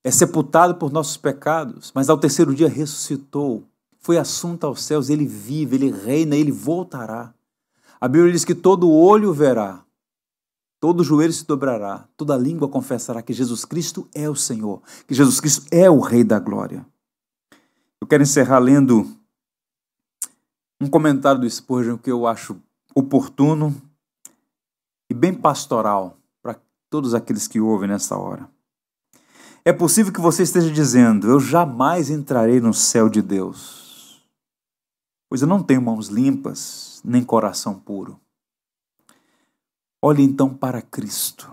É 0.03 0.11
sepultado 0.11 0.75
por 0.75 0.91
nossos 0.91 1.17
pecados, 1.17 1.91
mas 1.93 2.09
ao 2.09 2.17
terceiro 2.17 2.53
dia 2.53 2.69
ressuscitou. 2.69 3.63
Foi 3.99 4.17
assunto 4.17 4.65
aos 4.65 4.83
céus, 4.83 5.09
ele 5.09 5.25
vive, 5.25 5.75
ele 5.75 5.91
reina, 5.91 6.35
ele 6.35 6.51
voltará. 6.51 7.33
A 7.99 8.07
Bíblia 8.07 8.31
diz 8.31 8.45
que 8.45 8.55
todo 8.55 8.89
olho 8.89 9.33
verá, 9.33 9.83
todo 10.79 11.03
joelho 11.03 11.33
se 11.33 11.45
dobrará, 11.45 12.07
toda 12.15 12.37
língua 12.37 12.67
confessará 12.67 13.21
que 13.21 13.33
Jesus 13.33 13.65
Cristo 13.65 14.07
é 14.13 14.29
o 14.29 14.35
Senhor, 14.35 14.81
que 15.05 15.13
Jesus 15.13 15.39
Cristo 15.39 15.65
é 15.71 15.89
o 15.89 15.99
Rei 15.99 16.23
da 16.23 16.39
Glória. 16.39 16.85
Eu 17.99 18.07
quero 18.07 18.23
encerrar 18.23 18.59
lendo 18.59 19.05
um 20.79 20.89
comentário 20.89 21.41
do 21.41 21.49
Spurgeon 21.49 21.97
que 21.97 22.09
eu 22.09 22.25
acho 22.25 22.57
oportuno 22.95 23.75
e 25.09 25.13
bem 25.13 25.33
pastoral 25.33 26.17
para 26.41 26.55
todos 26.89 27.13
aqueles 27.13 27.47
que 27.47 27.59
ouvem 27.59 27.89
nessa 27.89 28.17
hora. 28.17 28.49
É 29.65 29.73
possível 29.73 30.13
que 30.13 30.21
você 30.21 30.43
esteja 30.43 30.71
dizendo: 30.71 31.27
Eu 31.27 31.39
jamais 31.39 32.09
entrarei 32.09 32.61
no 32.61 32.73
céu 32.73 33.09
de 33.09 33.21
Deus, 33.21 34.25
pois 35.27 35.41
eu 35.41 35.47
não 35.47 35.61
tenho 35.61 35.81
mãos 35.81 36.07
limpas, 36.07 37.01
nem 37.03 37.23
coração 37.23 37.75
puro. 37.77 38.19
Olhe 40.01 40.23
então 40.23 40.53
para 40.53 40.81
Cristo, 40.81 41.51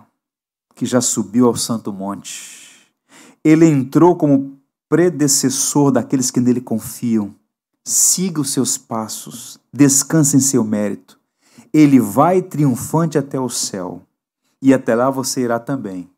que 0.77 0.87
já 0.87 1.01
subiu 1.01 1.49
ao 1.49 1.57
Santo 1.57 1.93
Monte. 1.93 2.93
Ele 3.43 3.67
entrou 3.67 4.15
como 4.15 4.61
predecessor 4.89 5.91
daqueles 5.91 6.31
que 6.31 6.39
nele 6.39 6.61
confiam. 6.61 7.35
Siga 7.85 8.41
os 8.41 8.51
seus 8.51 8.79
passos, 8.79 9.59
descanse 9.73 10.37
em 10.37 10.41
seu 10.41 10.63
mérito. 10.63 11.19
Ele 11.73 11.99
vai 11.99 12.41
triunfante 12.41 13.19
até 13.19 13.39
o 13.39 13.49
céu, 13.49 14.07
e 14.63 14.73
até 14.73 14.95
lá 14.95 15.11
você 15.11 15.41
irá 15.41 15.59
também, 15.59 16.09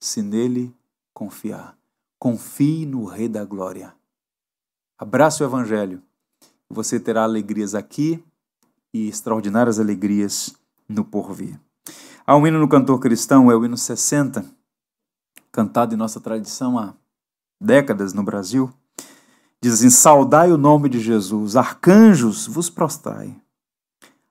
se 0.00 0.22
nele 0.22 0.74
confiar. 1.12 1.76
Confie 2.18 2.86
no 2.86 3.04
Rei 3.04 3.28
da 3.28 3.44
Glória. 3.44 3.94
Abrace 4.98 5.42
o 5.42 5.46
Evangelho. 5.46 6.02
Você 6.70 6.98
terá 6.98 7.24
alegrias 7.24 7.74
aqui 7.74 8.24
e 8.92 9.06
extraordinárias 9.06 9.78
alegrias 9.78 10.54
no 10.88 11.04
porvir. 11.04 11.60
Há 12.26 12.34
um 12.36 12.46
hino 12.46 12.58
no 12.58 12.66
cantor 12.66 12.98
cristão, 13.00 13.50
é 13.50 13.54
o 13.54 13.62
hino 13.66 13.76
60, 13.76 14.46
cantado 15.52 15.94
em 15.94 15.98
nossa 15.98 16.18
tradição 16.18 16.78
há 16.78 16.94
décadas 17.60 18.14
no 18.14 18.22
Brasil. 18.22 18.72
Diz 19.60 19.74
assim: 19.74 19.90
Saudai 19.90 20.50
o 20.50 20.56
nome 20.56 20.88
de 20.88 21.00
Jesus, 21.00 21.54
arcanjos 21.54 22.46
vos 22.46 22.70
prostrai. 22.70 23.36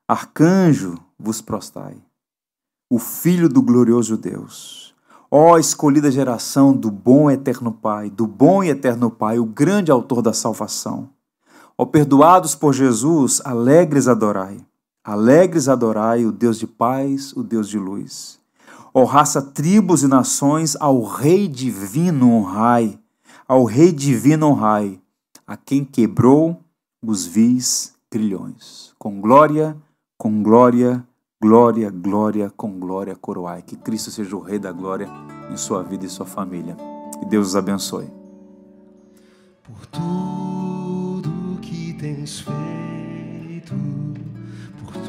Arcanjo 0.08 0.98
vos 1.16 1.40
prostai, 1.40 1.96
o 2.90 2.98
Filho 2.98 3.48
do 3.48 3.62
glorioso 3.62 4.16
Deus. 4.16 4.92
Ó 5.30 5.56
escolhida 5.56 6.10
geração 6.10 6.76
do 6.76 6.90
bom 6.90 7.30
eterno 7.30 7.70
Pai, 7.70 8.10
do 8.10 8.26
bom 8.26 8.62
e 8.62 8.70
eterno 8.70 9.08
Pai, 9.08 9.38
o 9.38 9.44
grande 9.44 9.92
autor 9.92 10.20
da 10.20 10.32
salvação. 10.32 11.10
Ó 11.78 11.86
perdoados 11.86 12.56
por 12.56 12.74
Jesus, 12.74 13.40
alegres 13.44 14.08
adorai. 14.08 14.58
Alegres 15.04 15.68
adorai 15.68 16.24
o 16.24 16.32
Deus 16.32 16.58
de 16.58 16.66
paz, 16.66 17.32
o 17.34 17.42
Deus 17.42 17.68
de 17.68 17.78
luz. 17.78 18.40
Ó 18.92 19.04
raça, 19.04 19.42
tribos 19.42 20.02
e 20.02 20.08
nações, 20.08 20.76
ao 20.80 21.02
Rei 21.02 21.46
divino 21.46 22.32
honrai. 22.32 22.98
Ao 23.46 23.64
Rei 23.64 23.92
divino 23.92 24.46
honrai, 24.48 24.98
a 25.46 25.56
quem 25.56 25.84
quebrou 25.84 26.58
os 27.02 27.26
vis 27.26 27.94
grilhões. 28.10 28.94
Com 28.98 29.20
glória, 29.20 29.76
com 30.16 30.42
glória, 30.42 31.06
Glória, 31.44 31.90
glória, 31.90 32.50
com 32.56 32.80
glória 32.80 33.14
coroai. 33.14 33.60
Que 33.60 33.76
Cristo 33.76 34.10
seja 34.10 34.34
o 34.34 34.40
Rei 34.40 34.58
da 34.58 34.72
glória 34.72 35.06
em 35.50 35.58
sua 35.58 35.82
vida 35.82 36.06
e 36.06 36.08
sua 36.08 36.24
família. 36.24 36.74
Que 37.20 37.26
Deus 37.26 37.48
os 37.48 37.54
abençoe. 37.54 38.10
Por 39.62 39.84
tudo 39.88 41.60
que 41.60 41.92
tens 42.00 42.40
feito, 42.40 43.74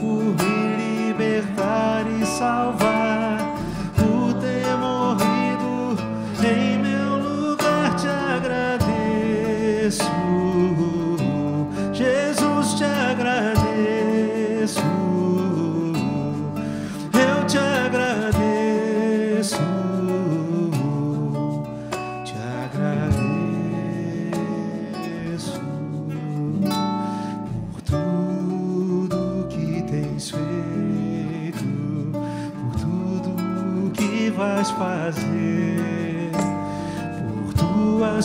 por 0.00 0.22
me 0.22 1.12
libertar 1.12 2.04
e 2.20 2.26
salvar, 2.26 2.95